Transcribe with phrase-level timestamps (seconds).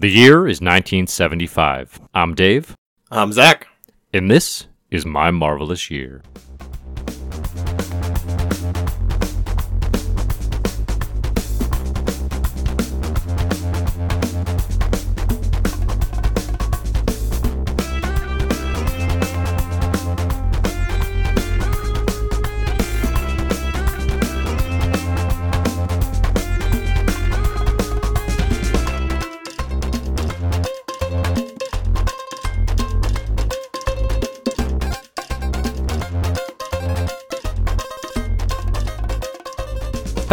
[0.00, 2.00] The year is 1975.
[2.14, 2.76] I'm Dave,
[3.10, 3.66] I'm Zach.
[4.12, 6.22] and this is my marvelous year.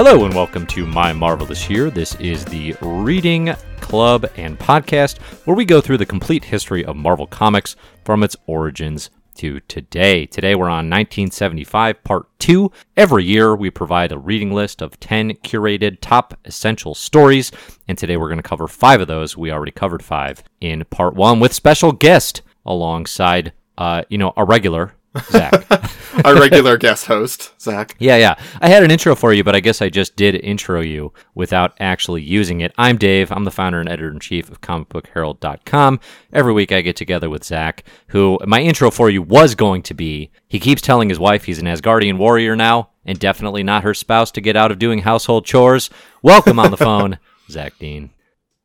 [0.07, 1.89] Hello and welcome to My Marvelous Year.
[1.89, 6.95] This is the reading club and podcast where we go through the complete history of
[6.95, 10.27] Marvel Comics from its origins to today.
[10.27, 12.71] Today we're on 1975 part 2.
[12.95, 17.51] Every year we provide a reading list of 10 curated top essential stories
[17.87, 19.35] and today we're going to cover 5 of those.
[19.35, 24.45] We already covered 5 in part 1 with special guest alongside uh you know a
[24.45, 25.65] regular Zach.
[26.25, 27.95] Our regular guest host, Zach.
[27.99, 28.35] Yeah, yeah.
[28.61, 31.73] I had an intro for you, but I guess I just did intro you without
[31.79, 32.73] actually using it.
[32.77, 33.31] I'm Dave.
[33.31, 35.99] I'm the founder and editor in chief of comicbookherald.com.
[36.31, 39.93] Every week I get together with Zach, who my intro for you was going to
[39.93, 43.93] be he keeps telling his wife he's an Asgardian warrior now, and definitely not her
[43.93, 45.89] spouse to get out of doing household chores.
[46.21, 47.19] Welcome on the phone,
[47.49, 48.11] Zach Dean.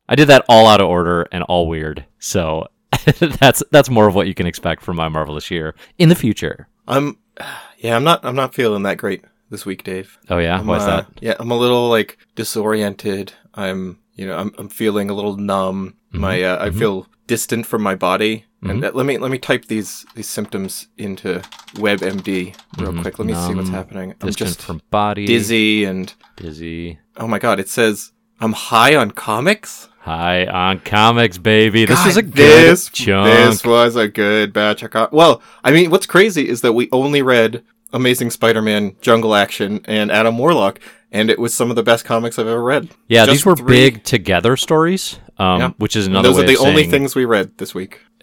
[0.08, 2.04] I did that all out of order and all weird.
[2.18, 2.68] So
[3.40, 6.68] that's that's more of what you can expect from my marvelous year in the future.
[6.88, 7.18] I'm,
[7.78, 10.18] yeah, I'm not, I'm not feeling that great this week, Dave.
[10.28, 11.06] Oh yeah, I'm, why's uh, that?
[11.20, 13.32] Yeah, I'm a little like disoriented.
[13.54, 15.96] I'm, you know, I'm, I'm feeling a little numb.
[16.12, 16.20] Mm-hmm.
[16.20, 18.44] My, uh, I feel distant from my body.
[18.62, 21.40] And uh, let me, let me type these, these symptoms into
[21.76, 23.18] WebMD real quick.
[23.18, 24.10] Let me see what's happening.
[24.10, 24.30] I'm Mm-hmm.
[24.30, 26.98] Just from body, dizzy and, dizzy.
[27.16, 29.88] oh my God, it says I'm high on comics.
[30.00, 31.84] High on comics, baby.
[31.84, 33.26] This God, was a good this, chunk.
[33.26, 36.88] This was a good batch of co- Well, I mean, what's crazy is that we
[36.90, 40.80] only read Amazing Spider-Man, Jungle Action, and Adam Warlock,
[41.12, 42.88] and it was some of the best comics I've ever read.
[43.08, 45.70] yeah, Just these were three- big together stories, um, Yeah.
[45.78, 48.00] which is and another Those way are the only saying- things we read this week.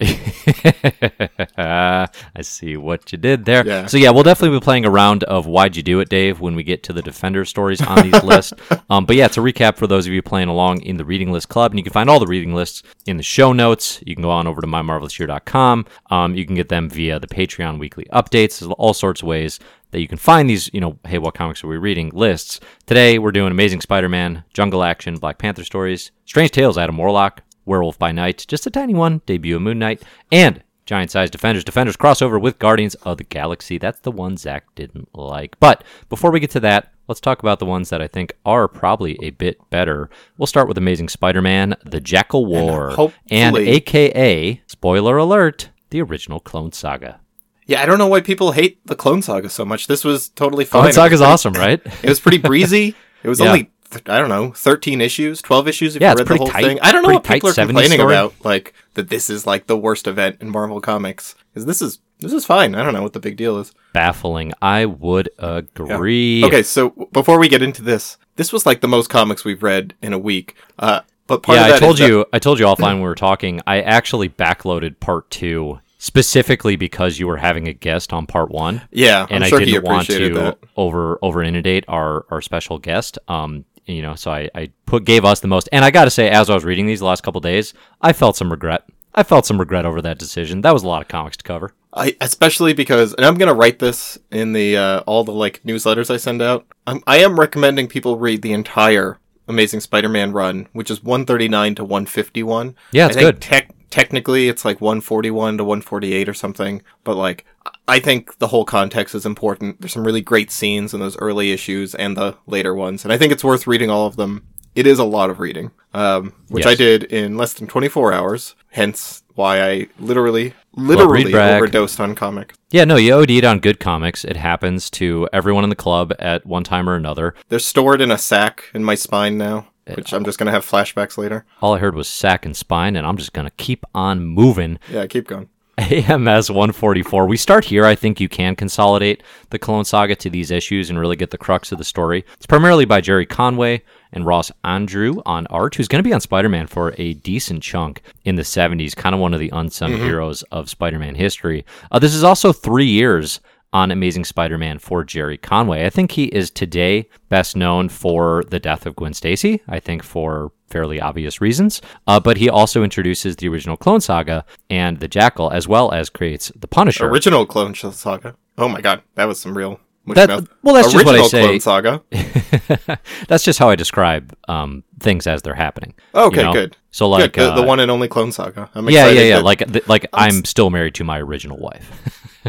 [1.58, 2.08] I
[2.42, 3.66] see what you did there.
[3.66, 3.86] Yeah.
[3.86, 6.54] So yeah, we'll definitely be playing a round of "Why'd You Do It, Dave?" when
[6.54, 8.52] we get to the Defender stories on these lists.
[8.90, 11.48] Um, but yeah, to recap for those of you playing along in the Reading List
[11.48, 14.00] Club, and you can find all the reading lists in the show notes.
[14.06, 15.86] You can go on over to mymarvelousyear.com.
[16.10, 18.60] Um, you can get them via the Patreon weekly updates.
[18.60, 19.58] There's all sorts of ways
[19.90, 20.70] that you can find these.
[20.72, 22.10] You know, hey, what comics are we reading?
[22.14, 22.60] Lists.
[22.86, 27.98] Today we're doing Amazing Spider-Man, Jungle Action, Black Panther stories, Strange Tales, Adam Warlock, Werewolf
[27.98, 31.64] by Night, just a tiny one, debut of Moon Knight, and Giant Size Defenders.
[31.64, 33.76] Defenders crossover with Guardians of the Galaxy.
[33.76, 35.58] That's the one Zach didn't like.
[35.60, 38.68] But before we get to that, let's talk about the ones that I think are
[38.68, 40.08] probably a bit better.
[40.38, 42.88] We'll start with Amazing Spider Man, The Jackal War,
[43.30, 47.20] and hopefully- AKA, spoiler alert, the original Clone Saga.
[47.68, 49.86] Yeah, I don't know why people hate the Clone Saga so much.
[49.86, 50.82] This was totally fine.
[50.82, 51.80] Clone Saga's was pretty- awesome, right?
[52.02, 52.96] It was pretty breezy.
[53.22, 53.48] It was Yeah.
[53.48, 53.70] only
[54.06, 56.78] I don't know, 13 issues, 12 issues if Yeah, you read the whole tight- thing.
[56.82, 58.14] I don't know what people are complaining story.
[58.14, 61.34] about like that this is like the worst event in Marvel Comics.
[61.54, 62.74] Cuz this is this is fine.
[62.74, 63.72] I don't know what the big deal is.
[63.94, 64.52] Baffling.
[64.60, 66.44] I would agree.
[66.44, 69.94] Okay, so before we get into this, this was like the most comics we've read
[70.02, 70.54] in a week.
[70.78, 72.24] Uh but part yeah, of that I told is that- you.
[72.32, 73.60] I told you offline when we were talking.
[73.66, 78.82] I actually backloaded part two specifically because you were having a guest on part one,
[78.90, 80.58] Yeah, and I'm sure I didn't want appreciated to that.
[80.76, 83.18] over over inundate our our special guest.
[83.28, 85.68] Um, you know, so I I put gave us the most.
[85.72, 88.12] And I got to say, as I was reading these the last couple days, I
[88.12, 88.84] felt some regret.
[89.14, 90.60] I felt some regret over that decision.
[90.60, 91.74] That was a lot of comics to cover.
[91.92, 96.10] I especially because, and I'm gonna write this in the uh, all the like newsletters
[96.12, 96.66] I send out.
[96.86, 101.84] I'm, I am recommending people read the entire Amazing Spider-Man run, which is 139 to
[101.84, 102.76] 151.
[102.92, 103.40] Yeah, it's good.
[103.40, 107.44] Tec- technically, it's like 141 to 148 or something, but like
[107.86, 109.80] I think the whole context is important.
[109.80, 113.18] There's some really great scenes in those early issues and the later ones, and I
[113.18, 114.46] think it's worth reading all of them.
[114.74, 118.54] It is a lot of reading, um, which I did in less than 24 hours.
[118.70, 121.56] Hence, why I literally, literally brag.
[121.56, 122.56] overdosed on comics.
[122.70, 124.24] Yeah, no, you OD'd on good comics.
[124.24, 127.34] It happens to everyone in the club at one time or another.
[127.48, 131.18] They're stored in a sack in my spine now, which I'm just gonna have flashbacks
[131.18, 131.44] later.
[131.60, 134.78] All I heard was sack and spine, and I'm just gonna keep on moving.
[134.90, 135.48] Yeah, keep going.
[135.78, 137.26] AMS 144.
[137.26, 137.86] We start here.
[137.86, 141.38] I think you can consolidate the Clone Saga to these issues and really get the
[141.38, 142.24] crux of the story.
[142.34, 143.82] It's primarily by Gerry Conway
[144.12, 147.62] and Ross Andru on art, who's going to be on Spider Man for a decent
[147.62, 151.64] chunk in the 70s, kind of one of the unsung heroes of Spider Man history.
[151.92, 153.40] Uh, this is also three years
[153.72, 155.84] on Amazing Spider Man for Gerry Conway.
[155.84, 160.02] I think he is today best known for the death of Gwen Stacy, I think
[160.02, 161.80] for fairly obvious reasons.
[162.06, 166.10] Uh, but he also introduces the original Clone Saga and the Jackal, as well as
[166.10, 167.06] creates the Punisher.
[167.06, 168.36] Original Clone Saga.
[168.56, 169.80] Oh my god, that was some real.
[170.14, 171.42] That, well, that's just what I say.
[171.42, 172.02] Clone Saga.
[173.28, 175.94] that's just how I describe um, things as they're happening.
[176.14, 176.52] Okay, you know?
[176.52, 176.76] good.
[176.90, 177.50] So like good.
[177.50, 178.70] The, the uh, one and only Clone Saga.
[178.74, 179.36] I'm yeah, excited yeah, yeah.
[179.36, 182.14] that- Like, th- like I'm still married to my original wife.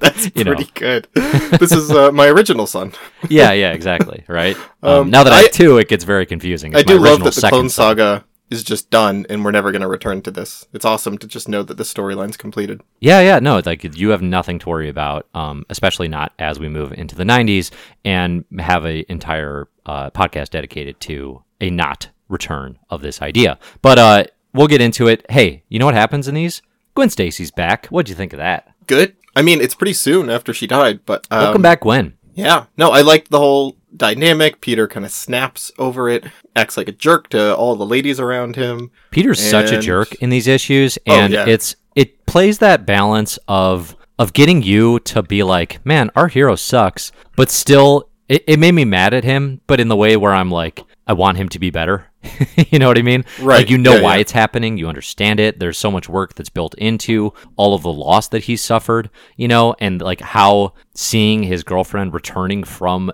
[0.00, 0.54] that's you know.
[0.54, 1.06] pretty good.
[1.14, 2.92] this is uh, my original son.
[3.28, 4.24] yeah, yeah, exactly.
[4.28, 4.56] Right.
[4.82, 6.74] Um, Um, now that I, I- have two, it gets very confusing.
[6.74, 7.96] I It's my do love original that the Clone son.
[7.96, 10.66] Saga is just done, and we're never going to return to this.
[10.72, 12.82] It's awesome to just know that the storyline's completed.
[12.98, 16.68] Yeah, yeah, no, like you have nothing to worry about, um, especially not as we
[16.68, 17.70] move into the 90s
[18.04, 23.58] and have an entire uh, podcast dedicated to a not return of this idea.
[23.82, 25.24] But uh, we'll get into it.
[25.30, 26.62] Hey, you know what happens in these?
[26.94, 27.86] Gwen Stacy's back.
[27.86, 28.74] What'd you think of that?
[28.86, 29.16] Good.
[29.36, 32.14] I mean, it's pretty soon after she died, but um, Welcome back, Gwen.
[32.34, 32.66] Yeah.
[32.76, 34.60] No, I liked the whole dynamic.
[34.60, 36.24] Peter kind of snaps over it,
[36.56, 38.90] acts like a jerk to all the ladies around him.
[39.10, 41.46] Peter's such a jerk in these issues, Oh, and yeah.
[41.46, 46.54] it's it plays that balance of of getting you to be like, man, our hero
[46.54, 50.34] sucks, but still, it, it made me mad at him, but in the way where
[50.34, 52.06] I'm like, I want him to be better.
[52.70, 53.24] you know what I mean?
[53.40, 53.60] Right.
[53.60, 54.20] Like you know Yeah, why yeah.
[54.20, 55.58] it's happening, you understand it.
[55.58, 59.48] There's so much work that's built into all of the loss that he's suffered, you
[59.48, 63.10] know, and like how seeing his girlfriend returning from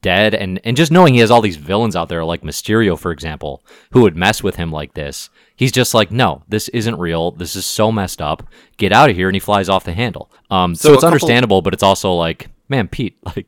[0.00, 3.12] dead and and just knowing he has all these villains out there like Mysterio for
[3.12, 7.30] example who would mess with him like this he's just like no this isn't real
[7.30, 8.42] this is so messed up
[8.76, 11.62] get out of here and he flies off the handle um so, So it's understandable
[11.62, 13.46] but it's also like man Pete like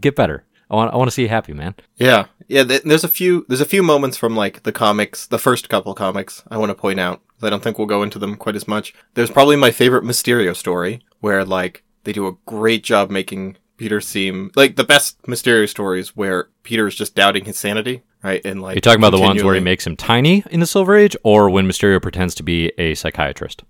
[0.00, 2.26] get better I want I want to see you happy man Yeah.
[2.48, 5.68] Yeah, th- there's a few there's a few moments from like the comics, the first
[5.68, 7.20] couple comics I want to point out.
[7.42, 8.94] I don't think we'll go into them quite as much.
[9.14, 14.00] There's probably my favorite Mysterio story where like they do a great job making Peter
[14.00, 18.40] seem like the best Mysterio stories where Peter is just doubting his sanity, right?
[18.44, 20.96] And like you're talking about the ones where he makes him tiny in the Silver
[20.96, 23.62] Age or when Mysterio pretends to be a psychiatrist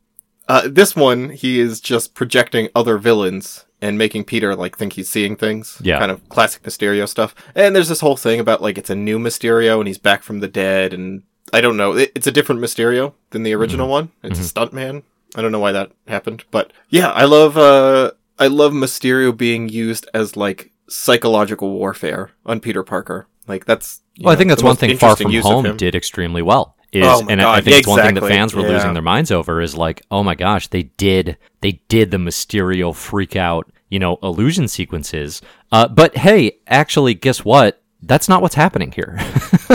[0.49, 5.08] Uh, this one, he is just projecting other villains and making Peter like think he's
[5.11, 5.79] seeing things.
[5.82, 5.99] Yeah.
[5.99, 7.35] kind of classic Mysterio stuff.
[7.55, 10.41] And there's this whole thing about like it's a new Mysterio and he's back from
[10.41, 11.97] the dead, and I don't know.
[11.97, 14.11] It, it's a different Mysterio than the original one.
[14.23, 15.02] It's a stuntman.
[15.35, 17.59] I don't know why that happened, but yeah, I love.
[17.59, 23.27] uh I love Mysterio being used as like psychological warfare on Peter Parker.
[23.47, 24.03] Like that's.
[24.21, 26.77] Well, I think that's one thing Far From Home did extremely well.
[26.93, 28.69] Is Oh my and I God, think it's one thing that fans were yeah.
[28.69, 32.94] losing their minds over is like, oh my gosh, they did they did the Mysterio
[32.94, 35.43] freak out, you know, illusion sequences.
[35.73, 37.83] Uh, but hey, actually, guess what?
[38.02, 39.16] That's not what's happening here.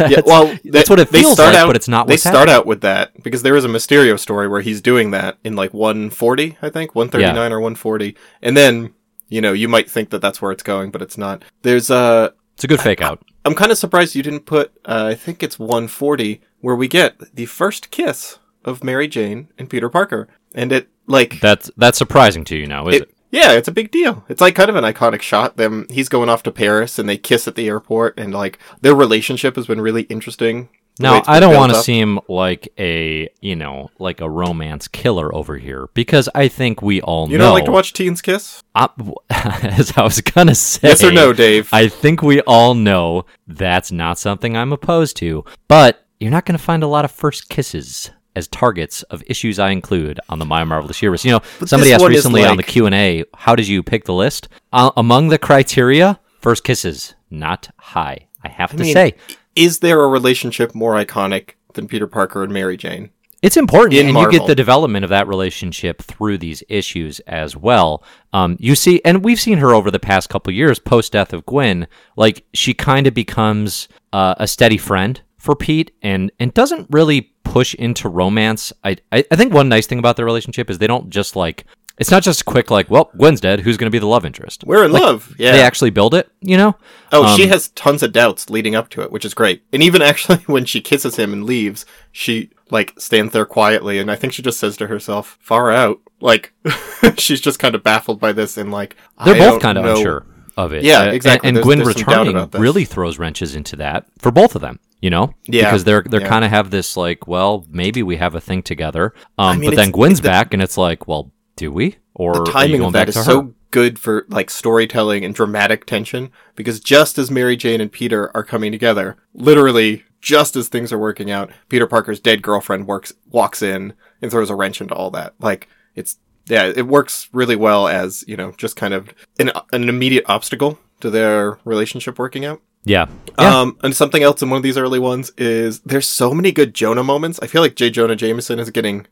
[0.00, 2.34] yeah, well, they- that's what it feels start like, out- but it's not They start
[2.36, 2.54] happening.
[2.54, 5.72] out with that because there is a Mysterio story where he's doing that in like
[5.72, 8.92] 140, I think, 139 or 140, and then
[9.28, 11.42] you know you might think that that's where it's going, but it's not.
[11.62, 12.32] There's a.
[12.54, 13.22] It's a good fake out.
[13.44, 14.72] I'm kind of surprised you didn't put.
[14.84, 19.70] Uh, I think it's 140 where we get the first kiss of Mary Jane and
[19.70, 23.02] Peter Parker, and it like That's that's surprising to you now, is it?
[23.02, 24.24] it, yeah, it's a big deal.
[24.28, 25.56] It's like kind of an iconic shot.
[25.56, 28.94] Them, he's going off to Paris, and they kiss at the airport, and like their
[28.94, 30.68] relationship has been really interesting.
[31.00, 35.56] Now, I don't want to seem like a, you know, like a romance killer over
[35.56, 37.44] here because I think we all You know.
[37.44, 38.64] don't like to watch teens kiss?
[38.74, 38.88] I-
[39.30, 41.68] as I was gonna say, Yes or no, Dave?
[41.72, 46.58] I think we all know that's not something I'm opposed to, but you're not gonna
[46.58, 50.64] find a lot of first kisses as targets of issues I include on the My
[50.64, 51.24] Marvelous Universe.
[51.24, 54.14] You know, somebody asked recently on the Q and A, "How did you pick the
[54.14, 58.26] list?" Uh, among the criteria, first kisses not high.
[58.42, 59.14] I have to mean, say,
[59.56, 63.10] Is there a relationship more iconic than Peter Parker and Mary Jane?
[63.40, 67.56] It's important, in and you get the development of that relationship through these issues as
[67.56, 68.02] well.
[68.32, 71.46] Um, you see, and we've seen her over the past couple years, post death of
[71.46, 76.88] Gwen, like she kind of becomes uh, a steady friend for Pete, and and doesn't
[76.90, 78.70] really push into romance.
[78.84, 81.64] I, I I think one nice thing about their relationship is they don't just like.
[81.96, 83.60] It's not just quick, like, well, Gwen's dead.
[83.60, 84.62] Who's going to be the love interest?
[84.64, 85.34] We're in love.
[85.38, 85.52] Yeah.
[85.52, 86.76] They actually build it, you know.
[87.12, 89.62] oh, she um, has tons of doubts leading up to it, which is great.
[89.72, 94.10] And even actually, when she kisses him and leaves, she like stands there quietly, and
[94.10, 96.52] I think she just says to herself, "Far out." Like
[97.16, 100.26] she's just kind of baffled by this, and like They're I both kind of unsure
[100.58, 100.84] of it.
[100.84, 101.48] Yeah, exactly.
[101.48, 104.78] And, and There's- Gwen there's returning really throws wrenches into that for both of them.
[105.00, 106.28] You know, Yeah, because they're they're yeah.
[106.28, 109.14] kind of have this like, well, maybe we have a thing together.
[109.38, 111.96] Um, mean, but then Gwen's the- back, and it's like, well, do we?
[112.14, 116.32] Or the timing going of that is so good for like storytelling and dramatic tension
[116.56, 120.98] because just as Mary Jane and Peter are coming together, literally just as things are
[120.98, 125.10] working out, Peter Parker's dead girlfriend works walks in and throws a wrench into all
[125.12, 125.34] that.
[125.38, 129.88] Like it's yeah, it works really well as you know just kind of an an
[129.88, 132.60] immediate obstacle to their relationship working out.
[132.88, 133.06] Yeah.
[133.38, 133.60] yeah.
[133.60, 136.74] Um, and something else in one of these early ones is there's so many good
[136.74, 137.38] Jonah moments.
[137.42, 137.90] I feel like J.
[137.90, 139.06] Jonah Jameson is getting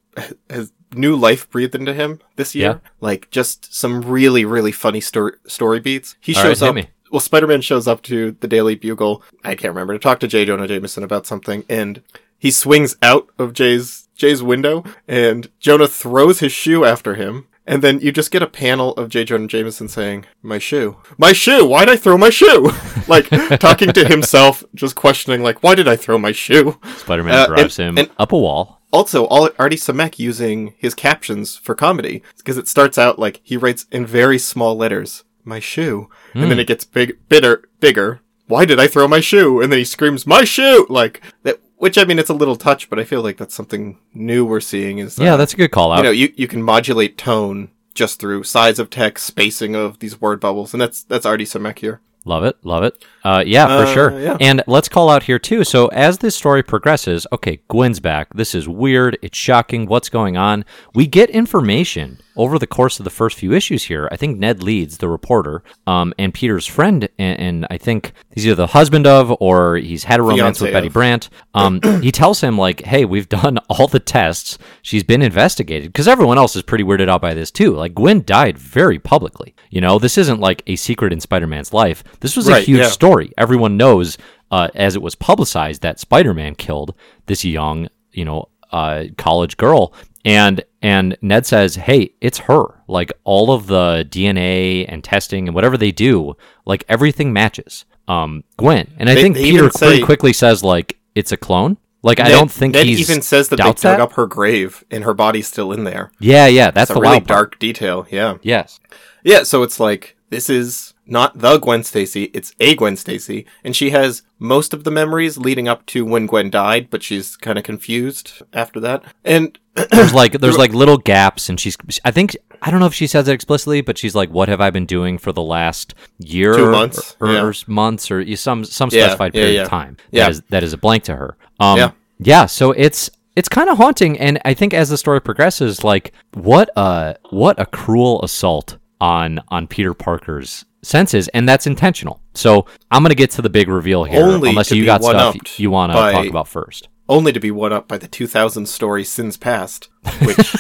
[0.49, 2.81] his new life breathed into him this year.
[2.83, 2.91] Yeah.
[3.01, 6.17] Like just some really really funny story story beats.
[6.21, 6.75] He All shows right, up.
[6.75, 6.89] me.
[7.11, 9.23] Well, Spider Man shows up to the Daily Bugle.
[9.45, 10.45] I can't remember to talk to J.
[10.45, 12.03] Jonah Jameson about something, and
[12.39, 17.47] he swings out of Jay's Jay's window, and Jonah throws his shoe after him.
[17.67, 19.25] And then you just get a panel of J.
[19.25, 20.99] Jonah Jameson saying, My shoe.
[21.19, 21.67] My shoe!
[21.67, 22.71] Why'd I throw my shoe?
[23.09, 26.79] like, talking to himself, just questioning, like, why did I throw my shoe?
[26.99, 28.81] Spider Man uh, drives and- him and- up a wall.
[28.93, 32.23] Also, all Artie Simek using his captions for comedy.
[32.39, 36.09] Because it starts out like he writes in very small letters, My shoe.
[36.35, 38.21] And then it gets big, bitter, bigger.
[38.47, 39.61] Why did I throw my shoe?
[39.61, 40.87] And then he screams, My shoe!
[40.89, 43.99] Like, that, which I mean, it's a little touch, but I feel like that's something
[44.15, 45.99] new we're seeing is, uh, Yeah, that's a good call out.
[45.99, 50.21] you know, you, you can modulate tone just through size of text, spacing of these
[50.21, 52.01] word bubbles, and that's that's Artie Simek here.
[52.27, 53.05] Love it, love it.
[53.23, 54.21] Uh, yeah, for Uh, sure.
[54.21, 54.37] yeah.
[54.41, 55.63] And let's call out here too.
[55.63, 58.35] So as this story progresses, okay, Gwen's back.
[58.35, 59.17] This is weird.
[59.23, 59.87] It's shocking.
[59.87, 60.65] What's going on?
[60.93, 64.09] We get information over the course of the first few issues here.
[64.13, 68.47] I think Ned Leeds the reporter, um, and Peter's friend, and, and I think he's
[68.47, 70.93] either the husband of or he's had a romance Fiancé with Betty of.
[70.93, 71.29] Brant.
[71.55, 74.59] Um, he tells him like, "Hey, we've done all the tests.
[74.83, 77.75] She's been investigated because everyone else is pretty weirded out by this too.
[77.75, 79.55] Like Gwen died very publicly.
[79.71, 82.05] You know, this isn't like a secret in Spider-Man's life.
[82.21, 82.89] This was a huge yeah.
[82.89, 83.33] story.
[83.37, 84.17] Everyone knows,
[84.51, 86.95] uh, as it was publicized, that Spider-Man killed
[87.27, 89.93] this young, you know, uh, college girl.
[90.27, 92.65] And and Ned says, "Hey, it's her.
[92.89, 98.45] Like all of the DNA and testing and whatever they do, like everything matches." Um,
[98.57, 101.77] Gwen, and I They- think they Peter say- quickly says like it's a clone.
[102.03, 104.01] Like I don't think Ned even says that they dug that?
[104.01, 106.13] up her grave and her body's still in there.
[106.21, 108.07] Yeah, yeah, that's It's a the really dark detail.
[108.11, 108.37] Yeah.
[108.43, 108.79] Yes.
[109.25, 113.75] Yeah, so it's like this is not the Gwen Stacy, it's a Gwen Stacy, and
[113.75, 117.59] she has most of the memories leading up to when Gwen died, but she's kind
[117.59, 119.05] of confused after that.
[119.25, 119.59] And
[119.91, 123.07] There's like there's like little gaps, and she's I think I don't know if she
[123.07, 126.55] says it explicitly, but she's like, "What have I been doing for the last year,
[126.55, 127.53] Two months, or, or yeah.
[127.67, 129.63] months, or some some specified yeah, period yeah.
[129.65, 130.23] of time?" Yeah.
[130.25, 131.37] That is that is a blank to her.
[131.61, 131.91] Um, Yeah.
[132.19, 132.47] yeah.
[132.47, 136.71] So it's it's kind of haunting, and I think as the story progresses, like what
[136.75, 142.21] a what a cruel assault on on Peter Parker's senses, and that's intentional.
[142.35, 145.71] So I'm gonna get to the big reveal here, Only unless you got stuff you
[145.71, 146.89] want to talk about first.
[147.09, 149.89] only to be one up by the 2000 story Sins Past,
[150.25, 150.57] which,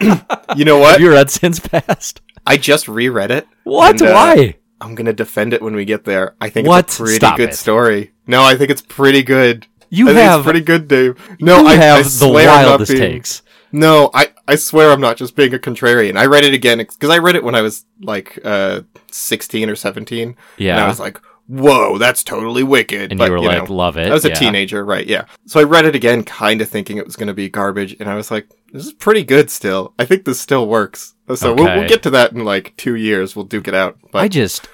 [0.56, 0.92] you know what?
[0.92, 2.20] Have you read Sins Past?
[2.46, 3.46] I just reread it.
[3.64, 4.00] What?
[4.00, 4.54] and, uh, Why?
[4.80, 6.36] I'm gonna defend it when we get there.
[6.40, 6.86] I think What?
[6.86, 7.54] it's a pretty Stop good it.
[7.56, 8.12] story.
[8.26, 9.66] No, I think it's pretty good.
[9.90, 11.18] You I have it's pretty good, Dave.
[11.40, 13.42] No, I have I the swear I'm not wildest being- takes.
[13.70, 16.16] No, I, I swear I'm not just being a contrarian.
[16.16, 19.76] I read it again because I read it when I was like uh 16 or
[19.76, 20.36] 17.
[20.56, 20.72] Yeah.
[20.72, 23.10] And I was like, whoa, that's totally wicked.
[23.10, 24.10] And but, you were like, know, love it.
[24.10, 24.34] I was a yeah.
[24.34, 25.06] teenager, right?
[25.06, 25.24] Yeah.
[25.46, 27.96] So I read it again, kind of thinking it was going to be garbage.
[27.98, 29.94] And I was like, this is pretty good still.
[29.98, 31.14] I think this still works.
[31.34, 33.34] So we'll, we'll get to that in like two years.
[33.34, 33.98] We'll duke it out.
[34.12, 34.68] But I just,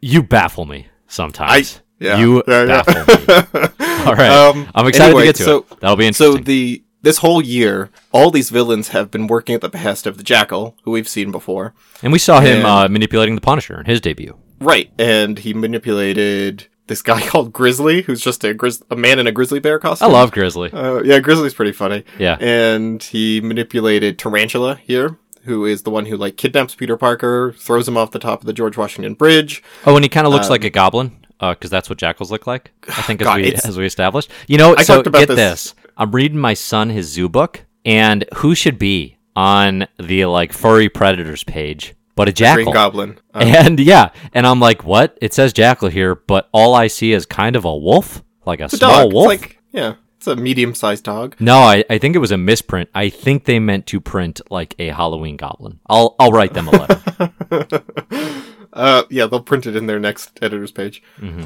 [0.00, 1.80] you baffle me sometimes.
[1.98, 2.18] yeah.
[2.18, 2.82] You Yeah, yeah.
[2.82, 3.68] baffle me.
[4.06, 4.30] All right.
[4.30, 5.80] Um, I'm excited anyway, to get to so- it.
[5.80, 6.38] That'll be interesting.
[6.38, 10.16] So the this whole year, all these villains have been working at the behest of
[10.16, 11.74] the Jackal, who we've seen before.
[12.02, 14.36] and we saw him and- uh, manipulating the Punisher in his debut.
[14.60, 19.26] Right, and he manipulated this guy called Grizzly, who's just a grizz- a man in
[19.26, 20.08] a grizzly bear costume.
[20.08, 20.70] I love Grizzly.
[20.72, 22.04] Uh, yeah, Grizzly's pretty funny.
[22.18, 22.36] Yeah.
[22.40, 27.86] and he manipulated Tarantula here, who is the one who like kidnaps Peter Parker, throws
[27.88, 29.62] him off the top of the George Washington Bridge.
[29.86, 32.70] Oh, and he kind of looks like a goblin because that's what jackals look like.
[32.88, 34.30] I think as God, we as we established.
[34.46, 35.74] You know, I so talked about get this- this.
[35.96, 40.88] I'm reading my son his zoo book, and who should be on the like furry
[40.88, 42.64] predators page but a jackal?
[42.64, 43.18] Green Goblin.
[43.34, 45.18] Uh, And yeah, and I'm like, what?
[45.20, 48.64] It says jackal here, but all I see is kind of a wolf, like a
[48.66, 49.32] it's a small wolf.
[49.32, 51.34] It's like yeah, it's a medium-sized dog.
[51.40, 52.88] no, I, I think it was a misprint.
[52.94, 55.80] I think they meant to print like a Halloween goblin.
[55.88, 57.72] I'll I'll write them a letter.
[58.72, 61.00] Uh, yeah, they'll print it in their next editor's page.
[61.20, 61.44] Mm-hmm.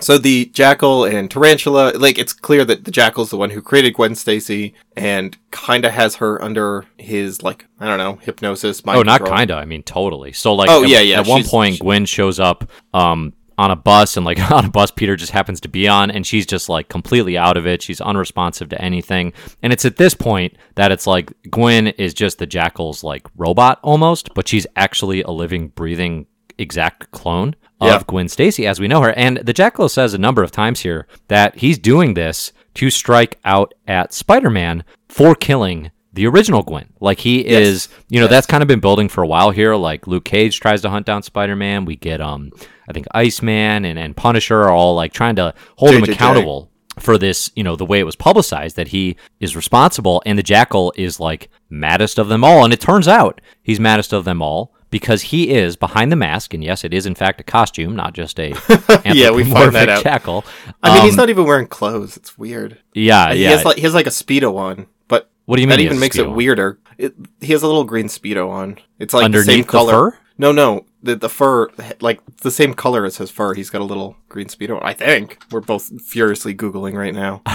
[0.00, 3.94] So the Jackal and Tarantula, like it's clear that the Jackal's the one who created
[3.94, 8.84] Gwen Stacy and kind of has her under his like I don't know hypnosis.
[8.84, 9.38] Mind oh, not control.
[9.38, 9.54] kinda.
[9.54, 10.32] I mean, totally.
[10.32, 13.76] So like, Oh, at, yeah, yeah, At one point, Gwen shows up um on a
[13.76, 16.68] bus, and like on a bus, Peter just happens to be on, and she's just
[16.68, 17.82] like completely out of it.
[17.82, 22.38] She's unresponsive to anything, and it's at this point that it's like Gwen is just
[22.38, 26.26] the Jackal's like robot almost, but she's actually a living, breathing
[26.58, 28.02] exact clone of Yeah.
[28.06, 29.12] Gwen Stacy as we know her.
[29.12, 33.38] And the Jackal says a number of times here that he's doing this to strike
[33.44, 36.88] out at Spider-Man for killing the original Gwen.
[37.00, 37.66] Like he Yes.
[37.66, 39.74] is, you know, that's kind of been building for a while here.
[39.74, 41.84] Like Luke Cage tries to hunt down Spider Man.
[41.84, 42.50] We get, um,
[42.88, 47.18] I think Iceman and, and Punisher are all like trying to hold him accountable for
[47.18, 50.22] this, you know, the way it was publicized that he is responsible.
[50.24, 52.64] And the Jackal is like maddest of them all.
[52.64, 56.54] And it turns out he's maddest of them all because he is behind the mask.
[56.54, 58.50] And yes, it is in fact a costume, not just a
[59.04, 60.02] Yeah, we find that out.
[60.02, 60.44] Jackal.
[60.82, 62.16] I mean, he's Um, not even wearing clothes.
[62.16, 62.78] It's weird.
[62.94, 63.50] Yeah, He yeah.
[63.50, 65.76] has like he has like a speedo on, but what do you mean?
[65.78, 66.34] that even makes it on?
[66.34, 66.78] weirder.
[66.96, 68.78] It, he has a little green speedo on.
[68.98, 69.92] It's like the Underneath same the color.
[70.12, 70.18] fur?
[70.38, 71.68] No, no, the the fur
[72.00, 73.52] like the same color as his fur.
[73.54, 74.78] He's got a little green speedo.
[74.82, 77.42] I think we're both furiously googling right now.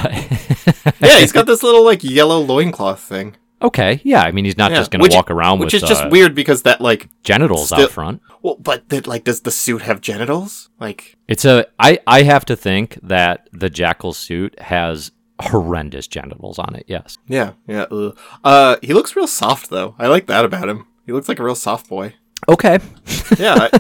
[1.00, 3.36] yeah, he's got this little like yellow loincloth thing.
[3.62, 4.22] Okay, yeah.
[4.24, 6.10] I mean, he's not Yeah, just going to walk around which with is just uh,
[6.12, 8.22] weird because that like genitals still- out front.
[8.42, 10.70] well, but that like does the suit have genitals?
[10.80, 11.66] Like It's a.
[11.80, 16.86] I I have to think that the jackal suit has horrendous genitals on it.
[16.88, 17.18] Yes.
[17.28, 17.86] yeah, yeah.
[17.92, 18.18] ugh.
[18.44, 19.96] Uh, he looks real soft though.
[20.00, 20.88] I like that about him.
[21.06, 22.14] He looks like a real soft boy.
[22.50, 22.80] Okay.
[23.38, 23.80] Yeah, I,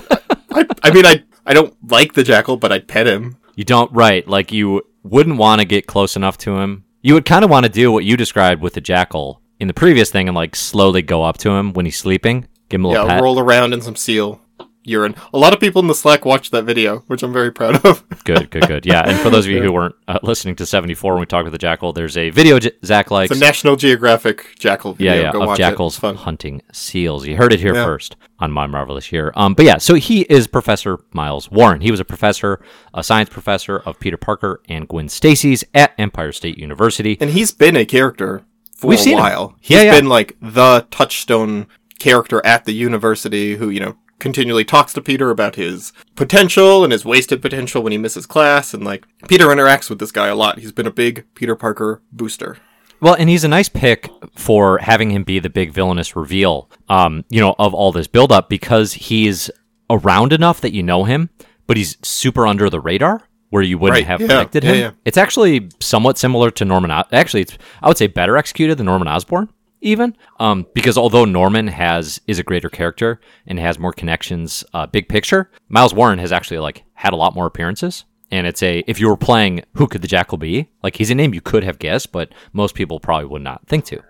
[0.51, 3.38] I, I mean, I I don't like the jackal, but I'd pet him.
[3.55, 4.27] You don't right.
[4.27, 6.85] Like you wouldn't want to get close enough to him.
[7.01, 9.73] You would kind of want to do what you described with the jackal in the
[9.73, 12.89] previous thing, and like slowly go up to him when he's sleeping, give him a
[12.89, 13.21] little Yeah, pat.
[13.23, 14.41] roll around in some seal
[14.83, 15.13] urine.
[15.31, 18.03] A lot of people in the Slack watched that video, which I'm very proud of.
[18.23, 18.85] Good, good, good.
[18.85, 19.01] Yeah.
[19.07, 21.51] And for those of you who weren't uh, listening to 74 when we talked with
[21.53, 23.31] the jackal, there's a video J- Zach likes.
[23.31, 25.25] It's a National Geographic jackal Yeah, video.
[25.25, 26.15] yeah, Go of jackals it.
[26.17, 27.25] Hunting seals.
[27.27, 27.83] You heard it here Yeah.
[27.85, 29.31] first on My Marvelous Year.
[29.35, 31.81] Um, but yeah, so he is Professor Miles Warren.
[31.81, 32.59] He was a professor,
[32.93, 37.17] a science professor of Peter Parker and Gwen Stacy's at Empire State University.
[37.19, 38.43] And he's been a character
[38.81, 39.19] for We've a seen him.
[39.19, 39.55] while.
[39.61, 39.95] Yeah, He's yeah.
[40.00, 41.67] been like the touchstone
[42.00, 46.91] character at the university who, you know, continually talks to Peter about his potential and
[46.91, 50.35] his wasted potential when he misses class and like Peter interacts with this guy a
[50.35, 50.59] lot.
[50.59, 52.57] He's been a big Peter Parker booster.
[53.00, 57.23] Well, and he's a nice pick for having him be the big villainous reveal, um,
[57.29, 59.50] you know, of all this buildup because he's
[59.89, 61.29] around enough that you know him,
[61.67, 64.79] but he's super under the radar where you wouldn't Right, have yeah, predicted yeah, him.
[64.79, 64.91] yeah.
[65.05, 66.89] It's actually somewhat similar to Norman.
[66.91, 69.50] O- actually, it's I would say better executed than Norman Osborn,
[69.81, 74.87] even um, because although Norman has is a greater character and has more connections, uh,
[74.87, 78.05] big picture, Miles Warren has actually like had a lot more appearances.
[78.33, 80.70] And it's a if you were playing who could the jackal be?
[80.81, 83.85] Like he's a name you could have guessed, but most people probably would not think
[83.85, 84.01] to.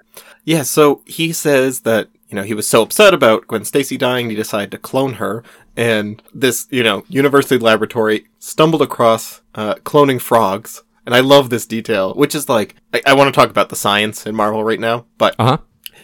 [0.43, 4.29] Yeah, so he says that, you know, he was so upset about Gwen Stacy dying,
[4.29, 5.43] he decided to clone her.
[5.77, 10.83] And this, you know, university laboratory stumbled across uh, cloning frogs.
[11.05, 13.75] And I love this detail, which is like, I, I want to talk about the
[13.75, 15.57] science in Marvel right now, but Uh huh.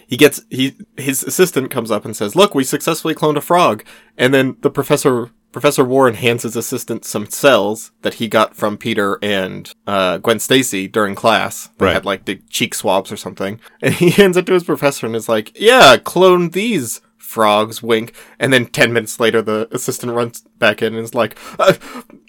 [0.07, 3.83] he gets, he, his assistant comes up and says, look, we successfully cloned a frog.
[4.17, 8.77] And then the professor, Professor Warren hands his assistant some cells that he got from
[8.77, 11.69] Peter and uh, Gwen Stacy during class.
[11.77, 11.93] They Right.
[11.93, 13.59] had like the cheek swabs or something.
[13.81, 18.13] And he hands it to his professor and is like, yeah, clone these frogs, wink.
[18.39, 21.73] And then 10 minutes later, the assistant runs back in and is like, uh,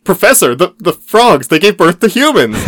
[0.04, 2.56] Professor, the, the frogs, they gave birth to humans.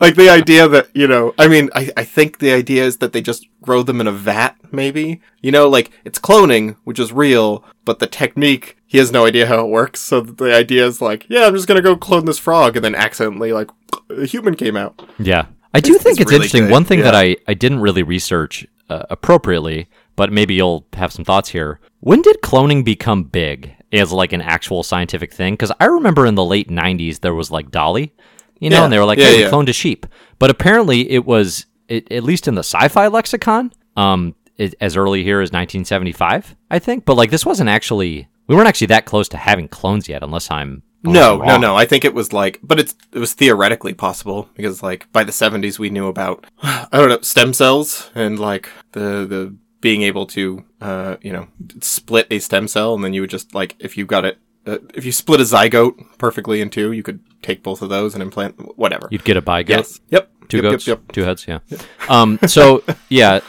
[0.00, 3.12] like the idea that you know i mean I, I think the idea is that
[3.12, 7.12] they just grow them in a vat maybe you know like it's cloning which is
[7.12, 11.00] real but the technique he has no idea how it works so the idea is
[11.00, 13.70] like yeah i'm just gonna go clone this frog and then accidentally like
[14.10, 15.46] a human came out Yeah.
[15.72, 16.62] I do It's- think it's it's, really interesting.
[16.66, 17.14] good, One thing that.
[17.16, 21.80] I, I didn't really research uh, appropriately, but maybe you'll have some thoughts here.
[22.00, 25.54] When did cloning become big as like an actual scientific thing?
[25.54, 28.12] Because I remember in the late 90s, there was like Dolly,
[28.60, 28.84] you know, Yeah.
[28.84, 29.46] and they were like, Yeah, hey, yeah.
[29.46, 30.06] we cloned a sheep.
[30.38, 34.96] But apparently it was, it, at least in the sci fi lexicon, um, it, as
[34.96, 37.04] early here as 1975, I think.
[37.04, 40.50] But like this wasn't actually, we weren't actually that close to having clones yet, unless
[40.50, 40.82] I'm.
[41.04, 41.76] No I'm no no.
[41.76, 45.32] I think it was like but it's it was theoretically possible because like by the
[45.32, 50.26] 70s we knew about i don't know stem cells and like the the being able
[50.26, 51.46] to uh you know
[51.80, 54.78] split a stem cell and then you would just like if you got it uh,
[54.94, 58.22] if you split a zygote perfectly in two you could take both of those and
[58.22, 59.08] implant whatever.
[59.10, 59.76] You'd get a bi goat.
[59.76, 60.00] yes.
[60.08, 60.30] Yep.
[60.48, 61.12] Two yep, goats, yep, yep.
[61.12, 61.60] two heads, yeah.
[62.06, 63.40] Um, so yeah,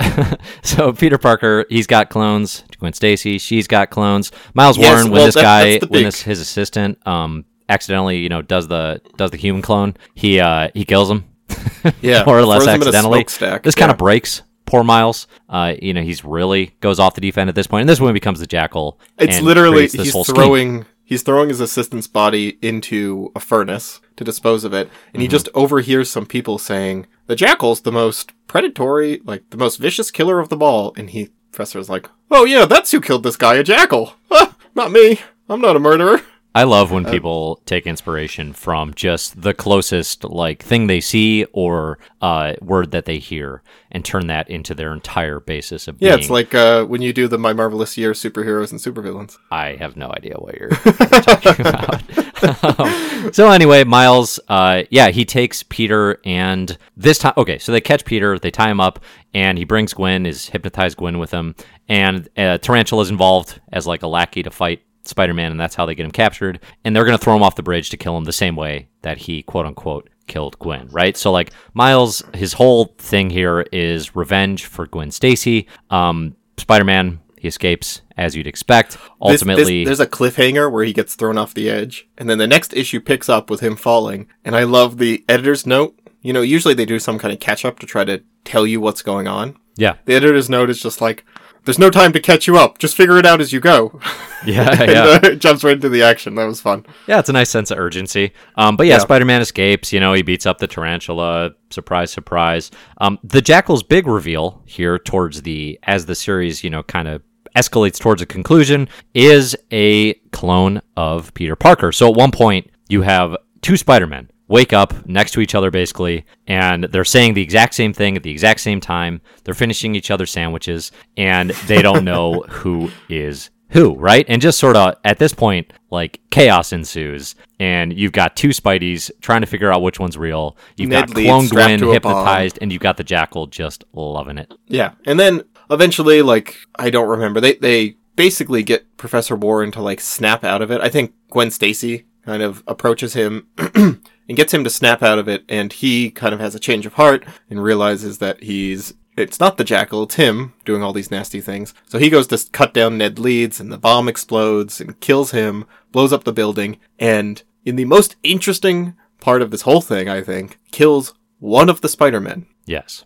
[0.64, 2.64] so Peter Parker, he's got clones.
[2.86, 4.32] Gwen Stacy, she's got clones.
[4.54, 8.18] Miles Yes, Warren, when well, this that- guy, the when this his assistant, um, accidentally,
[8.20, 11.26] you know, does the does the human clone, he uh he kills him,
[12.02, 13.60] yeah more or less throws them in a accidentally.
[13.64, 15.28] This kind of breaks poor Miles.
[15.50, 18.00] Uh, you know, he's really goes off the deep end at this point, and this
[18.00, 19.00] he becomes the Jackal.
[19.18, 20.36] It's literally he's whole scheme.
[20.36, 25.22] throwing he's throwing his assistant's body into a furnace to dispose of it, and Mm-hmm.
[25.22, 30.10] he just overhears some people saying the jackal's the most predatory, like the most vicious
[30.12, 33.56] killer of them all, and he professor's like, oh yeah, that's who killed this guy,
[33.56, 34.14] a jackal.
[34.30, 35.22] Ah, not me.
[35.48, 36.20] I'm not a murderer.
[36.54, 41.98] I love when people take inspiration from just the closest like thing they see or
[42.22, 46.20] uh, word that they hear and turn that into their entire basis of Yeah, being.
[46.22, 49.38] it's like uh, when you do the My Marvelous Year superheroes and supervillains.
[49.52, 52.02] I have no idea what you're, you're talking about.
[53.34, 58.06] So anyway, Miles, uh, yeah, he takes Peter and this time, okay, so they catch
[58.06, 59.00] Peter, they tie him up,
[59.34, 61.56] and he brings Gwen, is hypnotized Gwen with him,
[61.90, 65.96] and uh, Tarantula's involved as like a lackey to fight Spider-Man, and that's how they
[65.96, 66.60] get him captured.
[66.84, 69.18] And they're gonna throw him off the bridge to kill him the same way that
[69.18, 71.16] he quote unquote killed Gwen, right?
[71.16, 75.68] So like Miles, his whole thing here is revenge for Gwen Stacy.
[75.90, 78.92] Um, Spider-Man, he escapes as you'd expect.
[78.92, 82.38] This- this- Ultimately, there's a cliffhanger where he gets thrown off the edge, and then
[82.38, 84.28] the next issue picks up with him falling.
[84.44, 85.98] And I love the editor's note.
[86.22, 88.80] You know, usually they do some kind of catch up to try to tell you
[88.82, 89.58] what's going on.
[89.78, 91.24] yeah, The editor's note is just like,
[91.66, 92.78] "There's no time to catch you up.
[92.80, 94.00] Just figure it out as you go."
[94.46, 95.04] yeah, and, yeah.
[95.04, 96.34] uh, it jumps right into the action.
[96.36, 96.86] That was fun.
[97.08, 98.32] Yeah, it's a nice sense of urgency.
[98.56, 99.00] Um, but yeah, Yeah.
[99.00, 99.92] Spider-Man escapes.
[99.94, 101.52] You know, he beats up the tarantula.
[101.70, 102.72] Surprise, surprise.
[103.00, 107.22] Um, the Jackal's big reveal here towards the as the series, you know, kind of
[107.56, 111.92] escalates towards a conclusion is a clone of Peter Parker.
[111.92, 116.24] So at one point, you have two Spider-Men wake up next to each other basically
[116.46, 120.12] and they're saying the exact same thing at the exact same time they're finishing each
[120.12, 124.26] other's sandwiches and they don't know who is who, right?
[124.30, 129.12] And just sort of at this point, like chaos ensues, and you've got two Spideys
[129.22, 130.56] trying to figure out which one's real.
[130.78, 131.94] You've Ned got Clone Gwen to a bomb.
[131.94, 134.54] hypnotized, and you've got the Jackal just loving it.
[134.68, 139.82] Yeah, and then eventually, like I don't remember, they they basically get Professor Warren to
[139.82, 140.82] like snap out of it.
[140.82, 145.28] I think Gwen Stacy kind of approaches him and gets him to snap out of
[145.28, 149.40] it, and he kind of has a change of heart and realizes that he's it's
[149.40, 151.74] not the jackal, it's him doing all these nasty things.
[151.86, 155.66] So he goes to cut down Ned Leeds, and the bomb explodes and kills him,
[155.92, 160.22] blows up the building, and in the most interesting part of this whole thing, I
[160.22, 162.46] think, kills one of the Spider-Men.
[162.66, 163.06] Yes.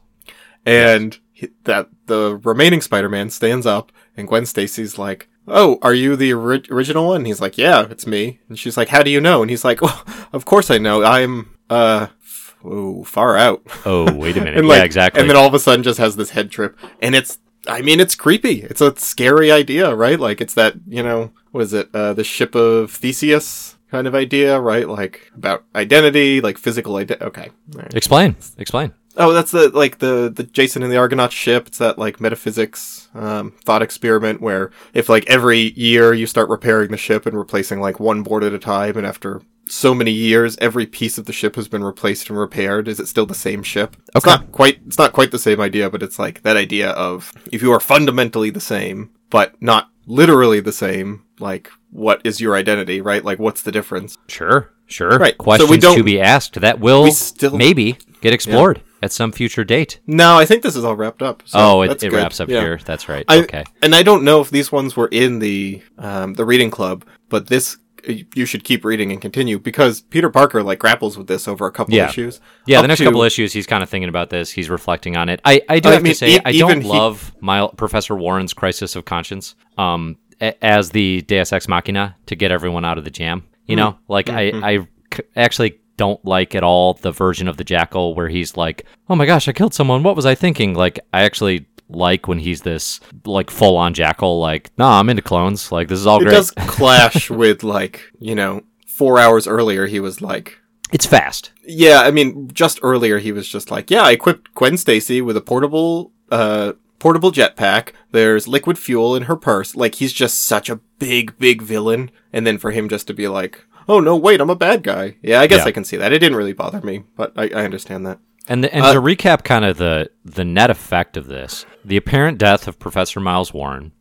[0.65, 6.15] And he- that the remaining Spider-Man stands up, and Gwen Stacy's like, "Oh, are you
[6.15, 9.09] the ori- original one?" And he's like, "Yeah, it's me." And she's like, "How do
[9.09, 11.03] you know?" And he's like, "Well, of course I know.
[11.03, 14.57] I'm uh, f- ooh, far out." Oh, wait a minute.
[14.59, 15.21] and yeah, exactly.
[15.21, 17.37] And then all of a sudden, just has this head trip, and it's.
[17.67, 18.61] I mean, it's creepy.
[18.63, 20.19] It's a scary idea, right?
[20.19, 21.89] Like, it's that you know, what is it?
[21.93, 24.87] Uh, the ship of Theseus kind of idea, right?
[24.87, 27.25] Like about identity, like physical identity.
[27.25, 27.49] Okay.
[27.73, 27.93] Right.
[27.93, 28.37] explain.
[28.57, 28.93] Explain.
[29.21, 31.67] Oh, that's the like the the Jason and the Argonaut ship.
[31.67, 36.89] It's that like metaphysics um, thought experiment where if like every year you start repairing
[36.91, 40.57] the ship and replacing like one board at a time, and after so many years,
[40.61, 42.87] every piece of the ship has been replaced and repaired.
[42.87, 43.95] Is it still the same ship?
[44.15, 44.29] It's Okay.
[44.31, 44.79] not quite.
[44.87, 47.79] It's not quite the same idea, but it's like that idea of if you are
[47.81, 51.23] fundamentally the same, but not literally the same.
[51.39, 53.01] Like, what is your identity?
[53.01, 53.23] Right?
[53.23, 54.17] Like, what's the difference?
[54.27, 54.71] Sure.
[54.87, 55.19] Sure.
[55.19, 55.35] Right.
[55.37, 59.11] So we Questions don't- to be asked that will we still- maybe get explored at
[59.11, 59.99] some future date.
[60.07, 61.43] No, I think this is all wrapped up.
[61.45, 62.61] So oh, it, it wraps up Yeah.
[62.61, 62.79] here.
[62.83, 63.25] That's right.
[63.27, 63.63] I, okay.
[63.81, 67.47] And I don't know if these ones were in the um, the reading club, but
[67.47, 71.67] this you should keep reading and continue because Peter Parker like grapples with this over
[71.67, 72.07] a couple Yeah.
[72.07, 72.39] issues.
[72.65, 74.49] Yeah, the next to- couple issues, he's kind of thinking about this.
[74.51, 75.41] He's reflecting on it.
[75.43, 78.15] I, I do I have mean, to say, e- I don't he- love my Professor
[78.15, 82.97] Warren's crisis of conscience um, a- as the Deus Ex Machina to get everyone out
[82.97, 83.43] of the jam.
[83.65, 83.79] You Hmm.
[83.81, 88.15] know, like I, I c- actually don't like at all the version of the Jackal
[88.15, 90.01] where he's like, "Oh my gosh, I killed someone.
[90.01, 94.39] What was I thinking?" Like, I actually like when he's this like full on Jackal.
[94.39, 95.73] Like, nah, I'm into clones.
[95.73, 96.33] Like, this is all It great.
[96.33, 100.57] It does clash with like you know four hours earlier he was like.
[100.91, 101.51] It's fast.
[101.63, 105.37] Yeah, I mean, just earlier he was just like, yeah, I equipped Gwen Stacy with
[105.37, 107.91] a portable, uh, portable jetpack.
[108.11, 109.75] There's liquid fuel in her purse.
[109.75, 112.09] Like, he's just such a big, big villain.
[112.33, 115.17] And then for him just to be like, oh no, wait, I'm a bad guy.
[115.21, 115.65] Yeah, I guess Yeah.
[115.65, 116.13] I can see that.
[116.13, 118.19] It didn't really bother me, but I, I understand that.
[118.47, 121.97] And the, and Uh, to recap, kind of the the net effect of this: the
[121.97, 123.91] apparent death of Professor Miles Warren,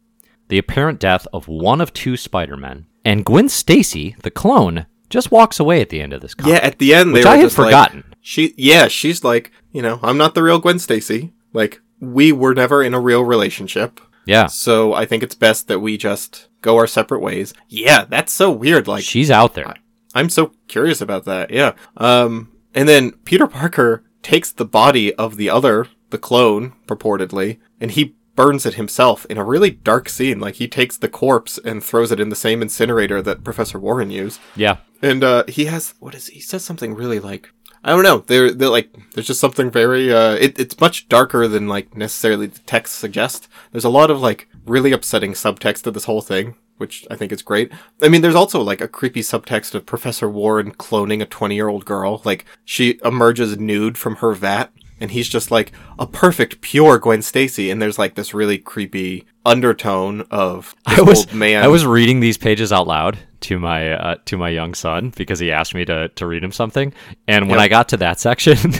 [0.48, 5.30] the apparent death of one of two Spider Men, and Gwen Stacy, the clone, just
[5.30, 6.34] walks away at the end of this.
[6.34, 6.52] Comic.
[6.54, 8.04] Yeah, at the end, Which they were I had just like- forgotten.
[8.20, 11.32] she, yeah, she's like, you know, I'm not the real Gwen Stacy.
[11.52, 14.00] Like, we were never in a real relationship.
[14.28, 17.54] Yeah, So I think it's best that we just go our separate ways.
[17.68, 18.86] Yeah, that's so weird.
[18.86, 19.74] Like, she's out there.
[20.14, 21.50] I'm so curious about that.
[21.50, 21.74] Yeah.
[21.96, 27.90] Um, and then Peter Parker takes the body of the other, the clone, purportedly, and
[27.90, 30.38] he burns it himself in a really dark scene.
[30.38, 34.10] Like he takes the corpse and throws it in the same incinerator that Professor Warren
[34.10, 34.40] used.
[34.54, 37.50] Yeah, And uh, he has what is he says something really like
[37.84, 38.18] I don't know.
[38.26, 42.46] They're they're like there's just something very uh it, it's much darker than like necessarily
[42.46, 43.48] the text suggests.
[43.72, 46.54] There's a lot of like really upsetting subtext to this whole thing.
[46.78, 47.72] which I think is great.
[48.00, 51.68] I mean, there's also like a creepy subtext of Professor Warren cloning a 20 year
[51.68, 52.22] old girl.
[52.24, 57.22] Like she emerges nude from her vat and he's just like a perfect, pure Gwen
[57.22, 57.70] Stacy.
[57.70, 61.62] And there's like this really creepy undertone of this I was old man.
[61.64, 65.38] I was reading these pages out loud to my uh, to my young son because
[65.38, 66.92] he asked me to to read him something,
[67.26, 67.64] and when Yep.
[67.64, 68.56] I got to that section,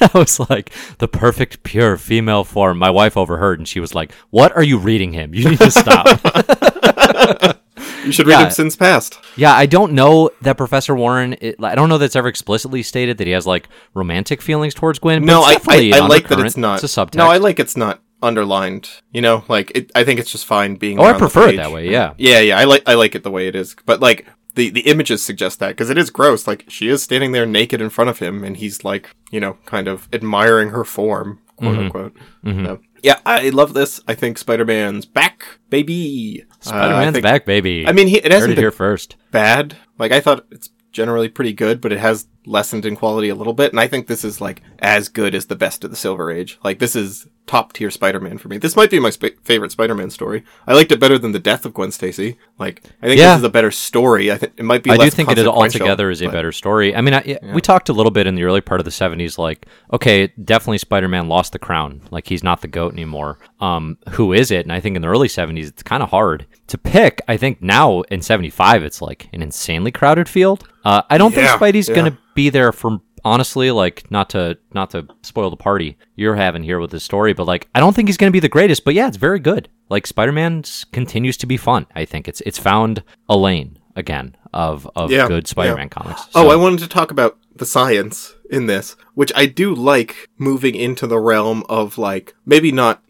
[0.00, 2.78] I was like the perfect pure female form.
[2.78, 5.34] My wife overheard and she was like, "What are you reading him?
[5.34, 6.06] You need to stop."
[8.04, 8.44] you should read yeah.
[8.46, 9.18] him Sins Past.
[9.36, 11.36] yeah, I don't know that Professor Warren.
[11.40, 14.98] It, I don't know that's ever explicitly stated that he has like romantic feelings towards
[14.98, 15.22] Gwen.
[15.22, 16.82] but No, it's I, definitely I, I like that it's not.
[16.82, 17.16] It's a subtext.
[17.16, 18.90] No, I like it's not underlined.
[19.12, 20.98] You know, like it, I think it's just fine being.
[20.98, 21.90] Oh, I prefer it that way.
[21.90, 22.14] Yeah.
[22.18, 24.80] Yeah, yeah, I like I like it the way it is, but like the the
[24.82, 26.46] images suggest that because it is gross.
[26.46, 29.58] Like she is standing there naked in front of him, and he's like, you know,
[29.66, 31.80] kind of admiring her form, quote Mm-hmm.
[31.84, 32.16] unquote.
[32.44, 34.00] So, yeah, I love this.
[34.08, 36.44] I think Spider Man's back, baby.
[36.50, 37.86] Uh, Spider Man's think- back, baby.
[37.86, 39.16] I mean, he, it hasn't it been here first.
[39.30, 39.76] bad.
[39.98, 43.52] Like I thought it's generally pretty good, but it has lessened in quality a little
[43.52, 43.72] bit.
[43.72, 46.58] And I think this is like as good as the best of the Silver Age.
[46.64, 48.58] Like this is top tier Spider-Man for me.
[48.58, 50.42] This might be my sp- favorite Spider-Man story.
[50.66, 52.38] I liked it better than the death of Gwen Stacy.
[52.58, 53.34] Like I think Yeah.
[53.34, 54.32] this is a better story.
[54.32, 54.90] I think it might be.
[54.90, 56.94] I do think it altogether is a but- better story.
[56.94, 59.38] I mean, I, we talked a little bit in the early part of the '70s,
[59.38, 63.38] like, okay, definitely Spider-Man lost the crown, like he's not the goat anymore.
[63.60, 64.64] Um, who is it?
[64.66, 67.22] And I think in the early '70s, it's kind of hard to pick.
[67.28, 70.68] I think now in '75, it's like an insanely crowded field.
[70.86, 71.96] Uh, I don't Yeah, think Spidey's yeah.
[71.96, 76.62] gonna be there for honestly, like, not to not to spoil the party you're having
[76.62, 78.84] here with this story, but like, I don't think he's gonna be the greatest.
[78.84, 79.68] But yeah, it's very good.
[79.88, 81.86] Like, Spider-Man continues to be fun.
[81.96, 85.48] I think it's it's found a lane again of of Yeah, good.
[85.48, 86.22] Spider-Man comics.
[86.36, 90.76] Oh, I wanted to talk about the science in this, which I do like moving
[90.76, 93.02] into the realm of like maybe not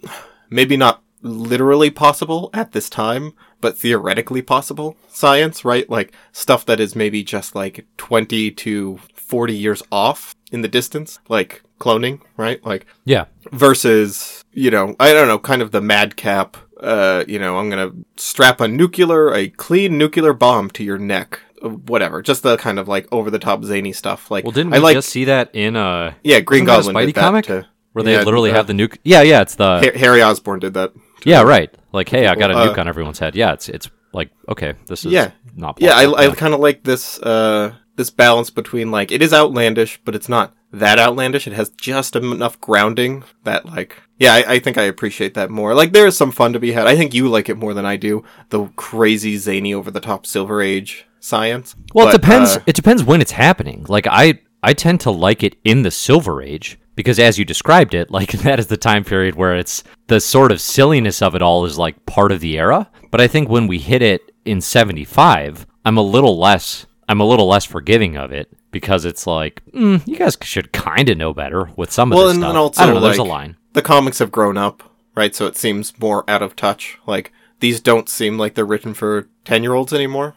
[0.49, 5.89] maybe not literally possible at this time, but theoretically possible science, right?
[5.89, 11.19] Like stuff that is maybe just like 20 to 40 years off in the distance,
[11.29, 12.65] like cloning, right?
[12.65, 17.59] Like yeah, versus, you know, I don't know, kind of the madcap, uh, you know,
[17.59, 21.41] I'm gonna strap a nuclear, a clean nuclear bomb to your neck.
[21.63, 24.31] uh, Whatever, just the kind of like over the top zany stuff.
[24.31, 27.13] Like, Well, didn't I like, just see that in uh yeah, Green wasn't a Goblin
[27.13, 28.99] Spidey comic to- where they yeah, literally uh, have the nuke?
[29.05, 30.93] Yeah, yeah, it's the Harry Osborn did that.
[31.25, 31.75] Yeah, right.
[31.93, 33.35] Like, hey, I got a Uh, nuke on everyone's head.
[33.35, 35.31] Yeah, it's it's like okay, this is Yeah.
[35.57, 35.95] not Yeah.
[35.97, 40.15] I, I kind of like this uh this balance between like it is outlandish, but
[40.15, 41.47] it's not that outlandish.
[41.47, 45.75] It has just enough grounding that like yeah, I, I think I appreciate that more.
[45.75, 46.87] Like there is some fun to be had.
[46.87, 48.25] I think you like it more than I do.
[48.51, 51.75] The crazy zany over the top Silver Age science.
[51.95, 52.57] Well, it depends.
[52.57, 53.85] uh, it depends when it's happening.
[53.89, 57.95] Like I, I tend to like it in the Silver Age because, as you described
[57.95, 61.43] it, like that is the time period where it's the sort of silliness of it
[61.43, 62.91] all is like part of the era.
[63.13, 66.87] But I think when we hit it in '75, I'm a little less.
[67.09, 71.09] I'm a little less forgiving of it because it's like mm, you guys should kind
[71.09, 72.49] of know better with some of well, this and stuff.
[72.51, 73.01] then also I don't know.
[73.01, 73.57] There's a line.
[73.75, 74.83] The comics have grown up,
[75.15, 75.35] right?
[75.35, 76.99] So it seems more out of touch.
[77.07, 80.35] Like these don't seem like they're written for ten year olds anymore.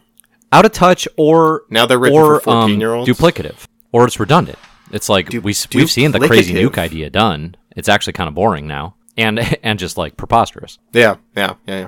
[0.52, 3.10] out of touch or Now they're written or for 14-year-olds?
[3.10, 4.60] um, duplicative or it's redundant.
[4.92, 7.56] It's like we s- we've seen the crazy nuke idea done.
[7.76, 10.80] It's actually kind of boring now and and just like preposterous.
[10.94, 11.88] Yeah, yeah, yeah,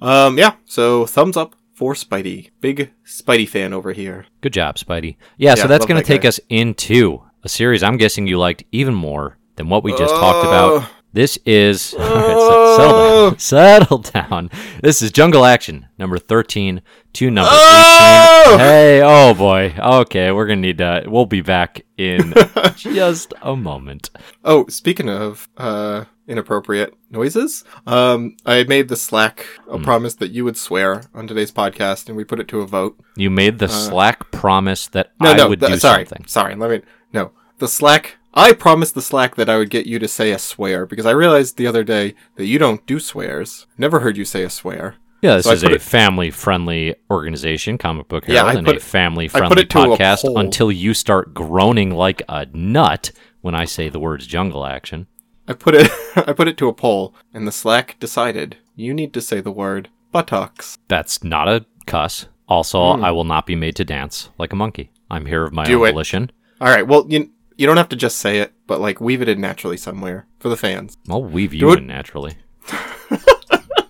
[0.00, 0.54] Um, yeah.
[0.64, 2.50] So thumbs up for Spidey.
[2.60, 4.26] Big Spidey fan over here.
[4.40, 5.16] Good job, Spidey.
[5.36, 6.28] Yeah, so that's going that to take guy.
[6.28, 10.46] us into a series I'm guessing you liked even more than what we just talked
[10.46, 10.76] Oh.
[10.76, 10.88] about.
[11.12, 13.38] This is all right, settle down.
[13.38, 14.50] Settle down.
[14.82, 16.82] This is Jungle Action number 13
[17.14, 18.56] to number Oh!
[18.58, 19.74] Hey, oh boy.
[19.78, 22.34] Okay, we're going to need to we'll be back in
[22.76, 24.10] just a moment.
[24.44, 30.44] Oh, speaking of uh inappropriate noises, um, I made the Slack a promise that you
[30.44, 32.98] would swear on today's podcast, and we put it to a vote.
[33.16, 36.26] You made the Slack promise that Uh, No, I no, would th- do sorry, something.
[36.26, 36.56] sorry.
[36.56, 36.80] Let me
[37.12, 38.15] no the Slack.
[38.36, 41.12] I promised the Slack that I would get you to say a swear because I
[41.12, 43.66] realized the other day that you don't do swears.
[43.78, 44.96] Never heard you say a swear.
[45.22, 48.76] Yeah, this So is a it- family-friendly organization, Comic Book Yeah, Herald, I and put
[48.76, 50.38] a family-friendly it to a podcast.
[50.38, 55.06] Until you start groaning like a nut when I say the words "jungle action."
[55.48, 59.14] I put it I put it to a poll, and the Slack decided you need
[59.14, 60.76] to say the word buttocks.
[60.88, 62.26] That's not a cuss.
[62.48, 63.04] Also, hmm.
[63.04, 64.90] I will not be made to dance like a monkey.
[65.10, 65.64] I'm here of my.
[65.64, 65.92] Do own it.
[65.92, 66.30] volition.
[66.60, 69.28] All right, well you you don't have to just say it, but like weave it
[69.28, 70.96] in naturally somewhere for the fans.
[71.08, 71.78] I'll weave you it.
[71.78, 72.34] in naturally.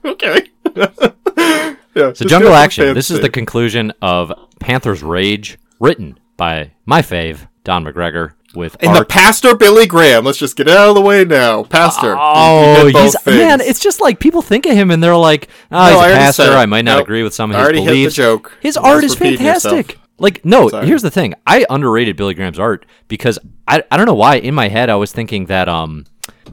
[0.05, 0.49] Okay.
[0.77, 2.13] yeah.
[2.13, 2.95] So, Jungle Action.
[2.95, 8.33] This is the conclusion of Panther's Rage, written by my fave, Don McGregor.
[8.55, 10.25] with And the pastor Billy Graham.
[10.25, 11.65] Let's just get out of the way now.
[11.65, 12.17] Pastor.
[12.19, 13.37] Oh, he's things.
[13.37, 13.61] man!
[13.61, 16.15] It's just like people think of him and they're like, "Oh, No, he's I a
[16.17, 16.43] pastor.
[16.45, 16.53] said.
[16.53, 17.05] I might not Nope.
[17.07, 18.57] agree with some of I his already hit the joke.
[18.61, 19.73] His art is fantastic.
[19.89, 20.06] yourself.
[20.19, 20.87] Like, no, Sorry.
[20.87, 21.35] here's the thing.
[21.47, 24.95] I underrated Billy Graham's art because I I don't know why in my head I
[24.97, 26.05] was thinking that um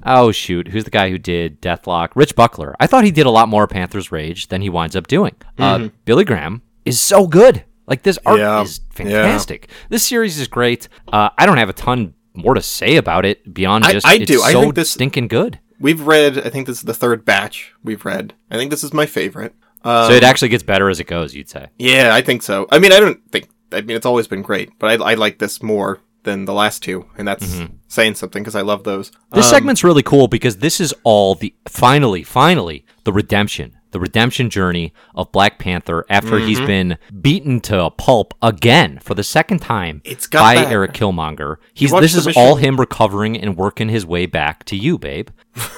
[0.06, 2.76] oh shoot who's the guy who did Deathlok Rich Buckler.
[2.80, 5.36] I thought he did a lot more Panther's Rage than he winds up doing.
[5.58, 7.63] Uh, Billy Graham is so good.
[7.88, 8.58] Like this art Mm-hmm.
[8.58, 8.62] Yeah.
[8.63, 9.69] is fantastic.
[9.89, 10.88] This series is great.
[11.12, 14.15] Uh, I don't have a ton more to say about it beyond I- just I
[14.15, 14.41] it's do.
[14.41, 15.60] I think this- stinking good.
[15.80, 18.34] We've read, I think this is the third batch we've read.
[18.49, 19.54] I think this is my favorite.
[19.84, 21.67] Um, So it actually gets better as it goes, you'd say.
[21.78, 22.67] yeah, I think so.
[22.71, 25.39] I mean, I don't think, I mean, it's always been great, but I, I like
[25.39, 27.59] this more than the last two, and that's
[27.89, 29.12] saying something because I love those.
[29.12, 29.36] Mm-hmm.
[29.36, 33.99] This Um, segment's really cool because this is all the finally, finally, the redemption, the
[33.99, 36.65] redemption journey of Black Panther after he's Mm-hmm.
[36.67, 40.93] been beaten to a pulp again for the second time It's got by that- Eric
[40.93, 41.57] Killmonger.
[41.73, 45.27] He's this is mission- all him recovering and working his way back to you, babe.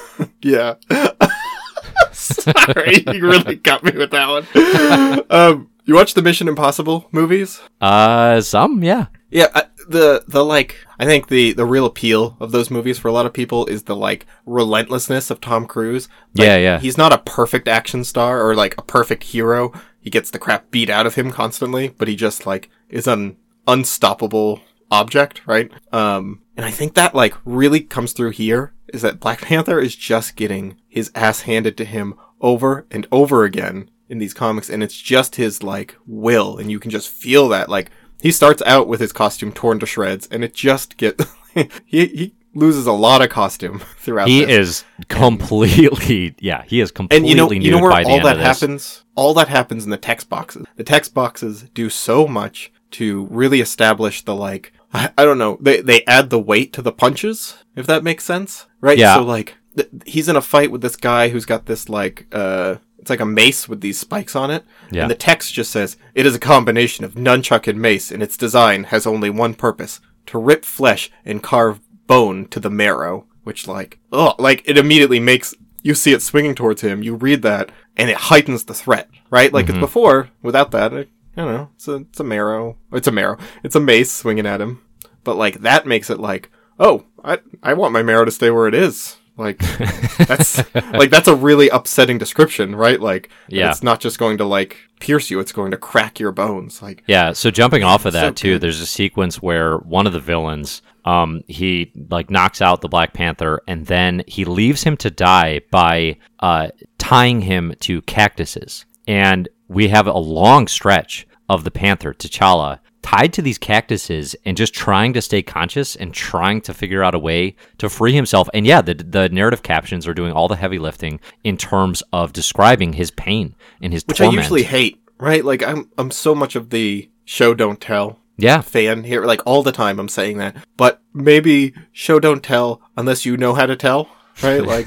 [0.42, 0.74] Yeah.
[2.12, 5.24] Sorry, you really got me with that one.
[5.30, 7.60] um, you watch the Mission Impossible movies?
[7.80, 12.52] Uh, some, yeah, Yeah, I, the the like I think the the real appeal of
[12.52, 16.08] those movies for a lot of people is the like relentlessness of Tom Cruise.
[16.34, 16.78] Like, Yeah, yeah.
[16.80, 19.72] He's not a perfect action star or like a perfect hero.
[20.00, 23.36] He gets the crap beat out of him constantly, but he just like is an
[23.66, 25.70] unstoppable object, right?
[25.92, 29.94] Um and I think that like really comes through here is that Black Panther is
[29.94, 34.82] just getting his ass handed to him over and over again in these comics and
[34.82, 37.90] it's just his like will and you can just feel that like
[38.20, 41.20] he starts out with his costume torn to shreds and it just get
[41.84, 44.50] he he loses a lot of costume throughout he this.
[44.68, 49.04] is completely, yeah, he is completely and you know you know where all that happens
[49.14, 53.60] all that happens in the text boxes the text boxes do so much to really
[53.60, 57.56] establish the like I, I don't know they they add the weight to the punches
[57.74, 59.16] if that makes sense right Yeah.
[59.16, 62.76] so like th- he's in a fight with this guy who's got this like uh
[63.06, 64.64] it's like a mace with these spikes on it.
[64.90, 65.02] Yeah.
[65.02, 68.36] and the text just says it is a combination of nunchuck and mace and its
[68.36, 73.68] design has only one purpose to rip flesh and carve bone to the marrow which
[73.68, 77.70] like oh like it immediately makes you see it swinging towards him you read that
[77.96, 79.52] and it heightens the threat right?
[79.52, 79.80] Like it's mm-hmm.
[79.80, 83.38] before without that I, I don't know it's a, it's a marrow it's a marrow
[83.62, 84.82] it's a mace swinging at him.
[85.22, 88.66] But like that makes it like oh i i want my marrow to stay where
[88.66, 89.58] it is like
[90.18, 93.70] that's like that's a really upsetting description right like Yeah.
[93.70, 97.02] it's not just going to like pierce you it's going to crack your bones like
[97.06, 98.62] Yeah, so jumping off of that so too, good.
[98.62, 103.12] there's a sequence where one of the villains, um, he like knocks out the Black
[103.12, 106.68] Panther, and then he leaves him to die by uh,
[106.98, 108.86] tying him to cactuses.
[109.06, 114.56] And we have a long stretch of the Panther, T'Challa, tied to these cactuses and
[114.56, 118.48] just trying to stay conscious and trying to figure out a way to free himself.
[118.52, 122.32] And yeah, the the narrative captions are doing all the heavy lifting in terms of
[122.32, 124.38] describing his pain and his which torment.
[124.38, 128.60] i usually hate right like i'm i'm so much of the show don't tell yeah,
[128.60, 133.24] fan here like all the time i'm saying that but maybe show don't tell unless
[133.24, 134.08] you know how to tell
[134.42, 134.86] right like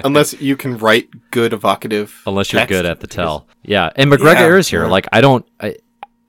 [0.04, 2.70] unless you can write good evocative unless you're text.
[2.70, 3.46] good at the tell.
[3.62, 4.82] Yeah, and McGregor Yeah, is here.
[4.84, 4.90] yeah.
[4.90, 5.76] Like I don't, I,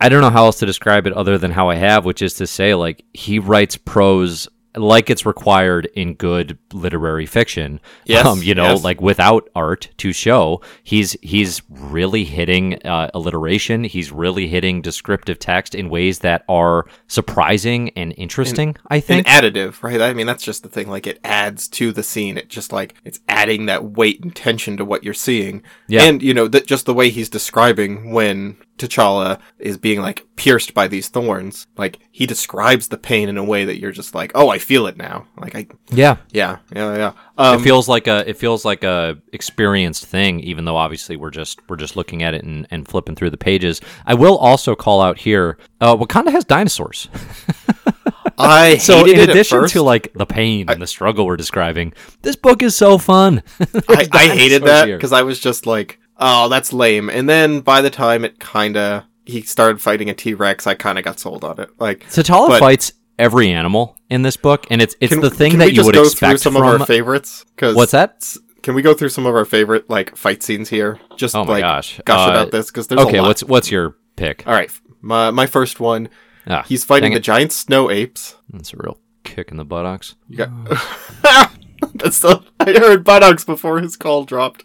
[0.04, 2.34] I don't know how else to describe it other than how I have, which is
[2.34, 7.80] to say, like he writes prose like it's required in good literary fiction.
[8.06, 8.84] Yes, um, you know, yes.
[8.84, 13.84] like without art to show, he's he's really hitting uh, alliteration.
[13.84, 18.76] He's really hitting descriptive text in ways that are surprising and interesting.
[18.88, 19.28] I an think.
[19.28, 20.02] additive, right?
[20.02, 20.89] I mean, that's just the thing.
[20.89, 22.38] Like, it adds to the scene.
[22.38, 25.63] It just like it's adding that weight and tension to what you're seeing.
[25.88, 26.04] Yeah.
[26.04, 30.74] And you know, that just the way he's describing when T'Challa is being like pierced
[30.74, 31.68] by these thorns.
[31.78, 34.88] Like he describes the pain in a way that you're just like, oh, I feel
[34.88, 35.28] it now.
[35.38, 37.14] Like I, yeah, yeah, yeah, yeah.
[37.38, 41.32] Um, it feels like a it feels like a experienced thing even though obviously we're
[41.32, 44.76] just we're just looking at it and, and flipping through the pages i will also
[44.76, 47.10] call out here uh, wakanda has dinosaurs
[48.38, 49.74] I so in it at addition first.
[49.74, 53.42] to like the pain and the struggle we're describing this book is so fun
[53.90, 57.10] I, I hated that because I was just like, oh, that's lame.
[57.10, 60.74] And then by the time it kind of he started fighting a T Rex, I
[60.74, 61.70] kind of got sold on it.
[61.80, 65.60] Like T'Challa But- fights every animal in this book and it's it's Can, the thing
[65.60, 67.46] that we you would go expect through some from of our favorites?
[67.58, 68.26] Cause what's that
[68.64, 71.00] Can we go through some of our favorite like fight scenes here?
[71.16, 73.28] Just oh my like gosh gush Uh, about this because there's okay a lot.
[73.28, 74.72] what's what's your pick All right,
[75.02, 76.10] my my first one.
[76.47, 78.36] Ah, He's fighting the giant snow apes.
[78.50, 80.50] that's a real kick in the buttocks You got.
[81.95, 82.41] That's the.
[82.60, 84.64] I heard buttocks before his call dropped.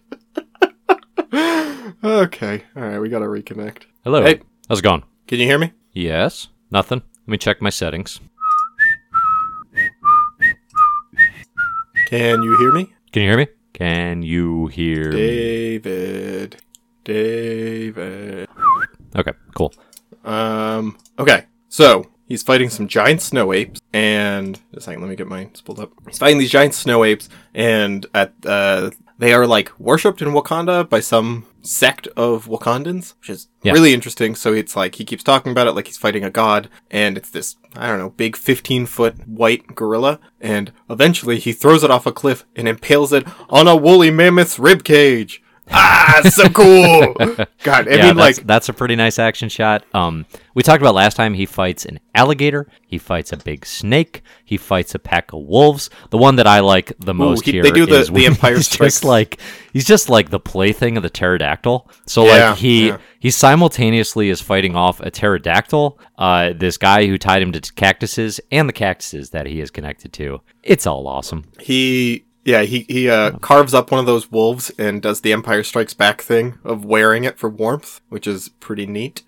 [2.04, 3.84] okay, all right, we gotta reconnect.
[4.04, 4.40] hello Hey.
[4.68, 5.72] how's it going Can you hear me?
[5.92, 8.20] yes nothing let me check my settings
[12.06, 12.90] Can you hear me?
[13.12, 13.46] Can you hear me?
[13.74, 15.78] Can you hear me?
[15.78, 16.56] David.
[17.04, 18.48] David.
[19.14, 19.74] Okay, cool.
[20.24, 21.44] Um, okay.
[21.68, 25.50] So, he's fighting some giant snow apes, and just a second, let me get mine
[25.66, 25.92] pulled up.
[26.06, 30.88] He's fighting these giant snow apes, and at, uh, they are like worshipped in Wakanda
[30.88, 33.72] by some sect of Wakandans, which is Yeah.
[33.72, 34.34] really interesting.
[34.34, 37.30] So it's like he keeps talking about it like he's fighting a god, and it's
[37.30, 42.06] this, I don't know, big 15 foot white gorilla, and eventually he throws it off
[42.06, 45.42] a cliff and impales it on a woolly mammoth's rib cage.
[45.70, 47.14] Ah, so cool!
[47.62, 49.84] God, I yeah, mean, that's, like, that's a pretty nice action shot.
[49.94, 51.34] Um, we talked about last time.
[51.34, 52.66] He fights an alligator.
[52.86, 54.22] He fights a big snake.
[54.44, 55.90] He fights a pack of wolves.
[56.10, 58.56] The one that I like the most he- here they do the- is the Empire
[58.56, 58.94] he's Strikes.
[58.94, 59.40] just like
[59.72, 61.88] he's just like the plaything of the pterodactyl.
[62.06, 62.98] So Yeah, like he yeah.
[63.20, 68.40] he simultaneously is fighting off a pterodactyl, uh, this guy who tied him to cactuses,
[68.50, 70.40] and the cactuses that he is connected to.
[70.62, 71.44] It's all awesome.
[71.60, 75.62] He yeah, he he uh, carves up one of those wolves and does the Empire
[75.62, 79.22] Strikes Back thing of wearing it for warmth, which is pretty neat.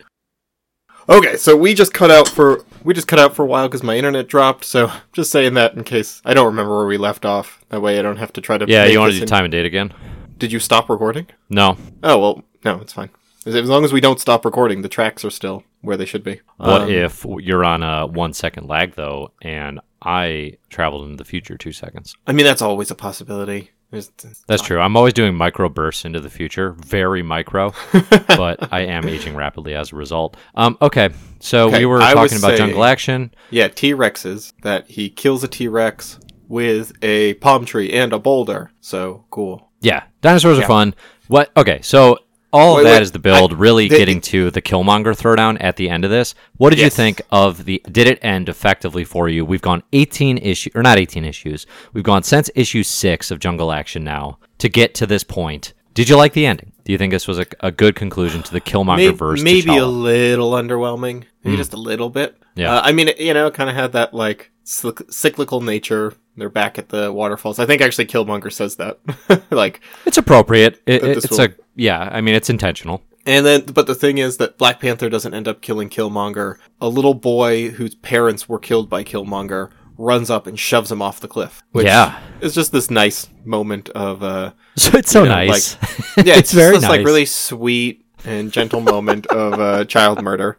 [1.07, 3.83] Okay, so we just cut out for we just cut out for a while because
[3.83, 4.65] my internet dropped.
[4.65, 7.63] So just saying that in case I don't remember where we left off.
[7.69, 8.65] That way I don't have to try to.
[8.67, 9.93] Yeah, you want to do in- time and date again?
[10.39, 11.27] Did you stop recording?
[11.51, 11.77] No.
[12.03, 13.11] Oh well, no, it's fine.
[13.45, 16.25] As as long as we don't stop recording, the tracks are still where they should
[16.25, 16.41] be.
[16.57, 21.25] What Um, if you're on a one second lag though, and I traveled into the
[21.25, 22.15] future two seconds?
[22.27, 23.71] I mean, that's always a possibility.
[23.91, 24.09] There's,
[24.47, 24.79] That's true.
[24.79, 27.73] I'm always doing micro bursts into the future, very micro,
[28.29, 30.37] but I am aging rapidly as a result.
[30.55, 33.35] Um, okay, so Okay, we were I talking about jungle action.
[33.51, 34.53] Yeah, T Rexes.
[34.63, 38.71] That he kills a T Rex with a palm tree and a boulder.
[38.81, 39.71] So cool.
[39.81, 40.95] Yeah, dinosaurs are fun.
[41.27, 41.51] What?
[41.57, 42.19] Okay, so
[42.53, 45.17] all Wait, of that wait, is the build, I- really the- getting to the Killmonger
[45.17, 46.35] throwdown at the end of this.
[46.57, 47.83] What did you think of the?
[47.91, 49.45] Did it end effectively for you?
[49.45, 51.67] We've gone 18 issues, or not 18 issues.
[51.93, 55.73] We've gone since issue six of Jungle Action now to get to this point.
[55.95, 56.70] Did you like the ending?
[56.91, 59.43] Do you think this was a, a good conclusion to the Killmonger Maybe, verse?
[59.45, 61.23] maybe a little underwhelming.
[61.45, 62.37] Maybe just a little bit.
[62.57, 62.75] Yeah.
[62.75, 66.15] Uh, I mean, you know, it kind of had that like cyclical nature.
[66.37, 67.61] They're back at the waterfalls.
[67.61, 68.99] I think actually Killmonger says that.
[69.53, 70.83] like, It's appropriate.
[70.85, 72.09] It, it- it's will- a yeah.
[72.11, 73.05] I mean, it's intentional.
[73.25, 76.57] And then, but the thing is that Black Panther doesn't end up killing Killmonger.
[76.81, 79.71] A little boy whose parents were killed by Killmonger
[80.01, 81.63] runs up and shoves him off the cliff.
[81.73, 82.19] Which Yeah.
[82.41, 85.77] is just this nice moment of, uh, So it's so know, nice.
[86.17, 90.23] yeah, it's it's, very just this, like really sweet and gentle moment of uh, child
[90.23, 90.59] murder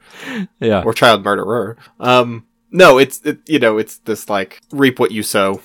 [0.60, 0.84] yeah.
[0.84, 1.78] or child murderer.
[2.00, 5.62] Um, no, it's it, you know, it's this like reap what you sow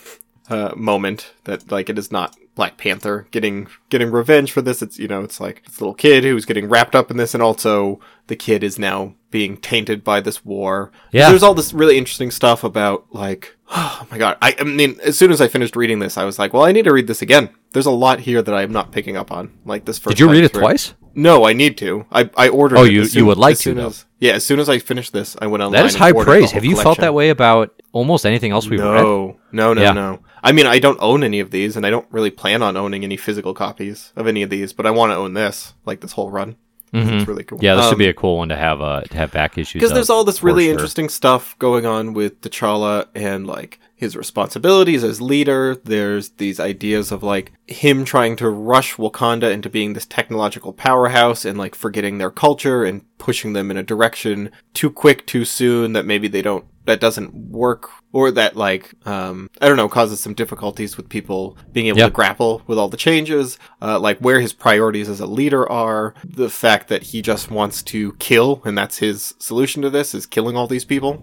[0.49, 4.83] uh, moment that like it is not Black Panther getting getting revenge for this.
[4.83, 7.43] It's you know, it's like this little kid who's getting wrapped up in this, and
[7.43, 10.91] also the kid is now being tainted by this war.
[11.13, 11.29] Yeah.
[11.29, 14.39] there's all this really interesting stuff about like, oh my god.
[14.41, 16.73] I, I mean, as soon as I finished reading this, I was like, well, I
[16.73, 17.51] need to read this again.
[17.73, 19.53] There's a lot here that I'm not picking up on.
[19.67, 20.17] Like this first.
[20.17, 20.63] Did you read it through.
[20.63, 20.95] twice?
[21.15, 22.07] No, I need to.
[22.11, 22.79] I I ordered.
[22.79, 25.37] Oh, you- as you would like to, as- yeah, as soon as I finished this,
[25.43, 25.83] I went online.
[25.83, 26.53] That is high praise.
[26.53, 28.87] Have you felt that way about almost anything else we've read?
[29.03, 29.93] No, no, no, Yeah.
[29.93, 30.21] no.
[30.47, 33.03] I mean, I don't own any of these, and I don't really plan on owning
[33.05, 34.73] any physical copies of any of these.
[34.73, 36.57] But I want to own this, like this whole run.
[36.93, 37.59] It's really cool.
[37.59, 37.65] Mm-hmm.
[37.65, 39.75] Yeah, this Um, would be a cool one to have uh, to have back issues.
[39.75, 40.73] because there's all this really sure.
[40.73, 45.75] interesting stuff going on with T'Challa and like his responsibilities as leader.
[45.75, 51.45] There's these ideas of like him trying to rush Wakanda into being this technological powerhouse
[51.45, 55.93] and like forgetting their culture and pushing them in a direction too quick, too soon
[55.93, 60.21] that maybe they don't that doesn't work or that like um I don't know causes
[60.21, 62.07] some difficulties with people being able Yeah.
[62.07, 66.15] to grapple with all the changes uh like where his priorities as a leader are
[66.25, 70.27] the fact that he just wants to kill and that's his solution to this is
[70.27, 71.23] killing all these people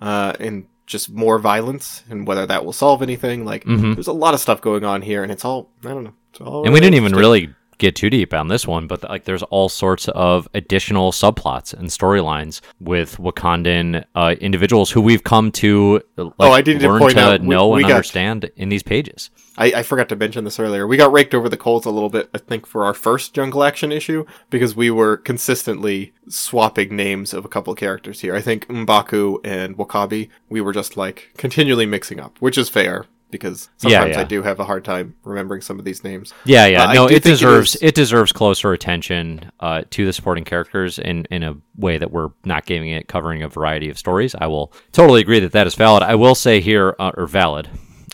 [0.00, 4.34] uh and just more violence and whether that will solve anything like there's a lot
[4.34, 6.66] of stuff going on here and it's all I don't know it's all Mm-hmm.
[6.66, 9.68] and we didn't even really get too deep on this one, but like there's all
[9.68, 16.32] sorts of additional subplots and storylines with Wakandan uh, individuals who we've come to like,
[16.40, 18.50] Oh, I did need to learn point to out, we- know we and got- understand
[18.56, 19.30] in these pages.
[19.56, 20.84] I, I forgot to mention this earlier.
[20.84, 23.62] We got raked over the coals a little bit, I think, for our first Jungle
[23.62, 28.34] Action issue because we were consistently swapping names of a couple of characters here.
[28.34, 33.06] I think Mbaku and W'Kabi, we were just like continually mixing up, which is fair
[33.30, 34.20] because sometimes yeah.
[34.20, 36.32] I do have a hard time remembering some of these names.
[36.44, 36.84] Yeah, yeah.
[36.84, 41.26] Uh, no, it deserves is- it, deserves closer attention uh, to the supporting characters in
[41.30, 44.34] in a way that we're not giving it covering a variety of stories.
[44.34, 46.02] I will totally agree that that is valid.
[46.02, 47.68] I will say here uh, or valid.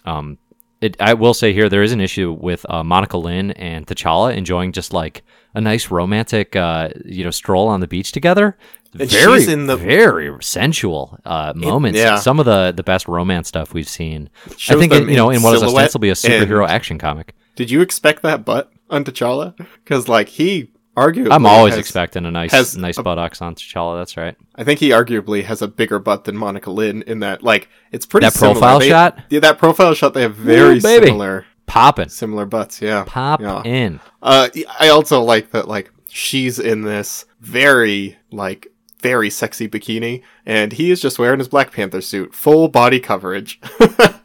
[0.05, 0.39] Um,
[0.81, 4.35] it, I will say here there is an issue with uh, Monica Lynn and T'Challa
[4.35, 5.23] enjoying just like
[5.55, 8.57] a nice romantic, uh, you know, stroll on the beach together.
[8.99, 11.99] And very she's in the very sensual uh, moments.
[11.99, 12.17] yeah.
[12.17, 14.31] Some of the the best romance stuff we've seen.
[14.69, 17.35] I think in, you know in what is ostensibly a superhero action comic.
[17.55, 19.55] Did you expect that butt on T'Challa?
[19.85, 23.55] Because like he arguably, I'm always has- expecting a nice has nice a- buttocks on
[23.55, 24.01] T'Challa.
[24.01, 24.37] That's right.
[24.57, 27.43] I think he arguably has a bigger butt than Monica Lynn in that.
[27.45, 28.55] Like it's pretty That similar.
[28.55, 29.23] profile They- shot?
[29.31, 30.15] Yeah, that profile shot.
[30.15, 32.83] They have very Ooh, similar Popping, similar butts.
[32.83, 33.63] Yeah, pop Yeah.
[33.63, 34.01] in.
[34.21, 34.49] Uh,
[34.81, 35.69] I also like that.
[35.69, 38.67] Like she's in this very like
[39.01, 43.61] very sexy bikini, and he is just wearing his Black Panther suit, full body coverage,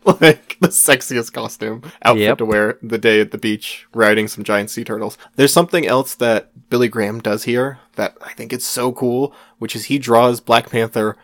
[0.05, 2.38] like the sexiest costume outfit Yep.
[2.39, 5.17] to wear the day at the beach riding some giant sea turtles.
[5.36, 9.76] There's something else that Billy Graham does here that I think is so cool, which
[9.76, 11.17] is he draws Black Panther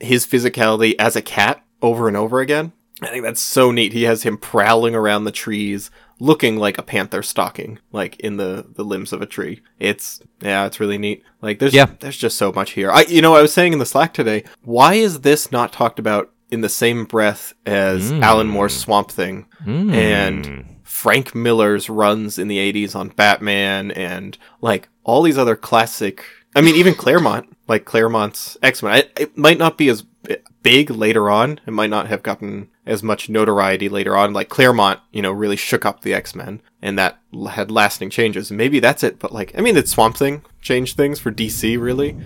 [0.00, 2.72] his physicality as a cat over and over again.
[3.04, 3.92] I think that's so neat.
[3.92, 5.90] He has him prowling around the trees,
[6.20, 9.60] looking like a panther stalking, like in the the limbs of a tree.
[9.78, 11.22] It's yeah, it's really neat.
[11.40, 11.86] Like there's Yeah.
[12.00, 12.90] there's just so much here.
[12.90, 15.98] I you know I was saying in the Slack today, why is this not talked
[15.98, 19.92] about in the same breath as Alan Moore's Swamp Thing Mm.
[19.94, 26.24] and Frank Miller's runs in the 80s on Batman and like all these other classic
[26.54, 30.04] I mean even Claremont like Claremont's X-Men it, it might not be as
[30.62, 35.00] big later on it might not have gotten as much notoriety later on like Claremont
[35.10, 37.18] you know really shook up the X-Men and that
[37.50, 40.94] had lasting changes and maybe that's it but like I mean did Swamp Thing change
[40.94, 42.16] things for DC really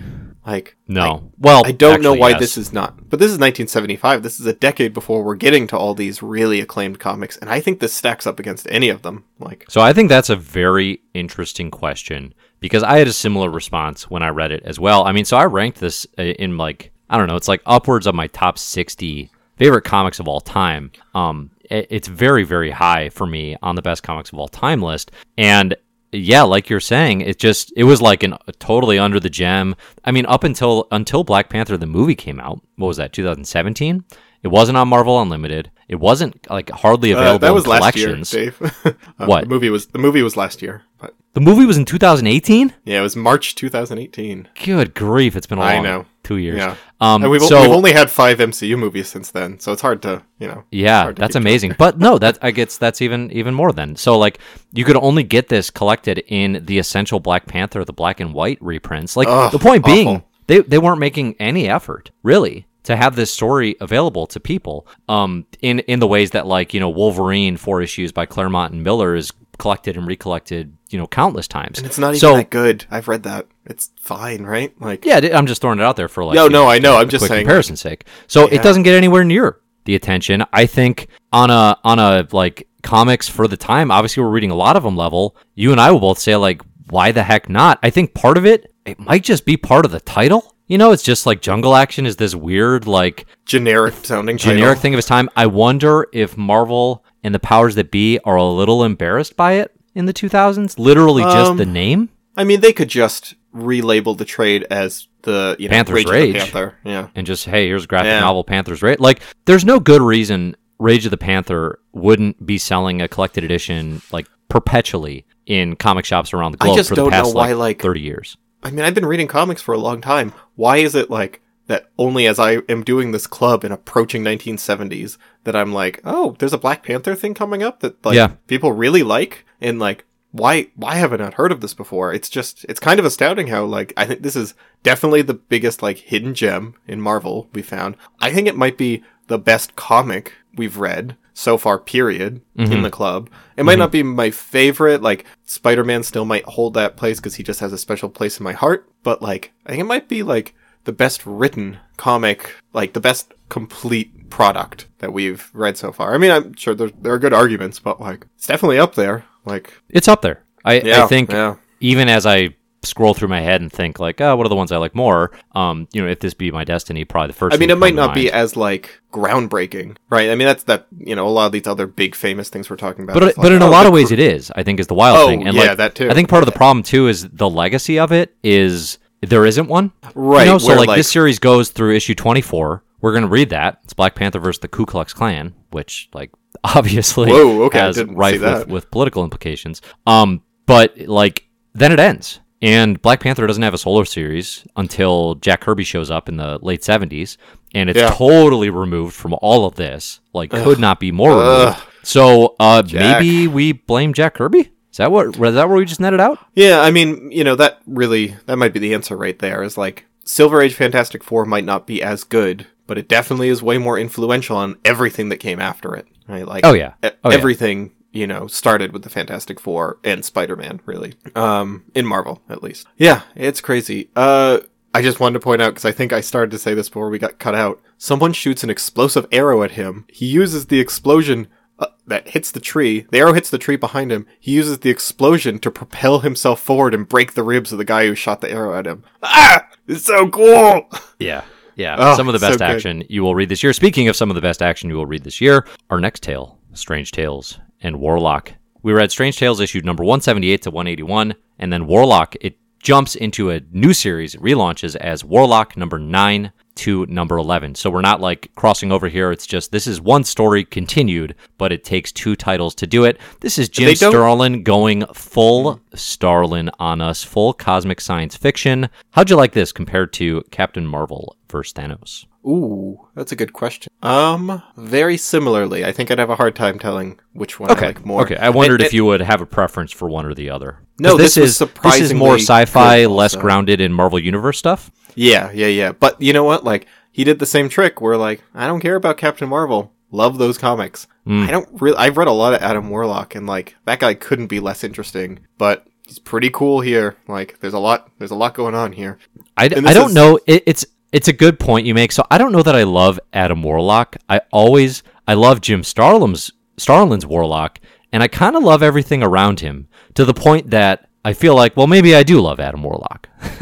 [0.47, 2.39] like No, well, I don't know why yes.
[2.39, 2.97] this is not.
[3.11, 4.23] But this is 1975.
[4.23, 7.61] This is a decade before we're getting to all these really acclaimed comics, and I
[7.61, 9.25] think this stacks up against any of them.
[9.41, 14.09] Like, So I think that's a very interesting question because I had a similar response
[14.09, 15.05] when I read it as well.
[15.05, 18.07] I mean, so I ranked this uh, in like I don't know, it's like upwards
[18.07, 20.91] of my top 60 favorite comics of all time.
[21.15, 24.83] Um it- it's very very high for me on the best comics of all time
[24.83, 25.75] list and
[26.13, 29.75] yeah, like you're saying, it just it was like an totally under the gem.
[30.05, 33.13] I mean, up until until Black Panther the movie came out, what was that?
[33.13, 34.05] 2017.
[34.43, 35.71] It wasn't on Marvel Unlimited.
[35.89, 38.31] It wasn't like hardly uh, available that was in last year, collections.
[38.31, 38.73] Dave.
[39.19, 39.43] Uh, What?
[39.45, 39.87] the movie was?
[39.89, 42.73] The movie was last year, but The movie was in 2018.
[42.87, 44.49] yeah, it was March 2018.
[44.65, 46.07] Good grief, it's been a long I know.
[46.23, 46.57] two years.
[46.57, 46.77] Yeah.
[46.99, 50.01] Um, And we've, so we've only had five MCU movies since then, so it's hard
[50.01, 50.65] to you know.
[50.71, 51.75] yeah, that's amazing.
[51.79, 53.97] but no, that I guess that's even even more then.
[53.97, 54.39] So like
[54.73, 58.57] you could only get this collected in the essential Black Panther, the black and white
[58.63, 59.15] reprints.
[59.15, 60.29] Like Ugh, the point being, awful.
[60.47, 64.87] they they weren't making any effort really to have this story available to people.
[65.07, 68.83] Um, in in the ways that like you know Wolverine four issues by Claremont and
[68.83, 71.79] Miller is collected and recollected you know countless times.
[71.79, 72.85] And it's not even so, that good.
[72.91, 73.47] I've read that.
[73.65, 74.73] It's fine, right?
[74.81, 76.35] Like, Yeah, I'm just throwing it out there for like.
[76.37, 76.97] No, no, I know.
[76.97, 78.05] I'm just saying, comparison's sake.
[78.27, 78.57] So Yeah.
[78.57, 80.45] it doesn't get anywhere near the attention.
[80.53, 83.91] I think on a on a like comics for the time.
[83.91, 84.97] Obviously, we're reading a lot of them.
[84.97, 85.37] Level.
[85.55, 87.79] You and I will both say like, why the heck not?
[87.83, 90.55] I think part of it it might just be part of the title.
[90.69, 94.83] You know, it's just like Jungle Action is this weird like generic sounding generic title.
[94.83, 95.29] thing of its time.
[95.37, 99.76] I wonder if Marvel and the powers that be are a little embarrassed by it
[99.97, 100.79] in the 2000s.
[100.79, 102.11] Literally, just Um, the name.
[102.37, 106.27] I mean, they could just relabel the trade as the you know Panther's Rage, Rage.
[106.29, 106.75] Of the Panther.
[106.85, 107.09] Yeah.
[107.17, 108.21] and just hey, here's a graphic Yeah.
[108.21, 109.01] novel Panther's Rage.
[109.01, 114.03] Like, there's no good reason Rage of the Panther wouldn't be selling a collected edition
[114.13, 117.35] like perpetually in comic shops around the I globe just for the don't know past
[117.35, 118.37] why, like, like- 30 years.
[118.63, 120.33] I mean, I've been reading comics for a long time.
[120.57, 125.17] Why is it like that only as I am doing this club and approaching 1970s
[125.45, 128.33] that I'm like, oh, there's a Black Panther thing coming up that like Yeah.
[128.47, 132.13] people really like, and like, why why haven't I not heard of this before?
[132.13, 135.83] It's just it's kind of astounding how like I think this is definitely the biggest
[135.83, 137.97] like hidden gem in Marvel we found.
[138.21, 142.83] I think it might be the best comic we've read so far period in mm-hmm.
[142.83, 143.29] the club.
[143.57, 143.81] It might mm-hmm.
[143.81, 147.73] not be my favorite like spider-man still might hold that place because he just has
[147.73, 150.55] a special place in my heart but like i think it might be like
[150.85, 156.13] the best written comic like the best complete product that we've read so far.
[156.15, 159.25] I mean i'm sure there, there are good arguments but like it's definitely up there
[159.47, 160.43] like It's up there.
[160.65, 161.57] I, Yeah, I think yeah.
[161.81, 164.71] even as I scroll through my head and think like, oh, what are the ones
[164.71, 165.33] I like more?
[165.53, 167.55] Um, you know, if this be my destiny, probably the first.
[167.55, 170.31] I mean, it might not be as like groundbreaking, right?
[170.31, 170.87] I mean, that's that.
[170.99, 173.15] You know, a lot of these other big famous things we're talking about.
[173.15, 174.53] but but like, in a oh, lot of ways cr- it is.
[174.55, 175.47] I think is the wild Oh, thing.
[175.47, 176.11] And yeah, like, that too.
[176.11, 179.69] I think part of the problem too is the legacy of it is there isn't
[179.69, 179.93] one.
[180.15, 182.85] Right, You know, so like, like- this series goes through issue twenty four.
[183.01, 183.81] We're gonna read that.
[183.85, 186.31] It's Black Panther versus the Ku Klux Klan, which like
[186.65, 189.83] obviously Whoa, okay, I has rife with, with political implications.
[190.07, 192.41] Um, but like then it ends.
[192.63, 196.59] And Black Panther doesn't have a solar series until Jack Kirby shows up in the
[196.63, 197.37] late 70s.
[197.75, 198.11] And it's Yeah.
[198.11, 200.21] totally removed from all of this.
[200.33, 201.59] Like, could not be more Ugh.
[201.75, 201.79] removed.
[202.03, 204.71] So uh, maybe we blame Jack Kirby?
[204.91, 205.27] Is that what?
[205.37, 206.39] Is that where we just netted out?
[206.55, 209.63] Yeah, I mean, you know, that really that might be the answer right there.
[209.63, 213.63] Is like Silver Age Fantastic Four might not be as good, but it definitely is
[213.63, 216.07] way more influential on everything that came after it.
[216.29, 216.47] Right?
[216.47, 216.95] Like Oh, yeah.
[217.03, 217.35] Oh, yeah.
[217.35, 221.15] everything you know started with the Fantastic Four and Spider Man, really.
[221.35, 222.87] Um, in Marvel at least.
[222.97, 224.11] Yeah, it's crazy.
[224.17, 224.61] Uh.
[224.95, 227.11] I just wanted to point out because I think I started to say this before
[227.11, 227.83] we got cut out.
[227.99, 230.07] Someone shoots an explosive arrow at him.
[230.09, 233.07] He uses the explosion uh, that hits the tree.
[233.11, 234.27] The arrow hits the tree behind him.
[234.41, 238.07] He uses the explosion to propel himself forward and break the ribs of the guy
[238.07, 239.05] who shot the arrow at him.
[239.23, 239.67] Ah!
[239.87, 240.89] It's so cool!
[241.19, 241.45] Yeah.
[241.77, 241.97] Yeah.
[241.99, 242.69] Oh, some of the so best good.
[242.69, 243.73] action you will read this year.
[243.73, 246.59] Speaking of some of the best action you will read this year, our next tale,
[246.73, 248.53] Strange Tales and Warlock.
[248.83, 253.51] We read Strange Tales issued number 178 to 181, and then Warlock, it jumps into
[253.51, 257.75] a new series, relaunches as Warlock number 9 to number 11.
[257.75, 259.33] So we're not like crossing over here.
[259.33, 263.19] It's just this is one story continued, but it takes two titles to do it.
[263.41, 268.89] This is Jim Starlin going full Starlin on us, full cosmic science fiction.
[269.13, 272.27] How'd you like this compared to Captain Marvel versus Thanos?
[272.47, 273.93] Ooh, that's a good question.
[274.03, 275.85] Um, very similarly.
[275.85, 278.23] I think I'd have a hard time telling which one I like more.
[278.23, 280.79] Okay, I wondered And- if you would have a preference for one or the other.
[281.01, 283.43] No, this, this is this is more sci-fi, less also.
[283.43, 284.91] grounded in Marvel Universe stuff.
[285.17, 285.93] Yeah, yeah, yeah.
[285.93, 286.63] But you know what?
[286.65, 289.93] Like, he did the same trick where, like, I don't care about Captain Marvel.
[290.13, 291.09] Love those comics.
[291.25, 291.43] Hmm.
[291.43, 291.97] I don't really.
[291.97, 295.41] I've read a lot of Adam Warlock, and like that guy couldn't be less interesting.
[295.59, 297.17] But he's pretty cool here.
[297.27, 298.11] Like, there's a lot.
[298.19, 299.19] There's a lot going on here.
[299.57, 300.39] I, I don't is- know.
[300.47, 302.13] It, it's it's a good point you make.
[302.13, 304.17] So I don't know that I love Adam Warlock.
[304.29, 307.81] I always I love Jim Starlin's Starlin's Warlock,
[308.13, 311.77] and I kind of love everything around him to the point that I feel like,
[311.77, 313.29] well, maybe I do love Adam Warlock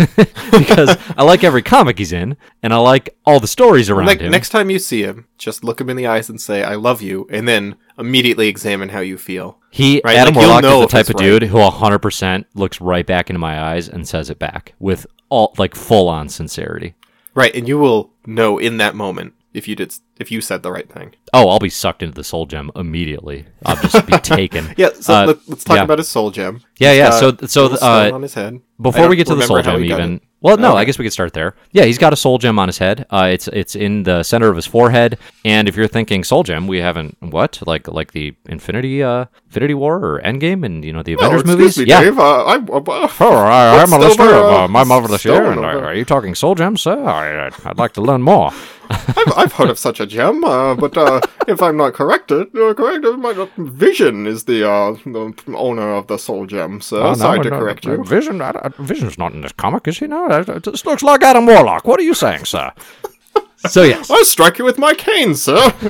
[0.52, 4.18] because I like every comic he's in, and I like all the stories around Ne-
[4.26, 4.30] him.
[4.30, 7.00] next time you see him, just look him in the eyes and say, "I love
[7.00, 9.56] you," and then immediately examine how you feel.
[9.70, 11.24] He Right, Adam like, Warlock is the type of right.
[11.24, 15.54] dude who 100% looks right back into my eyes and says it back with all
[15.56, 16.94] like full on sincerity.
[17.34, 20.70] Right, and you will know in that moment if you did if you said the
[20.72, 21.14] right thing.
[21.32, 23.46] Oh, I'll be sucked into the soul gem immediately.
[23.64, 24.74] I'll just be taken.
[24.76, 25.82] Yeah, so Uh, let, us talk yeah.
[25.84, 26.60] about his soul gem.
[26.78, 28.60] Yeah, He's yeah, so- so, uh, on his head.
[28.80, 30.78] Before we get to the soul gem, even well, no, Okay.
[30.80, 31.54] I guess we could start there.
[31.72, 33.06] Yeah, he's got a soul gem on his head.
[33.08, 35.16] Uh, it's it's in the center of his forehead.
[35.44, 39.74] And if you're thinking soul gem, we haven't what like like the Infinity uh Infinity
[39.74, 41.78] War or Endgame and you know the Oh, Avengers movies.
[41.78, 42.02] me, yeah.
[42.02, 42.18] Dave.
[42.18, 45.94] Uh, I'm, uh, Oh, I, I'm a listener of uh, my marvelous year, and are
[45.94, 46.98] you talking soul gems, sir?
[47.02, 48.52] I, I'd like to learn more.
[48.90, 52.74] I've, I've heard of such a gem, uh, but uh, if I'm not corrected, uh,
[52.74, 56.80] corrected, my uh, Vision is the, uh, the owner of the soul gem.
[56.80, 58.04] So Oh, no, sorry to no, correct no, you.
[58.04, 60.06] Vision, I, I- Vision's not in this comic, is he?
[60.06, 61.86] No, Uh, this looks like Adam Warlock.
[61.86, 62.72] What are you saying, sir?
[63.68, 65.70] so yes, I'll strike you with my cane, sir.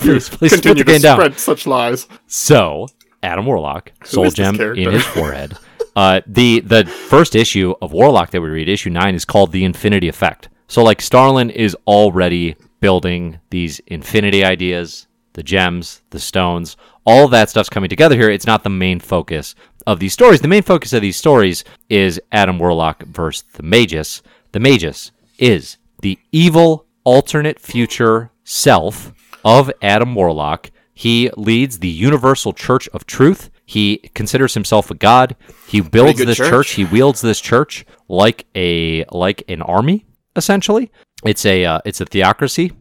[0.00, 1.16] please, please Continue the to game down.
[1.18, 2.06] spread such lies.
[2.26, 2.88] So,
[3.22, 5.56] Adam Warlock, soul gem in his forehead.
[5.94, 9.62] Uh, the the first issue of Warlock that we read, issue nine, is called the
[9.64, 10.48] Infinity Effect.
[10.72, 17.50] So, like Starlin is already building these infinity ideas, the gems, the stones, all that
[17.50, 18.30] stuff's coming together here.
[18.30, 19.54] It's not the main focus
[19.86, 20.40] of these stories.
[20.40, 24.22] The main focus of these stories is Adam Warlock versus the Magus.
[24.52, 29.12] The Magus is the evil alternate future self
[29.44, 30.70] of Adam Warlock.
[30.94, 33.50] He leads the Universal Church of Truth.
[33.66, 35.36] He considers himself a god.
[35.66, 36.48] He builds this church.
[36.48, 36.70] church.
[36.70, 40.06] He wields this church like a like an army,
[40.36, 40.90] essentially.
[41.24, 42.72] It's a uh, it's a theocracy.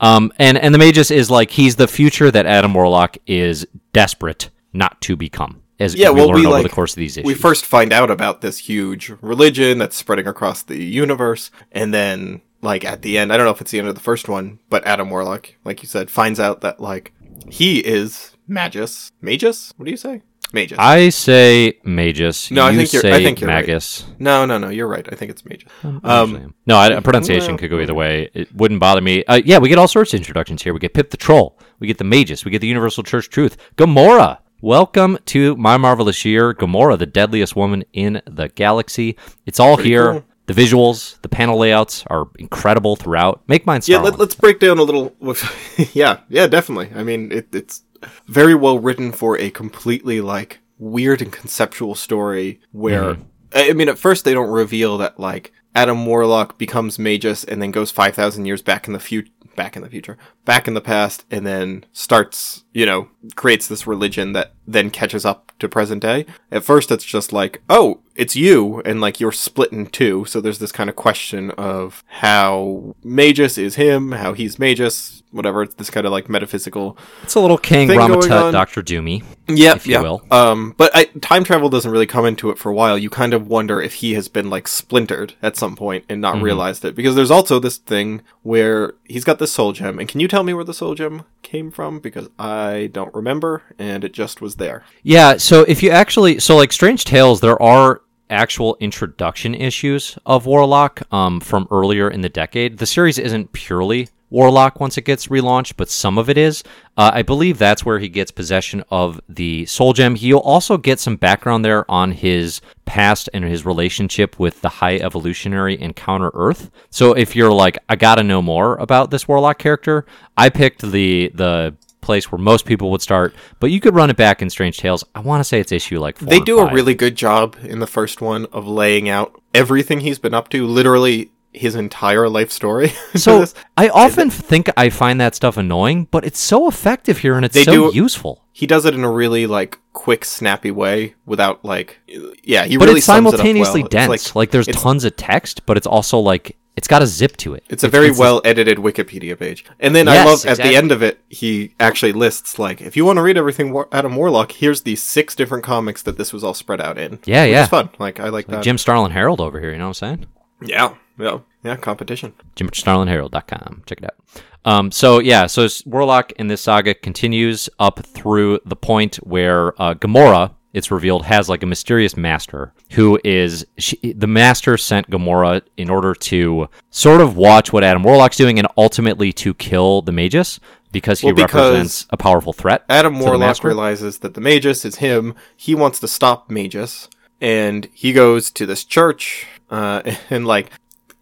[0.00, 4.50] Um, and and the Magus is like he's the future that Adam Warlock is desperate
[4.72, 5.62] not to become.
[5.78, 7.26] As Yeah, we well, learn we, over like- the course of these issues.
[7.26, 12.40] We first find out about this huge religion that's spreading across the universe, and then,
[12.62, 14.58] like, at the end, I don't know if it's the end of the first one,
[14.70, 17.12] but Adam Warlock, like you said, finds out that, like,
[17.50, 19.12] he is Magus.
[19.20, 19.74] Magus?
[19.76, 20.22] What do you say?
[20.52, 20.78] Magus.
[20.78, 22.50] I say Magus.
[22.50, 24.04] No, I you think you're- say I think you're right.
[24.18, 25.06] No, no, no, you're right.
[25.10, 25.66] I think it's Magus.
[25.82, 28.30] Um, Um, no, I, pronunciation well, could go either way.
[28.32, 29.24] It wouldn't bother me.
[29.24, 30.72] Uh, yeah, we get all sorts of introductions here.
[30.72, 31.58] We get Pip the Troll.
[31.80, 32.44] We get the Magus.
[32.44, 33.56] We get the Universal Church Truth.
[33.76, 34.38] Gamora.
[34.62, 36.54] Welcome to My Marvelous Year.
[36.54, 39.16] Gamora, the deadliest woman in the galaxy.
[39.44, 40.12] It's all here.
[40.12, 40.24] cool.
[40.46, 43.42] The visuals, the panel layouts are incredible throughout.
[43.48, 45.12] Make mine yeah, let, let's break down a little.
[45.92, 46.90] yeah, yeah, definitely.
[46.94, 47.82] I mean, it, it's
[48.26, 53.22] very well written for a completely like weird and conceptual story where Mm-hmm.
[53.54, 57.70] I mean, at first they don't reveal that like Adam Warlock becomes Magus and then
[57.70, 59.30] goes five thousand years back in the future.
[59.54, 63.86] Back in the future, back in the past, and then starts, you know, creates this
[63.86, 66.26] religion that then catches up to present day.
[66.52, 70.26] At first, it's just like, oh, it's you, and like you're split in two.
[70.26, 75.62] So there's this kind of question of how Magus is him, how he's Magus, whatever.
[75.62, 76.96] It's this kind of like metaphysical.
[77.22, 78.52] It's a little King Thing Rama-Tut.
[78.52, 79.22] Doctor Doomy.
[79.48, 80.00] Yeah, If you yeah.
[80.00, 80.22] will.
[80.30, 82.98] Um, but I, time travel doesn't really come into it for a while.
[82.98, 86.38] You kind of wonder if he has been like splintered at some point and Mm-hmm.
[86.38, 89.98] not realized it because there's also this thing where he's got this soul gem.
[89.98, 92.00] And can you tell me where the soul gem came from?
[92.00, 94.82] Because I don't remember, and it just was there.
[95.02, 100.46] Yeah, so if you actually so like Strange Tales, there are actual introduction issues of
[100.46, 102.78] Warlock um, from earlier in the decade.
[102.78, 106.64] The series isn't purely Warlock once it gets relaunched, but some of it is.
[106.96, 110.14] Uh, I believe that's where he gets possession of the Soul Gem.
[110.16, 114.96] He'll also get some background there on his past and his relationship with the High
[114.96, 116.70] Evolutionary and Counter Earth.
[116.90, 120.06] So if you're like, I gotta know more about this Warlock character,
[120.36, 124.16] I picked the the place where most people would start, but you could run it
[124.16, 125.04] back in Strange Tales.
[125.14, 127.80] I want to say it's issue like four They do a really good job in
[127.80, 132.50] the first one of laying out everything he's been up to, literally his entire life
[132.50, 132.92] story.
[133.16, 133.44] So.
[133.76, 137.54] I often think I find that stuff annoying, but it's so effective here and it's
[137.54, 138.44] They so do- useful.
[138.52, 141.98] he does it in a really like quick, snappy way without like,
[142.44, 143.80] yeah, he But really it's sums it up simultaneously.
[143.82, 144.36] It's dense.
[144.36, 147.64] Like, there's tons of text, but it's also like it's got a zip to it.
[147.70, 149.64] It's a very well edited Wikipedia page.
[149.80, 150.70] And then I Yes, love at exactly.
[150.70, 153.88] the end of it, he actually lists like, if you want to read everything War-
[153.92, 157.18] Adam Warlock, here's the six different comics that this was all spread out in.
[157.24, 157.62] Yeah, yeah.
[157.62, 157.88] is fun.
[157.98, 158.62] Like I like that.
[158.62, 159.70] Jim Starlin Herald over here.
[159.72, 160.26] You know what I'm saying?
[160.60, 161.76] Yeah, yeah, yeah.
[161.76, 162.32] Competition.
[162.56, 163.82] JimStarlinHerald.com.
[163.86, 164.42] Check it out.
[164.64, 169.94] Um, so yeah, so Warlock in this saga continues up through the point where uh,
[169.94, 175.62] Gamora, it's revealed, has like a mysterious master who is she, the master sent Gamora
[175.76, 180.12] in order to sort of watch what Adam Warlock's doing and ultimately to kill the
[180.12, 180.58] Magus
[180.90, 182.84] because he Well, because represents a powerful threat.
[182.88, 185.34] Adam Warlock realizes that the Magus is him.
[185.56, 187.08] He wants to stop Magus,
[187.40, 190.70] and he goes to this church, uh, and like,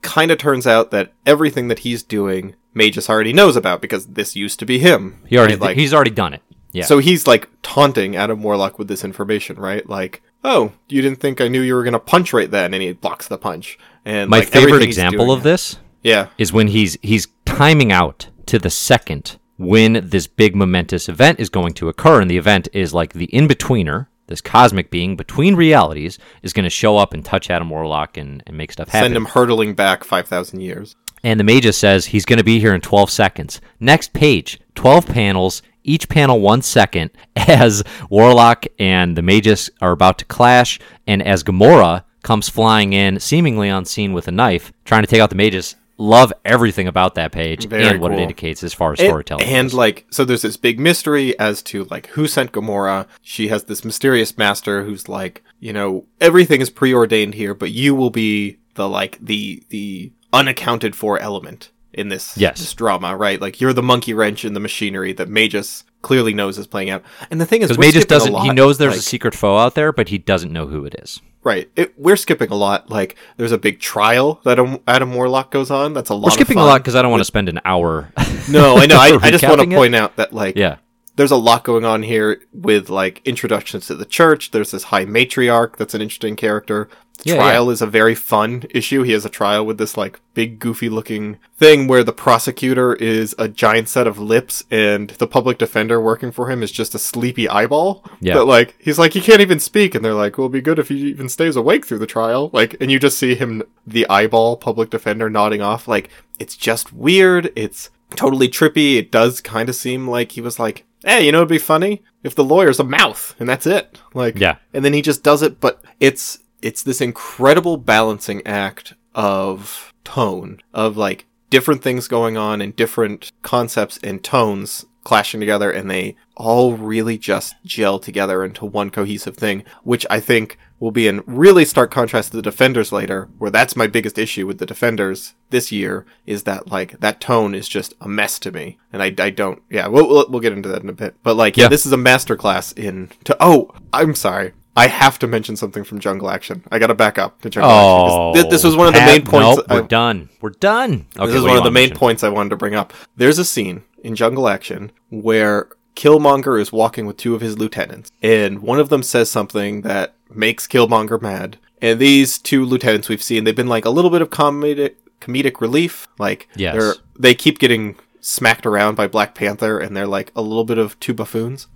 [0.03, 4.37] kind of turns out that everything that he's doing, Magus already knows about because this
[4.37, 5.23] used to be him.
[5.27, 5.61] He already right?
[5.61, 6.43] like he's already done it.
[6.73, 6.85] Yeah.
[6.85, 9.89] So he's like taunting Adam Warlock with this information, right?
[9.89, 12.93] Like, oh, you didn't think I knew you were gonna punch right then, and he
[12.93, 13.79] blocks the punch.
[14.05, 18.29] And my like, favorite example doing- of this yeah, is when he's he's timing out
[18.47, 22.69] to the second when this big momentous event is going to occur and the event
[22.73, 27.25] is like the in-betweener this cosmic being between realities is going to show up and
[27.25, 29.07] touch adam warlock and, and make stuff happen.
[29.07, 30.97] send him hurtling back five thousand years.
[31.22, 33.61] and the magus says he's going to be here in 12 seconds.
[33.81, 40.18] Next page 12 panels each panel one second as warlock and the magus are about
[40.18, 45.07] to clash and as gamora comes flying in seemingly unseen with a knife trying to
[45.07, 48.75] take out the magus love everything about that page Very and what it indicates as
[48.75, 49.75] far as storytelling And, goes.
[49.75, 53.07] like, so there's this big mystery as to like who sent Gamora.
[53.23, 57.95] She has this mysterious master who's like, you know, everything is preordained here, but you
[57.95, 62.59] will be the like the the unaccounted for element in this Yes.
[62.59, 63.41] this drama, right?
[63.41, 67.03] Like you're the monkey wrench in the machinery that Magus clearly knows is playing out.
[67.31, 68.35] And the thing is, Magus a doesn't.
[68.43, 70.95] He knows there's like- a secret foe out there, but he doesn't know who it
[71.03, 71.21] is.
[71.43, 71.71] Right.
[71.77, 72.89] It, we're skipping a lot.
[72.89, 75.93] Like, there's a big trial that Adam, Warlock goes on.
[75.93, 76.25] That's a lot.
[76.25, 78.13] We're skipping a lot because I don't want to spend an hour.
[78.47, 78.99] No, I know.
[78.99, 80.77] I, I just want to point out that like, yeah,
[81.17, 84.51] there's a lot going on here with like introductions to the church.
[84.51, 86.91] There's this high matriarch that's an interesting character.
[87.23, 89.03] Yeah, trial is a very fun issue.
[89.03, 93.35] He has a trial with this like big goofy looking thing where the prosecutor is
[93.39, 96.99] a giant set of lips and the public defender working for him is just a
[96.99, 98.05] sleepy eyeball.
[98.21, 98.35] Yeah.
[98.35, 100.79] But like he's like he can't even speak and they're like, "Well, it'd be good
[100.79, 104.07] if he even stays awake through the trial." Like and you just see him the
[104.11, 107.53] eyeball public defender nodding off like it's just weird.
[107.57, 108.97] It's totally trippy.
[108.97, 112.03] It does kind of seem like he was like, "Hey, you know it'd be funny
[112.23, 114.57] if the lawyer's a mouth and that's it." Like Yeah.
[114.75, 120.61] and then he just does it, but it's it's this incredible balancing act of tone
[120.73, 126.17] of like different things going on and different concepts and tones clashing together and they
[126.35, 131.23] all really just gel together into one cohesive thing which i think will be in
[131.27, 135.35] really stark contrast to the defenders later where that's my biggest issue with the defenders
[135.51, 138.79] this year is that like that tone is just a mess to me.
[138.93, 141.15] And i, I don't yeah we'll, we'll, we'll get into that in a bit.
[141.23, 141.69] But like yeah, Yeah.
[141.69, 146.01] this is a masterclass in to oh i'm sorry I have to mention something from
[146.01, 146.64] Jungle Action.
[146.72, 148.43] I got to back up to Jungle Oh, Action.
[148.45, 149.57] 'cause This, was one of the Pat, main points.
[149.59, 150.29] Nope, I- we're done.
[150.41, 151.07] We're done.
[151.16, 151.97] Okay, this is one of the main mention?
[151.99, 152.93] points I wanted to bring up.
[153.16, 158.11] There's a scene in Jungle Action where Killmonger is walking with two of his lieutenants,
[158.22, 161.59] and one of them says something that makes Killmonger mad.
[161.81, 165.61] And these two lieutenants we've seen, they've been like a little bit of comedic comedic
[165.61, 166.09] relief.
[166.18, 166.75] Like Yes.
[166.75, 170.79] they're they keep getting smacked around by Black Panther, and they're like a little bit
[170.79, 171.68] of two buffoons.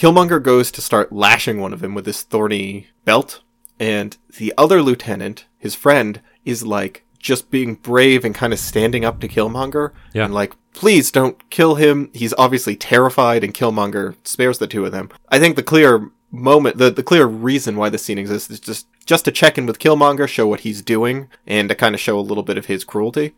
[0.00, 3.42] Killmonger goes to start lashing one of them with his thorny belt,
[3.78, 9.04] and the other lieutenant, his friend, is like just being brave and kind of standing
[9.04, 10.24] up to Killmonger Yeah.
[10.24, 12.08] and like please don't kill him.
[12.14, 15.10] He's obviously terrified, and Killmonger spares the two of them.
[15.28, 18.86] I think the clear moment, the, the clear reason why this scene exists is just
[19.04, 22.18] just to check in with Killmonger, show what he's doing, and to kind of show
[22.18, 23.34] a little bit of his cruelty.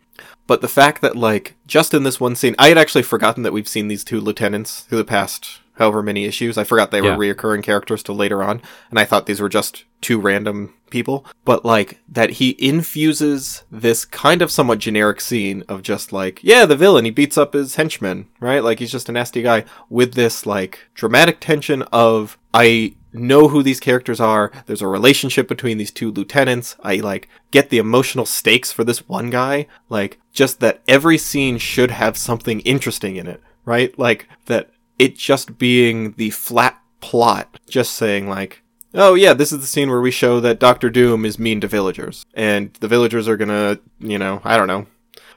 [0.47, 3.53] But the fact that like just in this one scene, I had actually forgotten that
[3.53, 6.59] we've seen these two lieutenants through the past however many issues.
[6.59, 7.17] I forgot they were Yeah.
[7.35, 8.61] reoccurring characters till later on,
[8.91, 11.25] and I thought these were just two random people.
[11.45, 16.67] But like that he infuses this kind of somewhat generic scene of just like, yeah,
[16.67, 18.63] the villain, he beats up his henchmen, right?
[18.63, 23.63] Like he's just a nasty guy with this like dramatic tension of I know who
[23.63, 24.51] these characters are.
[24.67, 26.77] There's a relationship between these two lieutenants.
[26.83, 29.67] I like get the emotional stakes for this one guy.
[29.89, 33.99] Like just that every scene should have something interesting in it, right?
[33.99, 34.71] Like that
[35.03, 38.63] it just being the flat plot, just saying like,
[38.95, 41.69] oh yeah, this is the scene where we show that Doctor Doom is mean to
[41.69, 44.87] villagers, and the villagers are gonna, you know, I don't know,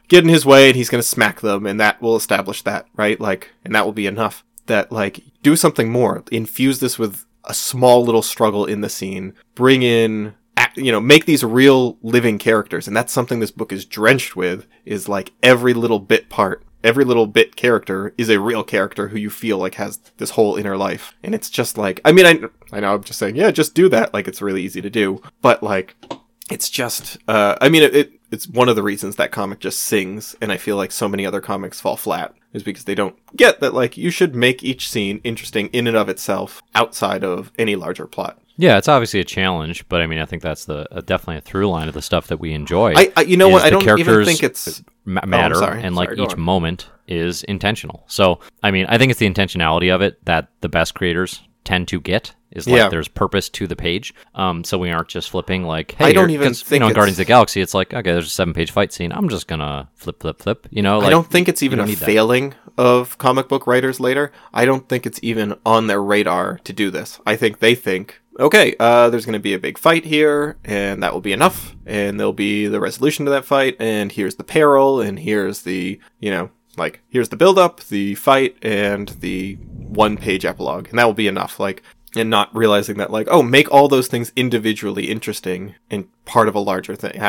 [0.08, 3.20] get in his way, and he's gonna smack them, and that will establish that, right?
[3.20, 4.44] Like, and that will be enough.
[4.68, 9.34] That like do something more, infuse this with a small little struggle in the scene,
[9.56, 10.36] bring in.
[10.78, 14.68] You know, make these real living characters, and that's something this book is drenched with.
[14.84, 19.18] Is like every little bit part every little bit character is a real character who
[19.18, 21.14] you feel like has this whole inner life.
[21.24, 22.40] And it's just like, I mean, I,
[22.72, 24.14] I know I'm just saying, yeah, just do that.
[24.14, 25.22] Like, it's really easy to do.
[25.42, 25.96] But like,
[26.52, 29.80] it's just, uh, I mean, it, it, it's one of the reasons that comic just
[29.80, 30.36] sings.
[30.40, 33.60] And I feel like so many other comics fall flat is because they don't get
[33.60, 37.76] that, like, you should make each scene interesting in and of itself outside of any
[37.76, 38.40] larger plot.
[38.58, 41.42] Yeah, it's obviously a challenge, but I mean, I think that's the uh, definitely a
[41.42, 42.94] through line of the stuff that we enjoy.
[42.96, 43.64] I, I you know what?
[43.64, 45.82] I don't even think it's, ma- matter, sorry.
[45.84, 46.40] and like Sorry, each on.
[46.42, 48.04] moment is intentional.
[48.08, 51.88] So, I mean, I think it's the intentionality of it that the best creators tend
[51.90, 52.34] to get.
[52.52, 52.88] Is like Yeah.
[52.88, 55.92] there's purpose to the page, um, so we aren't just flipping like.
[55.98, 58.14] Hey, I don't even think you know, it's- Guardians of the Galaxy, it's like okay,
[58.14, 59.12] there's a seven page fight scene.
[59.12, 60.66] I'm just gonna flip, flip, flip.
[60.70, 62.06] You know, like I don't think it's even a need that.
[62.06, 64.32] failing of comic book writers later.
[64.54, 67.20] I don't think it's even on their radar to do this.
[67.26, 71.02] I think they think, okay, uh, there's going to be a big fight here, and
[71.04, 74.44] that will be enough, and there'll be the resolution to that fight, and here's the
[74.44, 79.56] peril, and here's the, you know, like, here's the build up, the fight, and the
[79.56, 81.60] one page epilogue, and that will be enough.
[81.60, 81.84] Like,
[82.16, 86.56] and not realizing that, like, oh, make all those things individually interesting and part of
[86.56, 87.22] a larger thing.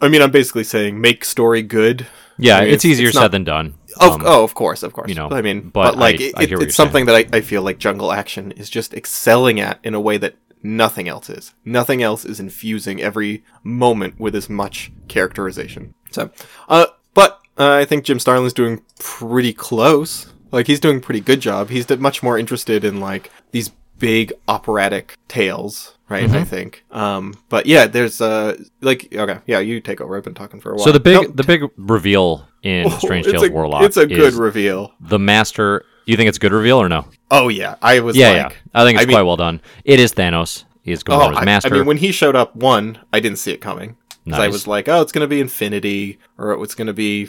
[0.00, 2.06] I mean, I'm basically saying make story good.
[2.38, 3.74] Yeah, I mean, it's, easier said not- than done.
[4.00, 5.08] Of, Um, oh, of course, of course.
[5.08, 7.36] you know, I mean, but but, like, I- it, I what it's something that I,
[7.36, 11.28] I feel like Jungle Action is just excelling at in a way that nothing else
[11.30, 11.52] is.
[11.64, 15.94] Nothing else is infusing every moment with as much characterization.
[16.10, 16.30] So,
[16.68, 20.32] uh, but uh, I think Jim Starlin's doing pretty close.
[20.52, 21.70] Like, he's doing a pretty good job.
[21.70, 25.96] He's much more interested in like these big operatic tales.
[26.10, 26.34] Right, Mm-hmm.
[26.36, 26.84] I think.
[26.90, 30.16] Um, but yeah, there's uh, like, okay, yeah, you take over.
[30.16, 30.84] I've been talking for a while.
[30.84, 34.92] So the big the big reveal in Strange Tales a, Warlock It's a good reveal.
[35.00, 35.84] the master.
[36.06, 37.06] You think it's a good reveal or no?
[37.30, 38.58] Oh yeah, I was Yeah, like, yeah.
[38.74, 39.60] I think it's I mean- quite well done.
[39.84, 40.64] It is Thanos.
[40.82, 41.72] He is Oh, I, master.
[41.74, 43.96] I mean, when he showed up, one, I didn't see it coming.
[44.28, 44.52] 'Cause I Nice.
[44.52, 47.28] was like, oh, it's going to be Infinity, or it's going to be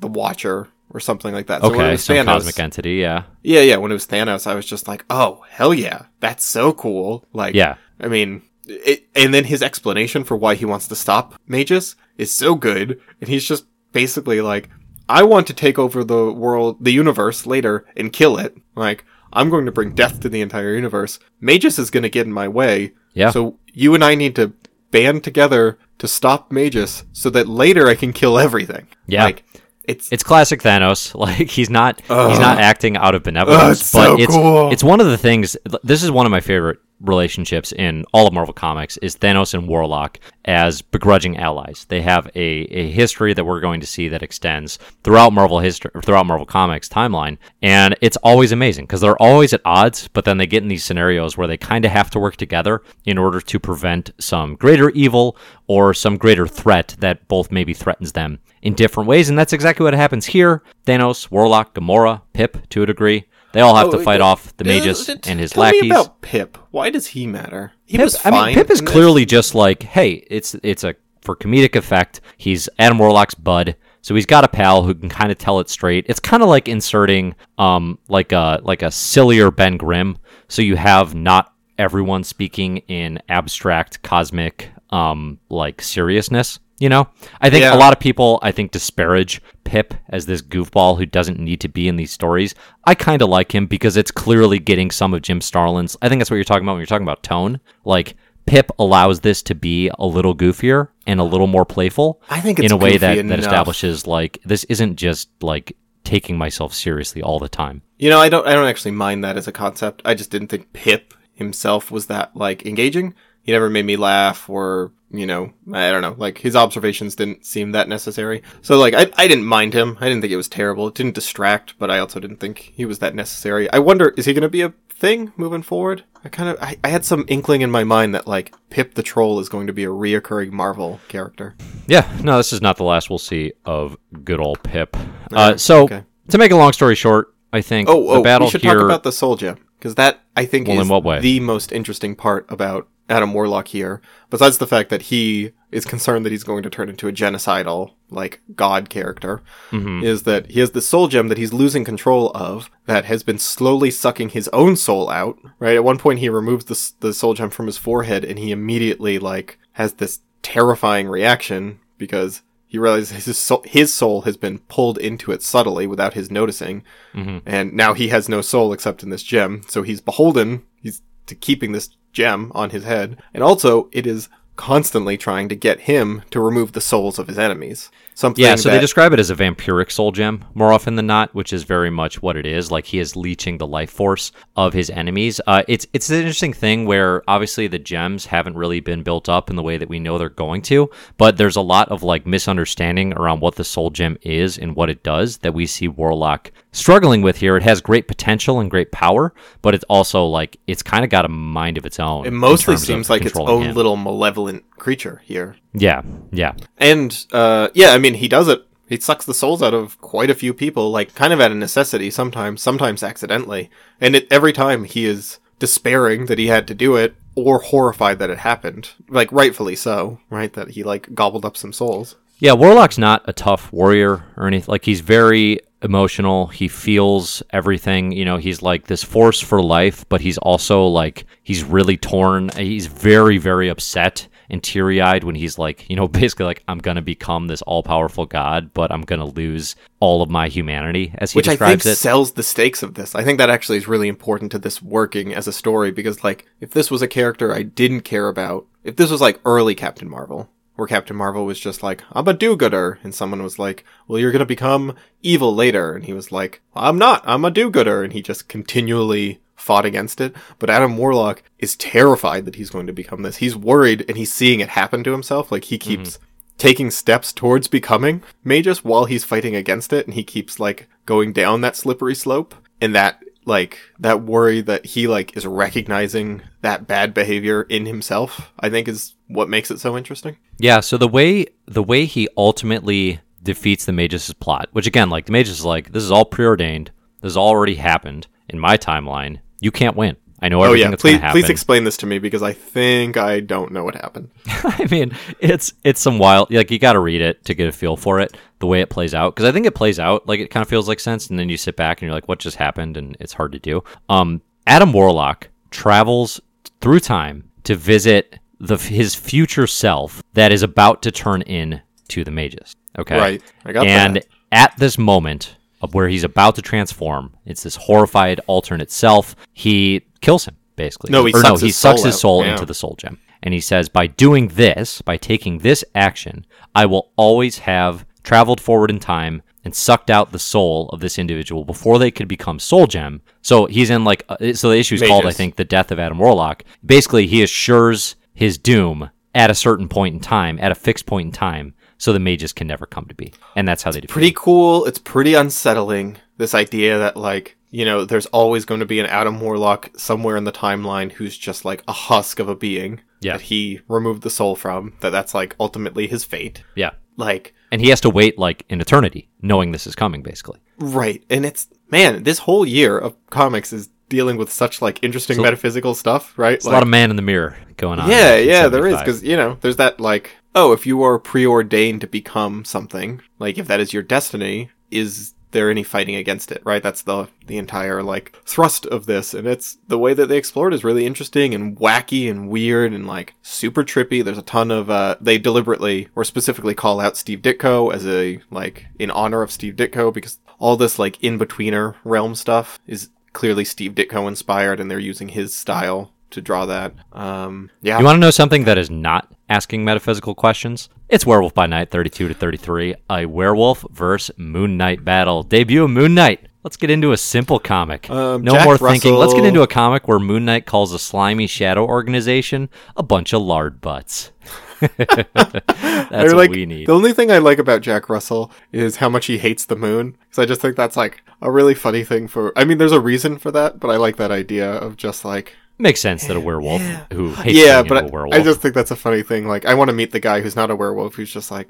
[0.00, 1.62] the Watcher, or something like that.
[1.62, 2.94] So okay, was some Thanos, cosmic entity.
[2.96, 3.76] Yeah, yeah, yeah.
[3.76, 7.24] When it was Thanos, I was just like, oh, hell yeah, that's so cool.
[7.32, 7.76] Like, Yeah.
[8.00, 12.32] I mean, it, and then his explanation for why he wants to stop Magus is
[12.32, 14.70] so good, and he's just basically like,
[15.08, 18.56] I want to take over the world, the universe later, and kill it.
[18.74, 21.18] Like, I'm going to bring death to the entire universe.
[21.40, 22.92] Magus is going to get in my way.
[23.14, 23.30] Yeah.
[23.30, 24.52] So you and I need to
[24.90, 28.86] band together to stop Magus so that later I can kill everything.
[29.06, 29.24] Yeah.
[29.24, 29.44] Like,
[29.84, 31.14] it's, it's classic Thanos.
[31.22, 34.72] Like he's not he's not acting out of benevolence, Ugh, it's but so it's cool.
[34.72, 35.56] it's one of the things.
[35.84, 39.68] This is one of my favorite relationships in all of Marvel Comics is Thanos and
[39.68, 41.84] Warlock as begrudging allies.
[41.88, 45.90] They have a, a history that we're going to see that extends throughout Marvel history,
[46.02, 50.38] throughout Marvel Comics timeline, and it's always amazing because they're always at odds, but then
[50.38, 53.40] they get in these scenarios where they kind of have to work together in order
[53.40, 58.74] to prevent some greater evil or some greater threat that both maybe threatens them in
[58.74, 60.62] different ways, and that's exactly what happens here.
[60.86, 63.24] Thanos, Warlock, Gamora, Pip, to a degree.
[63.52, 65.90] They all have Oh, to fight uh, off the uh, Magus t- and his lackeys.
[65.90, 66.56] About Pip.
[66.70, 67.72] Why does he matter?
[67.84, 68.46] He Pip, was I fine.
[68.46, 72.20] mean, Pip is clearly just like, hey, it's it's a for comedic effect.
[72.38, 75.68] He's Adam Warlock's bud, so he's got a pal who can kind of tell it
[75.68, 76.06] straight.
[76.08, 80.16] It's kind of like inserting um like a like a sillier Ben Grimm.
[80.48, 86.58] So you have not everyone speaking in abstract cosmic um like seriousness.
[86.82, 87.06] You know,
[87.40, 87.76] I think Yeah.
[87.76, 91.68] a lot of people, I think, disparage Pip as this goofball who doesn't need to
[91.68, 92.56] be in these stories.
[92.84, 95.96] I kind of like him because it's clearly getting some of Jim Starlin's.
[96.02, 97.60] I think that's what you're talking about when you're talking about tone.
[97.84, 98.16] Like
[98.46, 102.20] Pip allows this to be a little goofier and a little more playful.
[102.28, 106.74] I think in a way that, that establishes like this isn't just like taking myself
[106.74, 107.82] seriously all the time.
[108.00, 110.02] You know, I don't I don't actually mind that as a concept.
[110.04, 113.14] I just didn't think Pip himself was that like engaging.
[113.42, 117.44] He never made me laugh or, you know, I don't know, like his observations didn't
[117.44, 118.42] seem that necessary.
[118.62, 119.98] So like I I didn't mind him.
[120.00, 120.88] I didn't think it was terrible.
[120.88, 123.70] It didn't distract, but I also didn't think he was that necessary.
[123.72, 126.04] I wonder is he going to be a thing moving forward?
[126.24, 129.02] I kind of I, I had some inkling in my mind that like Pip the
[129.02, 131.56] Troll is going to be a reoccurring Marvel character.
[131.88, 134.96] Yeah, no, this is not the last we'll see of good old Pip.
[135.32, 136.04] Uh, so okay.
[136.28, 138.74] to make a long story short, I think Oh, the oh, battle we should here.
[138.74, 141.18] talk about the Soul Gem because that I think Well, is in what way?
[141.18, 144.00] the most interesting part about Adam Warlock here.
[144.30, 147.92] Besides the fact that he is concerned that he's going to turn into a genocidal
[148.10, 150.04] like god character, Mm-hmm.
[150.04, 153.38] is that he has the Soul Gem that he's losing control of that has been
[153.38, 155.38] slowly sucking his own soul out.
[155.58, 158.52] Right at one point, he removes the the Soul Gem from his forehead, and he
[158.52, 162.42] immediately like has this terrifying reaction because.
[162.66, 166.82] He realizes his soul, his soul has been pulled into it subtly without his noticing,
[167.12, 169.60] and now he has no soul except in this gem.
[169.68, 170.62] So he's beholden.
[170.80, 175.56] He's to keeping this gem on his head, and also it is constantly trying to
[175.56, 177.90] get him to remove the souls of his enemies.
[178.14, 181.06] Something Yeah, so that, they describe it as a vampiric soul gem more often than
[181.06, 182.70] not, which is very much what it is.
[182.70, 185.40] Like he is leeching the life force of his enemies.
[185.46, 189.50] Uh, it's it's an interesting thing where obviously the gems haven't really been built up
[189.50, 192.26] in the way that we know they're going to, but there's a lot of like
[192.26, 196.50] misunderstanding around what the soul gem is and what it does that we see Warlock
[196.72, 197.56] struggling with here.
[197.56, 201.24] It has great potential and great power, but it's also like it's kind of got
[201.24, 202.26] a mind of its own.
[202.26, 203.74] it mostly seems like its own him.
[203.74, 205.56] little malevolent creature here.
[205.72, 206.02] Yeah,
[206.32, 206.54] yeah.
[206.76, 208.66] And uh, yeah, I mean, he does it.
[208.88, 211.56] He sucks the souls out of quite a few people, like kind of out of
[211.56, 213.70] necessity sometimes, sometimes accidentally.
[214.00, 218.18] And it, every time he is despairing that he had to do it or horrified
[218.18, 218.90] that it happened.
[219.08, 220.52] Like rightfully so, right?
[220.52, 222.16] That he like gobbled up some souls.
[222.38, 224.70] Yeah, Warlock's not a tough warrior or anything.
[224.70, 226.48] Like he's very emotional.
[226.48, 228.10] He feels everything.
[228.10, 232.50] You know, he's like this force for life, but he's also like he's really torn.
[232.56, 236.78] He's very, very upset and teary eyed when he's like, you know, basically like I'm
[236.78, 241.32] gonna become this all powerful god, but I'm gonna lose all of my humanity, as
[241.32, 241.96] he Which I think it.
[241.96, 243.14] sells the stakes of this.
[243.14, 246.46] I think that actually is really important to this working as a story because like
[246.60, 250.08] if this was a character I didn't care about, if this was like early Captain
[250.08, 254.18] Marvel, where Captain Marvel was just like, I'm a do-gooder, and someone was like, well,
[254.18, 258.12] you're gonna become evil later, and he was like, I'm not, I'm a do-gooder, and
[258.12, 260.34] he just continually fought against it.
[260.58, 263.36] But Adam Warlock is terrified that he's going to become this.
[263.36, 265.50] He's worried, and he's seeing it happen to himself.
[265.50, 266.24] Like he keeps mm-hmm.
[266.58, 271.32] taking steps towards becoming Magus while he's fighting against it, and he keeps like going
[271.32, 276.86] down that slippery slope, and that like that worry that he like is recognizing that
[276.86, 281.08] bad behavior in himself i think is what makes it so interesting Yeah, so the
[281.08, 285.64] way the way he ultimately defeats the Magus' plot, which again, like the Magus is
[285.64, 289.40] like, this is all preordained, this has already happened in my timeline.
[289.62, 290.16] You can't win.
[290.44, 291.40] I know oh everything yeah that's please going to happen.
[291.40, 294.28] please explain this to me because i think i don't know what happened
[294.64, 296.50] I mean, it's it's some wild.
[296.50, 298.90] Like you got to read it to get a feel for it, the way it
[298.90, 299.34] plays out.
[299.34, 301.48] Because I think it plays out like it kind of feels like sense, and then
[301.48, 302.96] you sit back and you're like, what just happened?
[302.96, 303.82] And it's hard to do.
[304.08, 306.40] Um, Adam Warlock travels
[306.80, 312.22] through time to visit the his future self that is about to turn in to
[312.24, 312.74] the Magus.
[312.98, 313.42] Okay, Right.
[313.64, 314.26] I got and that.
[314.52, 315.56] at this moment
[315.90, 319.34] where he's about to transform, it's this horrified alternate self.
[319.52, 321.10] He kills him basically.
[321.10, 322.20] No, he or no, sucks he his sucks soul his out.
[322.20, 322.52] soul Yeah.
[322.52, 323.18] into the soul gem.
[323.42, 328.60] And he says, by doing this, by taking this action, I will always have traveled
[328.60, 332.58] forward in time and sucked out the soul of this individual before they could become
[332.58, 333.20] soul gem.
[333.42, 335.98] So he's in like, uh, so the issue is called, I think, the death of
[335.98, 336.64] Adam Warlock.
[336.84, 341.26] Basically, he assures his doom at a certain point in time, at a fixed point
[341.26, 343.32] in time, so the Magus can never come to be.
[343.56, 344.12] And that's how they defeat.
[344.12, 348.86] pretty cool it's pretty unsettling this idea that like you know there's always going to
[348.94, 352.56] be an adam warlock somewhere in the timeline who's just like a husk of a
[352.56, 353.34] being Yeah.
[353.34, 356.90] that he removed the soul from that that's like ultimately his fate Yeah.
[357.16, 360.60] like And he has to wait like an eternity, knowing this is coming, basically.
[360.78, 361.20] Right.
[361.30, 365.42] And it's man, this whole year of comics is dealing with such like interesting So-
[365.42, 366.54] metaphysical stuff, right?
[366.58, 368.10] It's a lot of man in the mirror going on.
[368.10, 372.00] Yeah, yeah, there is cuz you know, there's that like oh, if you are preordained
[372.02, 376.60] to become something, like if that is your destiny, is there any fighting against it,
[376.64, 376.82] right?
[376.82, 380.68] That's the the entire like thrust of this and it's the way that they explore
[380.68, 384.24] it is really interesting and wacky and weird and like super trippy.
[384.24, 388.40] There's a ton of uh they deliberately or specifically call out Steve Ditko as a
[388.50, 393.64] like in honor of Steve Ditko because all this like in-betweener realm stuff is clearly
[393.64, 396.94] Steve Ditko inspired and they're using his style to draw that.
[397.12, 397.98] Um yeah.
[397.98, 400.88] You want to know something that is not asking metaphysical questions.
[401.10, 405.42] It's Werewolf by Night 32 to 33, a werewolf versus Moon Knight battle.
[405.42, 406.48] Debut of Moon Knight.
[406.62, 408.08] Let's get into a simple comic.
[408.08, 409.14] Um, no Jack more thinking.
[409.14, 413.34] Let's get into a comic where Moon Knight calls a slimy shadow organization a bunch
[413.34, 414.32] of lard butts.
[414.80, 416.86] That's like, we need.
[416.86, 420.16] The only thing I like about Jack Russell is how much he hates the moon.
[420.22, 422.56] Because I just think that's like a really funny thing for.
[422.58, 425.56] I mean, there's a reason for that, but I like that idea of just like.
[425.82, 426.80] Makes sense that a werewolf
[427.12, 428.34] who hates yeah, being but a I, werewolf.
[428.34, 429.48] I just think that's a funny thing.
[429.48, 431.68] Like, I want to meet the guy who's not a werewolf who's just like,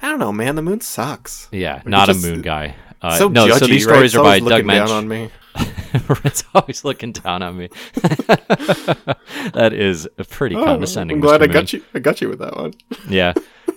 [0.00, 1.48] I don't know, man, the moon sucks.
[1.50, 2.76] yeah, not just- a moon guy.
[3.02, 4.90] Uh, so no, judgy, so these stories It's are by Doug looking Moench.
[4.90, 5.30] on me.
[6.24, 7.68] it's always looking down on me.
[9.54, 11.16] that is pretty Oh, condescending.
[11.16, 11.44] I'm glad Mr.
[11.44, 11.52] I Moon.
[11.52, 11.84] got you.
[11.94, 12.74] I got you with that one.
[13.08, 13.32] Yeah.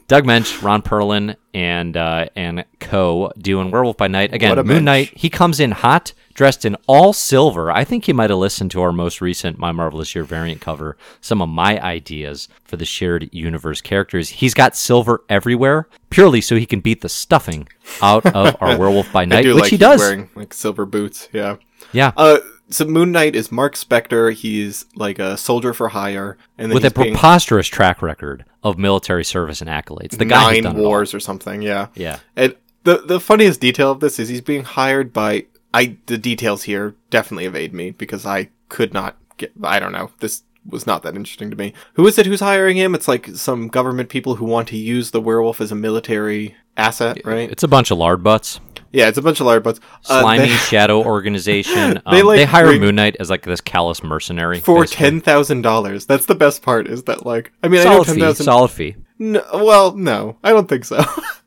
[0.08, 3.32] Doug Moench, Don Perlin, and uh, and Co.
[3.38, 4.56] doing Werewolf by Night again.
[4.58, 4.84] Moon bench.
[4.84, 5.12] Knight.
[5.16, 7.72] He comes in hot, dressed in all silver.
[7.72, 10.98] I think he might have listened to our most recent My Marvelous Year variant cover.
[11.22, 14.30] Some of my ideas for the shared universe characters.
[14.30, 17.68] He's got silver everywhere, purely so he can beat the stuffing
[18.02, 20.00] out of our Werewolf by Night, which like he does.
[20.00, 21.30] wearing like silver boots.
[21.32, 21.58] Yeah.
[21.92, 22.12] yeah.
[22.18, 22.40] Uh,
[22.72, 24.34] so Moon Knight is Mark Spector.
[24.34, 28.46] He's like a soldier for hire, and then with a he's being preposterous track record
[28.64, 30.18] of military service and accolades.
[30.18, 30.86] The guy nine done it all.
[30.86, 31.62] wars or something.
[31.62, 31.90] Yeah.
[31.94, 32.18] Yeah.
[32.36, 35.98] And the the funniest detail of this is he's being hired by I.
[36.06, 39.52] The details here definitely evade me because I could not get.
[39.64, 40.12] I don't know.
[40.20, 41.74] This was not that interesting to me.
[41.94, 42.94] Who is it who's hiring him?
[42.94, 47.20] It's like some government people who want to use the werewolf as a military asset,
[47.26, 47.50] right?
[47.52, 48.60] It's a bunch of lard butts.
[48.94, 49.80] Yeah, it's a bunch of lard butts.
[50.10, 52.02] Uh, slimy they- shadow organization.
[52.06, 55.04] Um, They, they, hire Moon Knight as like this callous mercenary for basically.
[55.06, 56.06] ten thousand dollars.
[56.06, 56.88] That's the best part.
[56.88, 58.44] Is that like I mean I know solid ten thousand.
[58.46, 58.96] Solid fee.
[59.18, 61.04] No, well, no, I don't think so.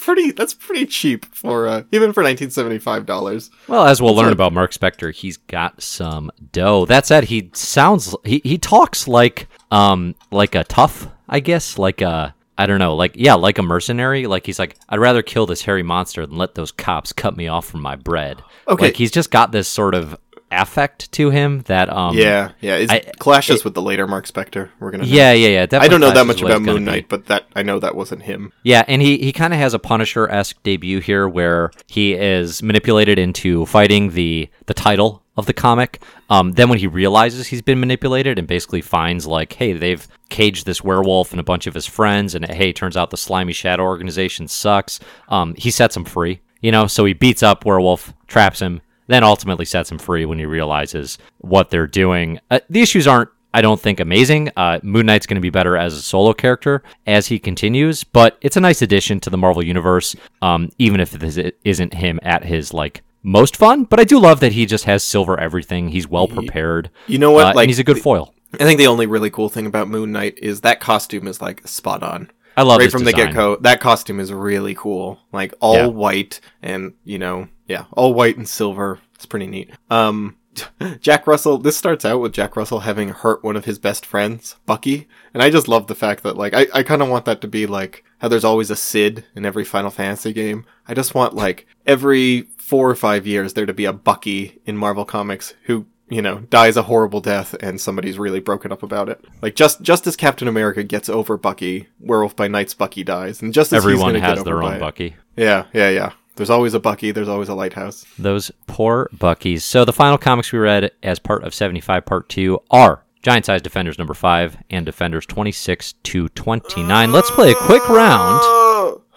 [0.00, 0.32] pretty.
[0.32, 3.50] That's pretty cheap for uh, even for nineteen seventy five dollars.
[3.68, 6.86] Well, as we'll learn about Mark Spector, he's got some dough.
[6.86, 12.00] That said, he sounds he he talks like um like a tough, I guess, like
[12.00, 14.26] a I don't know, like yeah, like a mercenary.
[14.26, 17.48] Like he's like, I'd rather kill this hairy monster than let those cops cut me
[17.48, 18.42] off from my bread.
[18.68, 18.86] Okay.
[18.86, 20.18] like he's just got this sort of
[20.50, 22.76] affect to him that um Yeah, yeah.
[22.76, 24.70] It I- clashes with the later Mark Spector.
[24.80, 25.04] We're gonna.
[25.04, 25.08] know.
[25.08, 25.78] yeah yeah yeah.
[25.80, 26.90] I don't know that much about Moon be.
[26.90, 28.52] Knight, but that I know that wasn't him.
[28.62, 32.62] Yeah, and he, he kind of has a Punisher esque debut here where he is
[32.62, 36.02] manipulated into fighting the the title of the comic.
[36.28, 40.66] Um, then when he realizes he's been manipulated and basically finds like, hey, they've caged
[40.66, 43.84] this werewolf and a bunch of his friends, and hey, turns out the slimy shadow
[43.84, 45.00] organization sucks.
[45.28, 46.40] Um, he sets him free.
[46.60, 50.38] You know, so he beats up werewolf, traps him, then ultimately sets him free when
[50.38, 52.38] he realizes what they're doing.
[52.50, 54.50] Uh, the issues aren't I don't think amazing.
[54.56, 58.38] Uh, Moon Knight's going to be better as a solo character as he continues, but
[58.42, 60.14] it's a nice addition to the Marvel universe.
[60.40, 64.38] Um, even if this isn't him at his like most fun, but I do love
[64.40, 65.88] that he just has silver everything.
[65.88, 66.90] He's well prepared.
[67.08, 67.44] You know what?
[67.44, 68.32] Uh, and like he's a good foil.
[68.54, 71.66] I think the only really cool thing about Moon Knight is that costume is like
[71.66, 72.30] spot on.
[72.56, 73.56] I love right from the get go.
[73.56, 75.18] That costume is really cool.
[75.32, 75.86] Like all Yeah.
[75.86, 78.98] white and you know, yeah, all white and silver.
[79.14, 79.70] It's pretty neat.
[79.90, 80.36] Um,
[81.00, 81.56] Jack Russell.
[81.58, 85.40] This starts out with Jack Russell having hurt one of his best friends, Bucky, and
[85.40, 87.66] I just love the fact that like I, I kind of want that to be
[87.66, 90.66] like how there's always a Sid in every Final Fantasy game.
[90.88, 94.76] I just want like every four or five years there to be a Bucky in
[94.76, 99.08] Marvel Comics who you know, dies a horrible death and somebody's really broken up about
[99.08, 99.24] it.
[99.42, 103.54] Like just just as Captain America gets over Bucky, Werewolf by Night's Bucky dies, and
[103.54, 105.14] just as Everyone has their own by it- Bucky.
[105.36, 106.10] Yeah, yeah, yeah.
[106.40, 107.10] There's always a Bucky.
[107.10, 108.06] There's always a lighthouse.
[108.18, 109.60] Those poor Buckies.
[109.60, 113.60] So the final comics we read as part of 75 Part 2 are Giant Size
[113.60, 117.12] Defenders number 5 and Defenders 26 to 29.
[117.12, 118.40] Let's play a quick round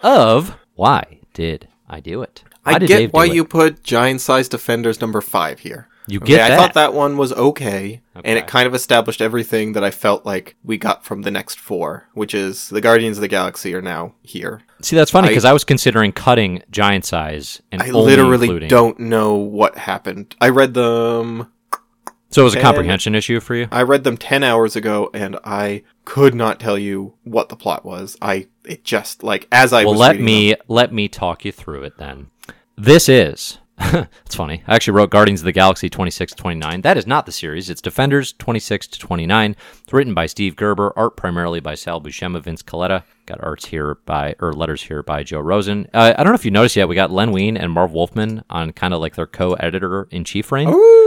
[0.02, 2.44] of Why Did I Do It?
[2.62, 5.88] Why I did get Dave why you put Giant Size Defenders number five here.
[6.06, 9.72] You Okay, get I thought that one was okay, and it kind of established everything
[9.72, 13.22] that I felt like we got from the next four, which is the Guardians of
[13.22, 14.60] the Galaxy are now here.
[14.82, 18.68] See, that's funny because I, was considering cutting Giant Size and I literally including.
[18.68, 20.36] don't know what happened.
[20.42, 21.50] I read them.
[22.28, 23.68] So it was a comprehension issue for you.
[23.70, 27.84] I read them ten hours ago, and I could not tell you what the plot
[27.84, 28.18] was.
[28.20, 31.84] I it just like as I well, let me them- let me talk you through
[31.84, 32.30] it then.
[32.76, 33.58] This is.
[34.24, 34.62] it's funny.
[34.66, 36.82] I actually wrote Guardians of the Galaxy 26 to 29.
[36.82, 37.68] That is not the series.
[37.68, 39.56] It's Defenders 26 to 29.
[39.82, 43.02] It's written by Steve Gerber, art primarily by Sal Buscema, Vince Colletta.
[43.26, 45.88] Got arts here by or letters here by Joe Rosen.
[45.92, 46.88] Uh, I don't know if you noticed yet.
[46.88, 50.52] We got Len Wein and Marv Wolfman on kind of like their co-editor in chief
[50.52, 50.68] reign.
[50.68, 51.03] Ooh.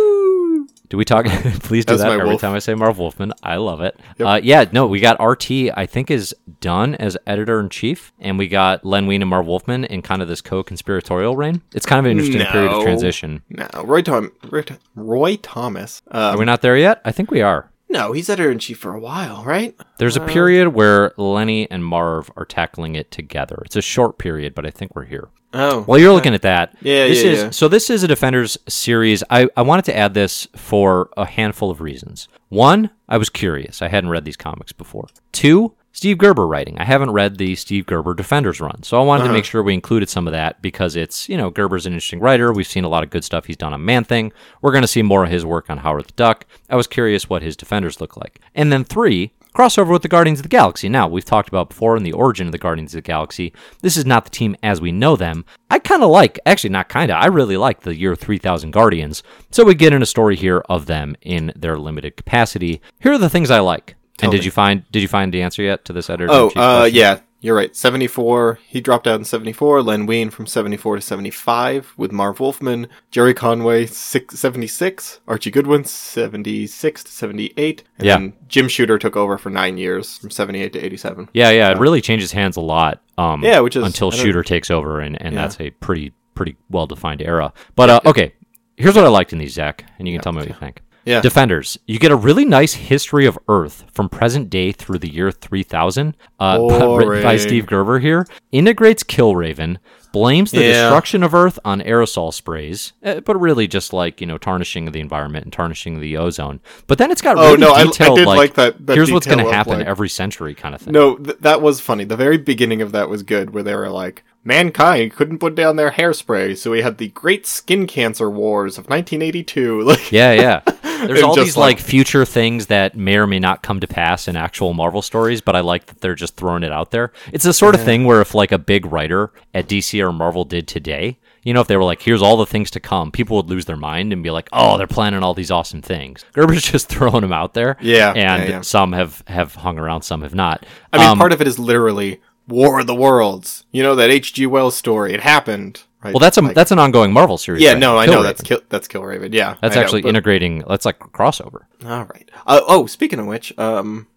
[0.90, 1.26] Do we talk?
[1.62, 2.40] Please do That's that every wolf.
[2.42, 3.34] time I say Marv Wolfman.
[3.44, 4.00] I love it.
[4.20, 5.52] Uh, yeah, no, we got RT.
[5.76, 9.46] I think is done as editor in chief, and we got Len Wein and Marv
[9.46, 11.62] Wolfman in kind of this co-conspiratorial reign.
[11.74, 13.42] It's kind of an interesting period of transition.
[13.50, 14.64] No, Roy Tom, Roy,
[14.96, 16.02] Roy Thomas.
[16.12, 17.02] Are Um, we not there yet?
[17.04, 17.70] I think we are.
[17.90, 19.74] No, he's editor in chief for a while, right?
[19.98, 23.62] There's a period where Lenny and Marv are tackling it together.
[23.66, 25.30] It's a short period, but I think we're here.
[25.54, 27.50] Oh, While you're looking at that, Yeah, this yeah, is yeah.
[27.52, 29.24] so this is a Defenders series.
[29.30, 32.28] I, I wanted to add this for a handful of reasons.
[32.50, 33.82] One, I was curious.
[33.82, 35.08] I hadn't read these comics before.
[35.32, 36.78] Two, Steve Gerber writing.
[36.78, 39.30] I haven't read the Steve Gerber Defenders run, so I wanted Uh-huh.
[39.30, 42.20] to make sure we included some of that because it's, you know, Gerber's an interesting
[42.20, 42.52] writer.
[42.54, 44.32] We've seen a lot of good stuff he's done on Man Thing.
[44.62, 46.46] We're going to see more of his work on Howard the Duck.
[46.70, 48.40] I was curious what his Defenders look like.
[48.54, 50.88] And then three, crossover with the Guardians of the Galaxy.
[50.88, 53.54] Now, we've talked about before in the origin of the Guardians of the Galaxy.
[53.82, 55.46] This is not the team as we know them.
[55.72, 59.24] I kind of like, actually, not kind of, I really like the year 3000 Guardians.
[59.50, 62.82] So we get in a story here of them in their limited capacity.
[63.00, 63.96] Here are the things I like.
[64.22, 66.32] and did you find did you find the answer yet to this editor?
[66.32, 67.76] Oh, uh, yeah, you're right.
[67.76, 68.60] 74.
[68.68, 69.82] He dropped out in 74.
[69.84, 72.88] Len Wein from 74 to 75 with Marv Wolfman.
[73.12, 75.20] Gerry Conway, six, 76.
[75.28, 77.84] Archie Goodwin, 76 to 78.
[77.98, 78.18] And Yeah.
[78.18, 81.30] then Jim Shooter took over for nine years from 78 to 87.
[81.34, 83.02] Yeah, yeah, it really changes hands a lot.
[83.18, 86.86] Um, Yeah, which is- until Shooter takes over, and, and that's a pretty pretty well
[86.86, 87.52] defined era.
[87.76, 88.34] But uh, okay,
[88.78, 90.82] here's what I liked in these, Zach, and you can tell me what you think.
[91.08, 91.22] Yeah.
[91.22, 95.32] Defenders, you get a really nice history of Earth from present day through the year
[95.32, 96.60] 3000, uh,
[96.98, 98.28] written by Steve Gerber here.
[98.52, 99.78] Integrates Killraven,
[100.12, 100.82] blames the Yeah.
[100.84, 105.00] destruction of Earth on aerosol sprays, uh, but really just like you know tarnishing the
[105.00, 106.60] environment and tarnishing the ozone.
[106.88, 108.96] But then it's got Oh, really no, I- I detailed did like, like that- that
[108.96, 110.92] here's what's going to happen like- every century kind of thing.
[110.94, 112.04] No, th- that was funny.
[112.04, 115.76] The very beginning of that was good, where they were like, mankind couldn't put down
[115.76, 119.82] their hairspray, so we had the Great Skin Cancer Wars of 1982.
[119.88, 120.62] Like, Yeah, yeah.
[121.06, 124.28] There's all these like, like- future things that may or may not come to pass
[124.28, 127.12] in actual Marvel stories, but I like that they're just throwing it out there.
[127.32, 130.44] It's the sort of thing where if like a big writer at DC or Marvel
[130.46, 133.38] did today, you know, if they were like, "Here's all the things to come," people
[133.38, 136.64] would lose their mind and be like, "Oh, they're planning all these awesome things." Gerber's
[136.64, 137.78] just throwing them out there.
[137.80, 138.62] Yeah, and yeah, yeah.
[138.62, 140.66] some have have hung around, some have not.
[140.92, 142.20] I mean, Um, part of it is literally
[142.50, 143.64] War of the Worlds.
[143.72, 144.46] You know that H.G.
[144.48, 145.14] Wells story.
[145.14, 145.84] It happened.
[146.08, 146.14] Right?
[146.14, 147.62] well, that's a Like- that's an ongoing Marvel series.
[147.62, 147.72] yeah.
[147.74, 147.80] right?
[147.80, 148.24] No, I know Killraven.
[148.24, 149.34] that's Kill, that's Killraven.
[149.34, 150.64] Yeah, that's I know, actually but- integrating.
[150.68, 151.62] That's like crossover.
[151.86, 152.30] All right.
[152.46, 154.08] Uh, oh, speaking of which, um,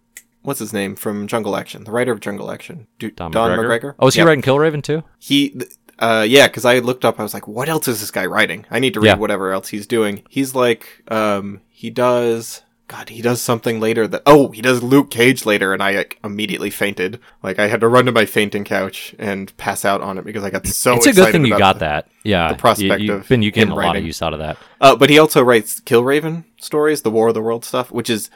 [0.41, 1.83] what's his name from Jungle Action?
[1.83, 3.79] The writer of Jungle Action, Don, Don McGregor.
[3.81, 3.95] McGregor.
[3.99, 4.25] Oh, is he Yeah.
[4.27, 5.03] writing Killraven too?
[5.19, 8.09] He, th- uh, yeah, because I looked up, I was like, what else is this
[8.11, 8.65] guy writing?
[8.71, 9.15] I need to read Yeah.
[9.17, 10.23] whatever else he's doing.
[10.29, 12.63] He's like, um, he does.
[12.91, 14.21] God, he does something later that.
[14.25, 17.21] Oh, he does Luke Cage later, and I like, immediately fainted.
[17.41, 20.43] Like I had to run to my fainting couch and pass out on it because
[20.43, 20.95] I got so.
[20.95, 21.09] Excited.
[21.09, 22.09] It's a good thing you got the- that.
[22.23, 24.39] Yeah, the prospect you, of have been you getting a lot of use out of
[24.39, 24.57] that.
[24.81, 28.29] Uh, but he also writes Killraven stories, the War of the World stuff, which is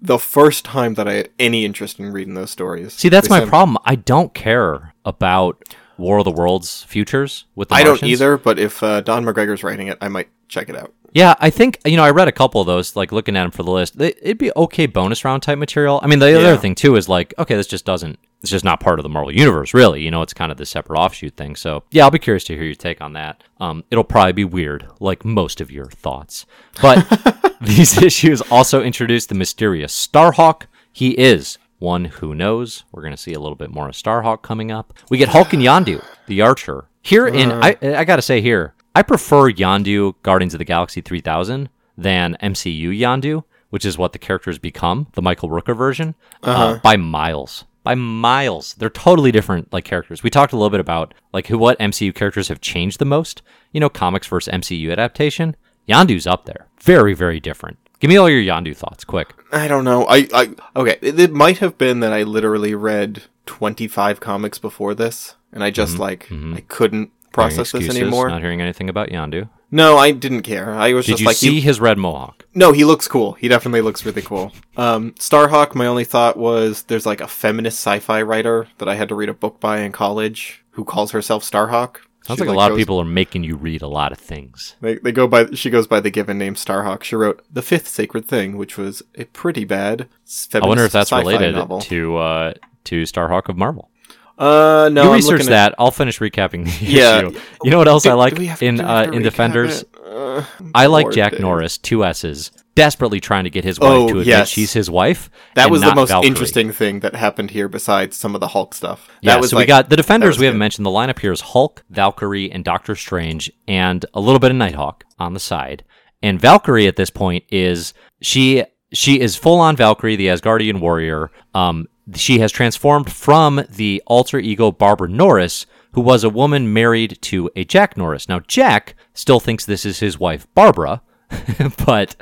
[0.00, 2.92] the first time that I had any interest in reading those stories.
[2.92, 3.76] See, that's They my problem.
[3.84, 8.58] I don't care about War of the Worlds futures with the I don't either, but
[8.58, 10.94] if uh, Don McGregor's writing it, I might check it out.
[11.16, 13.50] Yeah, I think you know I read a couple of those, like looking at them
[13.50, 13.96] for the list.
[13.96, 15.98] They, it'd be okay bonus round type material.
[16.02, 16.36] I mean, the Yeah.
[16.38, 18.18] other thing too is like, okay, this just doesn't.
[18.42, 20.02] It's just not part of the Marvel universe, really.
[20.02, 21.56] You know, it's kind of the separate offshoot thing.
[21.56, 23.42] So yeah, I'll be curious to hear your take on that.
[23.58, 26.44] Um, it'll probably be weird, like most of your thoughts.
[26.82, 30.64] But these issues also introduce the mysterious Starhawk.
[30.92, 32.84] He is one who knows.
[32.92, 34.92] We're going to see a little bit more of Starhawk coming up.
[35.08, 36.88] We get Hulk and Yondu, the Archer.
[37.00, 41.02] Here in, I, I got to say here, I prefer Yondu Guardians of the Galaxy
[41.02, 41.68] 3000
[41.98, 46.80] than MCU Yondu, which is what the characters become, the Michael Rooker version, uh uh-huh.
[46.82, 47.66] by miles.
[47.82, 48.72] By miles.
[48.72, 50.22] They're totally different like characters.
[50.22, 53.42] We talked a little bit about like who what MCU characters have changed the most.
[53.70, 55.56] You know, comics versus MCU adaptation.
[55.86, 56.66] Yondu's up there.
[56.80, 57.76] Very, very different.
[58.00, 59.34] Give me all your Yondu thoughts, quick.
[59.52, 60.06] I don't know.
[60.08, 60.96] I, I okay.
[61.02, 65.62] It, it might have been that I literally read twenty five comics before this, and
[65.62, 66.02] I just mm-hmm.
[66.02, 66.54] like mm-hmm.
[66.54, 68.28] I couldn't process this anymore.
[68.28, 69.48] Not hearing anything about Yondu.
[69.70, 70.72] No, I didn't care.
[70.74, 72.46] I was Did just you like, see he, his red mohawk?
[72.54, 73.32] no, he looks cool.
[73.32, 74.52] He definitely looks really cool.
[74.76, 75.74] Um, Starhawk.
[75.74, 79.28] My only thought was there's like a feminist sci-fi writer that I had to read
[79.28, 81.96] a book by in college who calls herself Starhawk.
[82.26, 84.74] Sounds She, like a lot of people are making you read a lot of things.
[84.80, 85.46] They, they go by.
[85.52, 87.04] She goes by the given name Starhawk.
[87.04, 90.08] She wrote the fifth sacred thing, which was a pretty bad.
[90.52, 91.80] I wonder if feminist that's related novel.
[91.82, 92.54] to uh,
[92.84, 93.90] to Starhawk of Marvel.
[94.38, 95.74] Uh, no, you I'm research looking at- that.
[95.78, 97.18] I'll finish recapping the Yeah.
[97.28, 97.38] issue.
[97.64, 99.84] You know what else I like we have- in uh, in Defenders?
[100.04, 100.44] Uh,
[100.74, 101.40] I'm like Jack Dave.
[101.40, 104.48] Norris, two S's, desperately trying to get his wife Oh, to admit yes.
[104.48, 105.30] she's his wife.
[105.54, 106.28] That was the most Valkyrie.
[106.28, 109.06] interesting thing that happened here, besides some of the Hulk stuff.
[109.08, 110.34] That Yeah, was so we got the Defenders.
[110.36, 114.20] was We haven't mentioned the lineup here is Hulk, Valkyrie, and Doctor Strange, and a
[114.20, 115.82] little bit of Nighthawk on the side.
[116.22, 121.30] And Valkyrie at this point is she she is full on Valkyrie, the Asgardian warrior.
[121.54, 127.18] Um, she has transformed from the alter ego Barbara Norris, who was a woman married
[127.22, 128.28] to a Jack Norris.
[128.28, 131.02] Now Jack still thinks this is his wife Barbara,
[131.86, 132.16] but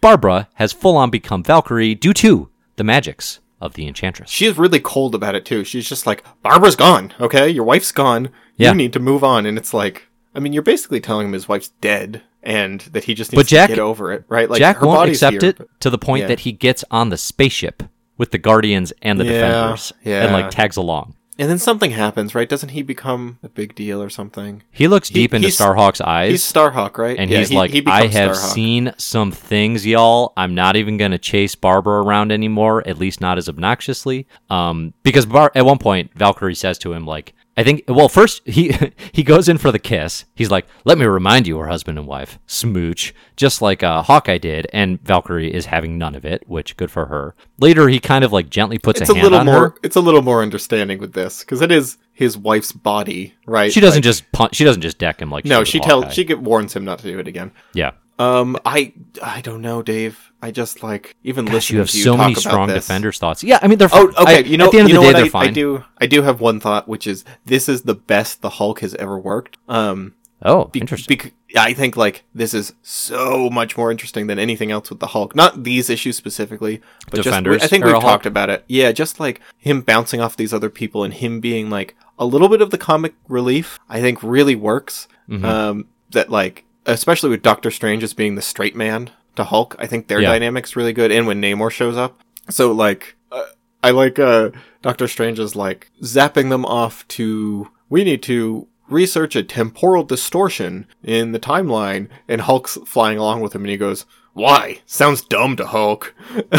[0.00, 4.28] Barbara has full on become Valkyrie due to the magics of the Enchantress.
[4.30, 5.62] She's really cold about it too.
[5.64, 7.48] She's just like, Barbara's gone, okay?
[7.48, 8.30] Your wife's gone.
[8.56, 8.70] Yeah.
[8.70, 9.46] You need to move on.
[9.46, 13.14] And it's like, I mean, you're basically telling him his wife's dead and that he
[13.14, 14.50] just needs But Jack- to get over it, right?
[14.50, 16.28] Like, Jack her won't accept here, it but- to the point Yeah.
[16.28, 17.84] that he gets on the spaceship
[18.22, 21.16] with the Guardians and the Yeah, Defenders and like tags along.
[21.40, 22.48] And then something happens, right?
[22.48, 24.62] Doesn't he become a big deal or something?
[24.70, 26.30] He looks deep into Starhawk's eyes.
[26.30, 27.18] He's Starhawk, right?
[27.18, 28.52] and Yeah, he's he- like, he I have Starhawk.
[28.54, 30.34] seen some things, y'all.
[30.36, 34.26] I'm not even gonna chase Barbara around anymore, at least not as obnoxiously.
[34.50, 38.40] Um, because Bar- at one point, Valkyrie says to him, like, I think, well, first
[38.48, 38.74] he
[39.12, 40.24] he goes in for the kiss.
[40.34, 44.38] He's like, "Let me remind you, we're husband and wife." Smooch, just like uh, Hawkeye
[44.38, 47.34] did, and Valkyrie is having none of it, which good for her.
[47.58, 49.54] Later, he kind of like gently puts It's a a hand little on more.
[49.70, 49.74] her.
[49.82, 53.72] It's a little more understanding with this because it is his wife's body, right?
[53.72, 54.54] She doesn't Like, just punch.
[54.54, 56.12] She doesn't just deck him like No, did she tells.
[56.14, 57.52] She get, warns him not to do it again.
[57.74, 57.92] yeah.
[58.22, 58.92] Um, I
[59.22, 60.30] I don't know, Dave.
[60.40, 62.86] I just like even Gosh, listening you have to you so many strong this.
[62.86, 63.42] defenders thoughts.
[63.44, 64.36] Yeah, I mean they're Oh, okay.
[64.36, 65.84] I- you know, at the end of the day, they're I, I do.
[65.98, 69.18] I do have one thought, which is this is the best the Hulk has ever
[69.18, 69.56] worked.
[69.68, 71.16] Um, Oh, be- interesting.
[71.16, 75.08] bec- I think like this is so much more interesting than anything else with the
[75.08, 75.36] Hulk.
[75.36, 76.80] Not these issues specifically,
[77.10, 78.02] but Defenders just I think we've Hulk?
[78.04, 78.64] talked about it.
[78.66, 82.48] Yeah, just like him bouncing off these other people and him being like a little
[82.48, 83.78] bit of the comic relief.
[83.88, 85.06] I think really works.
[85.28, 85.44] Mm-hmm.
[85.44, 89.76] Um, that like especially with Doctor Strange as being the straight man to Hulk.
[89.78, 90.30] I think their Yeah.
[90.32, 92.20] dynamic's really good, and when Namor shows up.
[92.50, 93.42] So like, uh,
[93.82, 94.50] I like uh,
[94.82, 100.86] Doctor Strange is like zapping them off to we need to research a temporal distortion
[101.02, 104.04] in the timeline, and Hulk's flying along with him, and he goes,
[104.34, 104.80] "Why?
[104.86, 106.14] Sounds dumb to Hulk."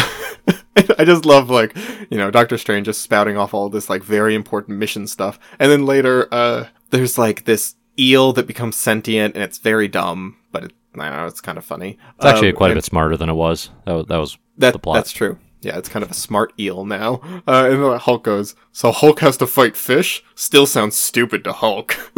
[0.97, 1.75] I just love like
[2.09, 5.71] you know Doctor Strange just spouting off all this like very important mission stuff, and
[5.71, 10.65] then later uh, there's like this eel that becomes sentient, and it's very dumb, but
[10.65, 11.97] it, I know it's kind of funny.
[12.17, 13.69] It's actually Um, quite a bit smarter than it was.
[13.85, 14.95] That was, that was that, the plot.
[14.95, 15.37] That's true.
[15.61, 17.21] Yeah, it's kind of a smart eel now.
[17.47, 20.21] Uh, and then Hulk goes, so Hulk has to fight fish?
[20.35, 21.95] Still sounds stupid to Hulk.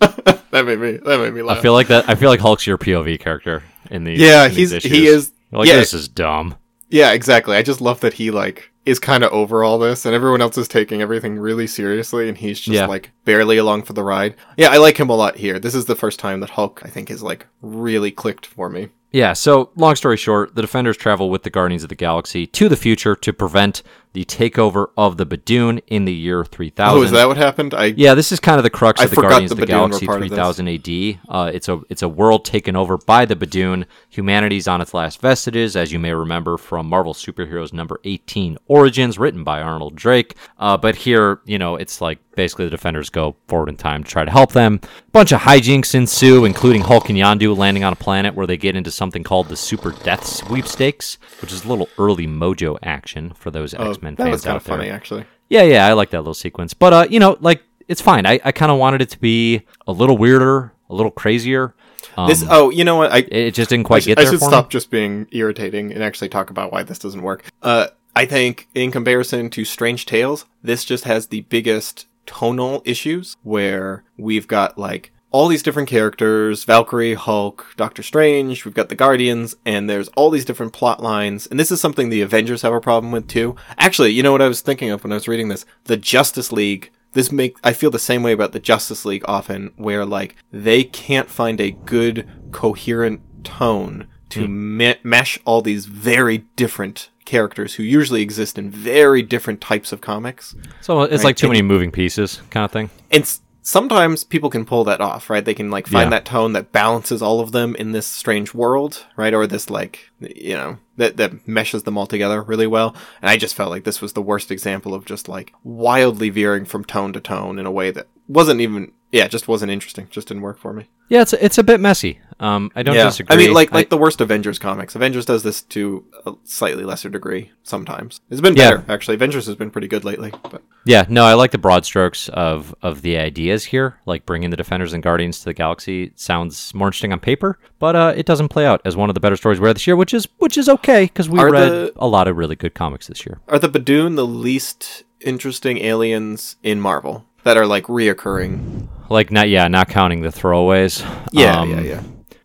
[0.00, 1.58] that made me, that made me laugh.
[1.58, 2.08] I feel like that.
[2.08, 4.18] I feel like Hulk's your POV character in these.
[4.20, 5.76] Yeah, in he's- he is- like yeah.
[5.76, 6.56] this is dumb.
[6.90, 7.56] yeah, exactly.
[7.56, 10.56] I just love that he like is kind of over all this and everyone else
[10.58, 12.86] is taking everything really seriously and he's just Yeah.
[12.86, 14.34] like barely along for the ride.
[14.56, 15.58] Yeah, I like him a lot here.
[15.58, 18.88] This is the first time that Hulk I think is like really clicked for me.
[19.12, 19.32] Yeah.
[19.32, 22.76] So long story short, the Defenders travel with the Guardians of the Galaxy to the
[22.76, 23.82] future to prevent
[24.12, 26.98] the takeover of the Badoon in the year 3000.
[26.98, 27.74] Oh, is that what happened?
[27.74, 29.66] I Yeah, this is kind of the crux I of the Guardians the of the
[29.66, 30.36] Badoon Galaxy part of this.
[30.36, 31.20] 3000 AD.
[31.28, 33.84] Uh, it's a it's a world taken over by the Badoon.
[34.10, 39.18] Humanity's on its last vestiges, as you may remember from Marvel Superheroes number 18, Origins,
[39.18, 40.36] written by Arnold Drake.
[40.58, 44.10] Uh, but here, you know, it's like basically the Defenders go forward in time to
[44.10, 44.80] try to help them.
[44.84, 48.56] A bunch of hijinks ensue, including Hulk and Yondu landing on a planet where they
[48.56, 53.32] get into something called the Super Death Sweepstakes, which is a little early Mojo action
[53.32, 54.76] for those X Men Oh, that fans was kind out of there.
[54.78, 55.24] funny actually.
[55.48, 56.74] Yeah, yeah, I like that little sequence.
[56.74, 58.26] But uh, you know, like it's fine.
[58.26, 61.74] I, I kind of wanted it to be a little weirder, a little crazier.
[62.16, 63.12] Um, This oh, you know what?
[63.12, 64.70] I it just didn't I quite should, get I should for stop me.
[64.70, 67.44] just being irritating and actually talk about why this doesn't work.
[67.62, 73.36] Uh, I think in comparison to Strange Tales, this just has the biggest tonal issues
[73.42, 78.94] where we've got like all these different characters, Valkyrie, Hulk, Doctor Strange, we've got the
[78.94, 81.46] Guardians, and there's all these different plot lines.
[81.46, 83.54] And this is something the Avengers have a problem with too.
[83.76, 85.66] Actually, you know what I was thinking of when I was reading this?
[85.84, 89.72] The Justice League this make I feel the same way about the Justice League often,
[89.76, 94.76] where like they can't find a good coherent tone to hmm.
[94.76, 100.00] me- mesh all these very different characters who usually exist in very different types of
[100.00, 100.54] comics.
[100.80, 102.90] So it's Right, like too and- many moving pieces, kind of thing.
[103.10, 105.44] And s- sometimes people can pull that off, right?
[105.44, 106.16] They can like find Yeah.
[106.18, 109.34] that tone that balances all of them in this strange world, right?
[109.34, 112.96] Or this like, you know, that that meshes them all together really well.
[113.20, 116.64] And I just felt like this was the worst example of just like wildly veering
[116.64, 120.06] from tone to tone in a way that wasn't even yeah, it just wasn't interesting.
[120.10, 120.88] Just didn't work for me.
[121.08, 122.20] Yeah, it's it's a bit messy.
[122.40, 123.04] Um, I don't yeah.
[123.04, 123.34] disagree.
[123.34, 124.94] I mean, like I- like the worst Avengers comics.
[124.94, 128.20] Avengers does this to a slightly lesser degree sometimes.
[128.30, 128.76] It's been Yeah.
[128.76, 129.14] better actually.
[129.14, 132.74] Avengers has been pretty good lately, but Yeah, no, I like the broad strokes of
[132.82, 133.96] of the ideas here.
[134.06, 137.96] Like bringing the Defenders and Guardians to the Galaxy sounds more interesting on paper, but
[137.96, 139.96] uh, it doesn't play out as one of the better stories we read this year,
[139.96, 142.74] which is which is okay because we Are read the- a lot of really good
[142.74, 143.40] comics this year.
[143.48, 148.86] Are the Badoon the least interesting aliens in Marvel that are like reoccurring?
[149.08, 151.02] Like not yeah, not counting the throwaways.
[151.32, 152.02] Yeah, Um, yeah, yeah.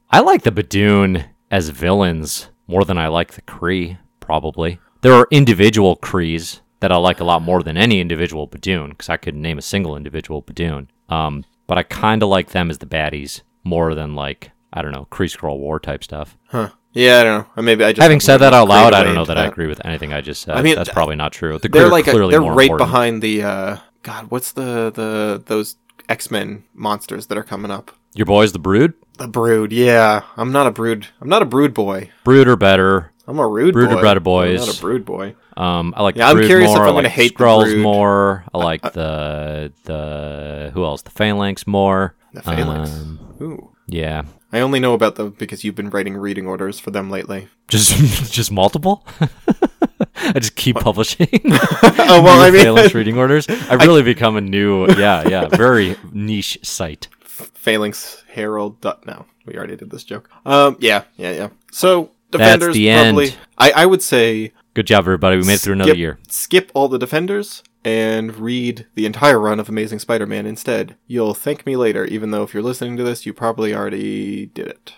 [0.09, 3.97] I like the Badoon as villains more than I like the Kree.
[4.19, 8.89] Probably there are individual Krees that I like a lot more than any individual Badoon
[8.89, 10.87] because I couldn't name a single individual Badoon.
[11.09, 14.91] Um, but I kind of like them as the baddies more than like I don't
[14.91, 16.37] know Kree Skrull War type stuff.
[16.47, 16.69] Huh.
[16.93, 17.47] Yeah, I don't know.
[17.57, 19.45] Or maybe I just Having said that out loud, I don't know way that I
[19.47, 20.55] agree with anything I just said.
[20.55, 21.57] I mean, that's probably not true.
[21.57, 22.77] The They're like a, they're right important.
[22.77, 24.29] behind the uh God.
[24.29, 25.75] What's the the those
[26.09, 27.91] X Men monsters that are coming up?
[28.13, 29.71] Your boys, the Brood, The Brood.
[29.71, 31.07] Yeah, I'm not a Brood.
[31.19, 32.11] I'm not a Brood boy.
[32.23, 33.11] Brood are better.
[33.25, 33.93] I'm a Rude Brood boy.
[33.95, 34.67] Brood are better I'm boys.
[34.67, 35.35] not a Brood boy.
[35.57, 36.77] Um, I like Yeah, the I'm curious if.
[36.77, 37.79] I'm like gonna hate the Skrulls Brood.
[37.79, 38.43] more.
[38.53, 41.01] I like the the who else?
[41.03, 42.15] The Phalanx more.
[42.33, 42.91] The Phalanx.
[42.91, 43.69] Um, Ooh.
[43.87, 47.47] yeah, I only know about them because you've been writing reading orders for them lately.
[47.67, 47.97] just
[48.31, 49.05] just multiple.
[50.35, 51.27] I just keep publishing.
[51.45, 53.47] oh well, I mean, Phalanx reading orders.
[53.47, 57.07] I've really become a new, yeah, yeah, very niche site.
[57.21, 58.79] Phalanx Herald.
[58.81, 60.29] dot- No, we already did this joke.
[60.45, 61.49] Um, yeah, yeah, yeah.
[61.71, 63.25] So defenders That's the probably.
[63.27, 63.37] end.
[63.57, 65.37] I I would say Good job, everybody.
[65.37, 66.17] We made it through another year.
[66.27, 70.95] Skip all the defenders and read the entire run of Amazing Spider-Man instead.
[71.05, 74.67] You'll thank me later, even though if you're listening to this, you probably already did
[74.67, 74.93] it.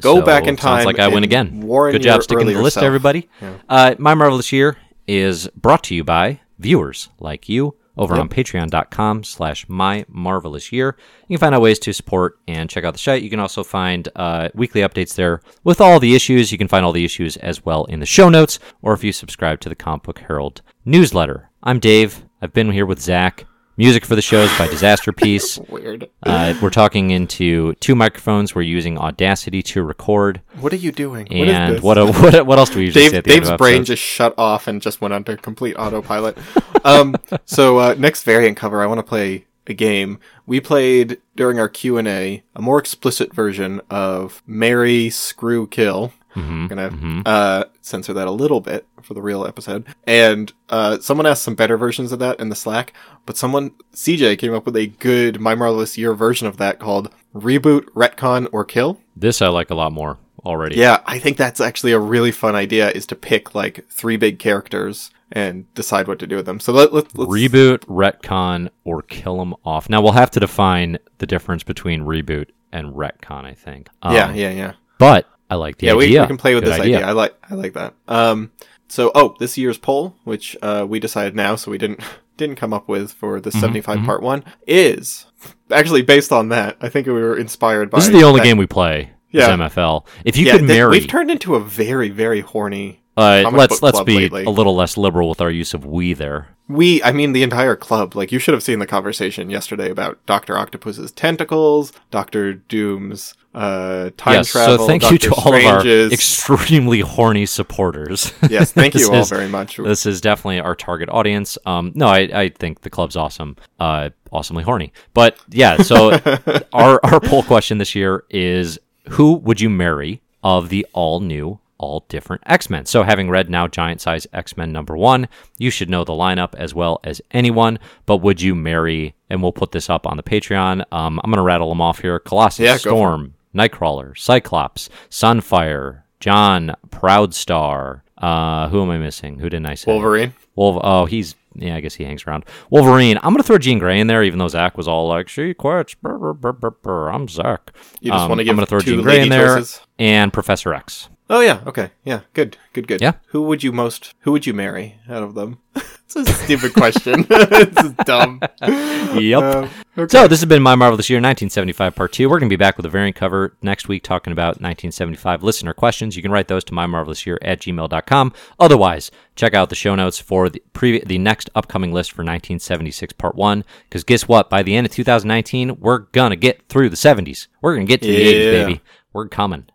[0.00, 0.76] Go So, back in time.
[0.78, 1.60] Sounds like I win again.
[1.60, 2.84] warn Good job sticking to the list, self.
[2.84, 3.28] everybody.
[3.68, 4.76] Uh, My Marvelous Year
[5.06, 10.96] is brought to you by viewers like you over on patreon.com slash my marvelous year
[11.26, 13.64] you can find out ways to support and check out the site you can also
[13.64, 17.36] find uh, weekly updates there with all the issues you can find all the issues
[17.38, 20.62] as well in the show notes or if you subscribe to the comic book herald
[20.84, 23.46] newsletter i'm dave i've been here with zach
[23.78, 26.10] music for the show is by disaster piece Weird.
[26.24, 31.26] uh, we're talking into two microphones we're using audacity to record What are you doing?
[31.26, 31.82] What is and this?
[31.82, 33.84] what, what what else do we usually say Dave, at the end Dave's of brain
[33.84, 36.36] just shut off and just went onto complete autopilot.
[36.84, 41.60] um, so uh, next variant cover, I want to play a game we played during
[41.60, 47.22] our Q and A, a more explicit version of "Marry, Screw, Kill." Mm-hmm, I'm gonna
[47.26, 49.86] uh, censor that a little bit for the real episode.
[50.06, 52.92] And uh, someone asked some better versions of that in the Slack,
[53.26, 57.12] but someone CJ came up with a good My Marvelous Year version of that called
[57.34, 60.76] "Reboot, Retcon, or Kill." This I like a lot more already.
[60.76, 64.38] Yeah, I think that's actually a really fun idea is to pick like three big
[64.38, 66.60] characters and decide what to do with them.
[66.60, 69.90] So let, let, let's Reboot, retcon, or kill them off.
[69.90, 73.44] Now we'll have to define the difference between reboot and retcon.
[73.44, 73.88] I think.
[74.02, 74.72] Um, Yeah, yeah, yeah.
[74.98, 76.14] But I like the Yeah, we, idea.
[76.16, 77.06] Yeah, we can play with Good this idea.
[77.06, 77.94] I like I like that.
[78.06, 78.50] Um
[78.88, 82.00] so oh, this year's poll, which uh we decided now so we didn't
[82.36, 85.26] didn't come up with for Mm-hmm, the 75 part 1 is
[85.70, 86.76] actually based on that.
[86.80, 89.12] I think we were inspired by This is the only that- game we play.
[89.30, 89.52] Yeah.
[89.52, 90.06] Is MFL.
[90.24, 94.00] If you yeah, could marry, We've turned into a very very horny uh, let's let's
[94.02, 94.44] be lately.
[94.44, 96.48] a little less liberal with our use of we there.
[96.68, 98.14] We, I mean, the entire club.
[98.14, 104.10] Like, you should have seen the conversation yesterday about Doctor Octopus's tentacles, Doctor Doom's uh,
[104.16, 104.52] time yes.
[104.52, 104.78] travel.
[104.78, 108.32] so thank you to Doctor all of our extremely horny supporters.
[108.48, 109.78] yes, thank you all is- very much.
[109.78, 111.58] this is definitely our target audience.
[111.66, 114.92] Um, no, I, I think the club's awesome, uh, awesomely horny.
[115.12, 116.12] But yeah, so
[116.72, 118.78] our our poll question this year is:
[119.10, 122.86] Who would you marry of the all new, all different X Men?
[122.86, 125.26] So, having read now Giant Size X Men number one,
[125.58, 127.80] you should know the lineup as well as anyone.
[128.06, 129.16] But would you marry?
[129.28, 130.84] And we'll put this up on the Patreon.
[130.92, 132.92] Um, I'm gonna rattle them off here: Colossus, Yeah, go for it.
[132.92, 138.02] Storm, Nightcrawler, Cyclops, Sunfire, John, Proudstar.
[138.16, 139.38] Uh, who am I missing?
[139.38, 139.90] Who didn't I say?
[139.92, 140.34] Wolverine.
[140.56, 142.44] Wolv- oh, he's yeah, I guess he hangs around.
[142.70, 143.16] Wolverine.
[143.22, 145.94] I'm gonna throw Jean Grey in there, even though Zach was all like, "She quits."
[145.94, 147.10] Brr, brr, brr.
[147.10, 147.72] I'm Zach.
[148.00, 149.80] You just Um, want to give I'm gonna throw Jean Grey in there choices?
[149.98, 151.08] and Professor X.
[151.30, 153.00] Oh yeah, okay, yeah, good, good, good.
[153.00, 153.12] Yeah.
[153.28, 154.14] Who would you most?
[154.20, 155.58] Who would you marry out of them?
[155.74, 157.26] it's a stupid question.
[157.30, 158.40] it's dumb.
[158.62, 159.42] Yep.
[159.42, 160.10] Um, okay.
[160.10, 162.30] So this has been My Marvelous Year 1975 Part 2.
[162.30, 165.74] We're going to be back with a variant cover next week talking about 1975 listener
[165.74, 166.16] questions.
[166.16, 168.32] You can write those to mymarvelousyear at gmail.com.
[168.58, 173.12] Otherwise, check out the show notes for the previ- the next upcoming list for 1976
[173.14, 173.64] Part 1.
[173.84, 174.48] Because guess what?
[174.48, 177.48] By the end of 2019, we're going to get through the 70s.
[177.60, 178.80] We're going to get to the 80s, baby.
[179.12, 179.66] We're coming.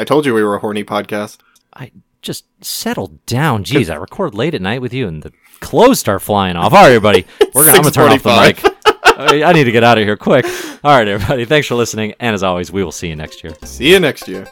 [0.00, 1.40] I told you we were a horny podcast.
[1.76, 3.64] I just settled down.
[3.64, 6.72] Jeez, I record late at night with you and the clothes start flying off.
[6.72, 7.26] All right, everybody.
[7.54, 8.56] We're gonna, I'm going to turn off the mic.
[8.56, 9.42] 6:45.
[9.42, 10.46] I I need to get out of here quick.
[10.82, 11.44] All right, everybody.
[11.44, 12.14] Thanks for listening.
[12.18, 13.54] And as always, we will see you next year.
[13.62, 14.46] See you next year.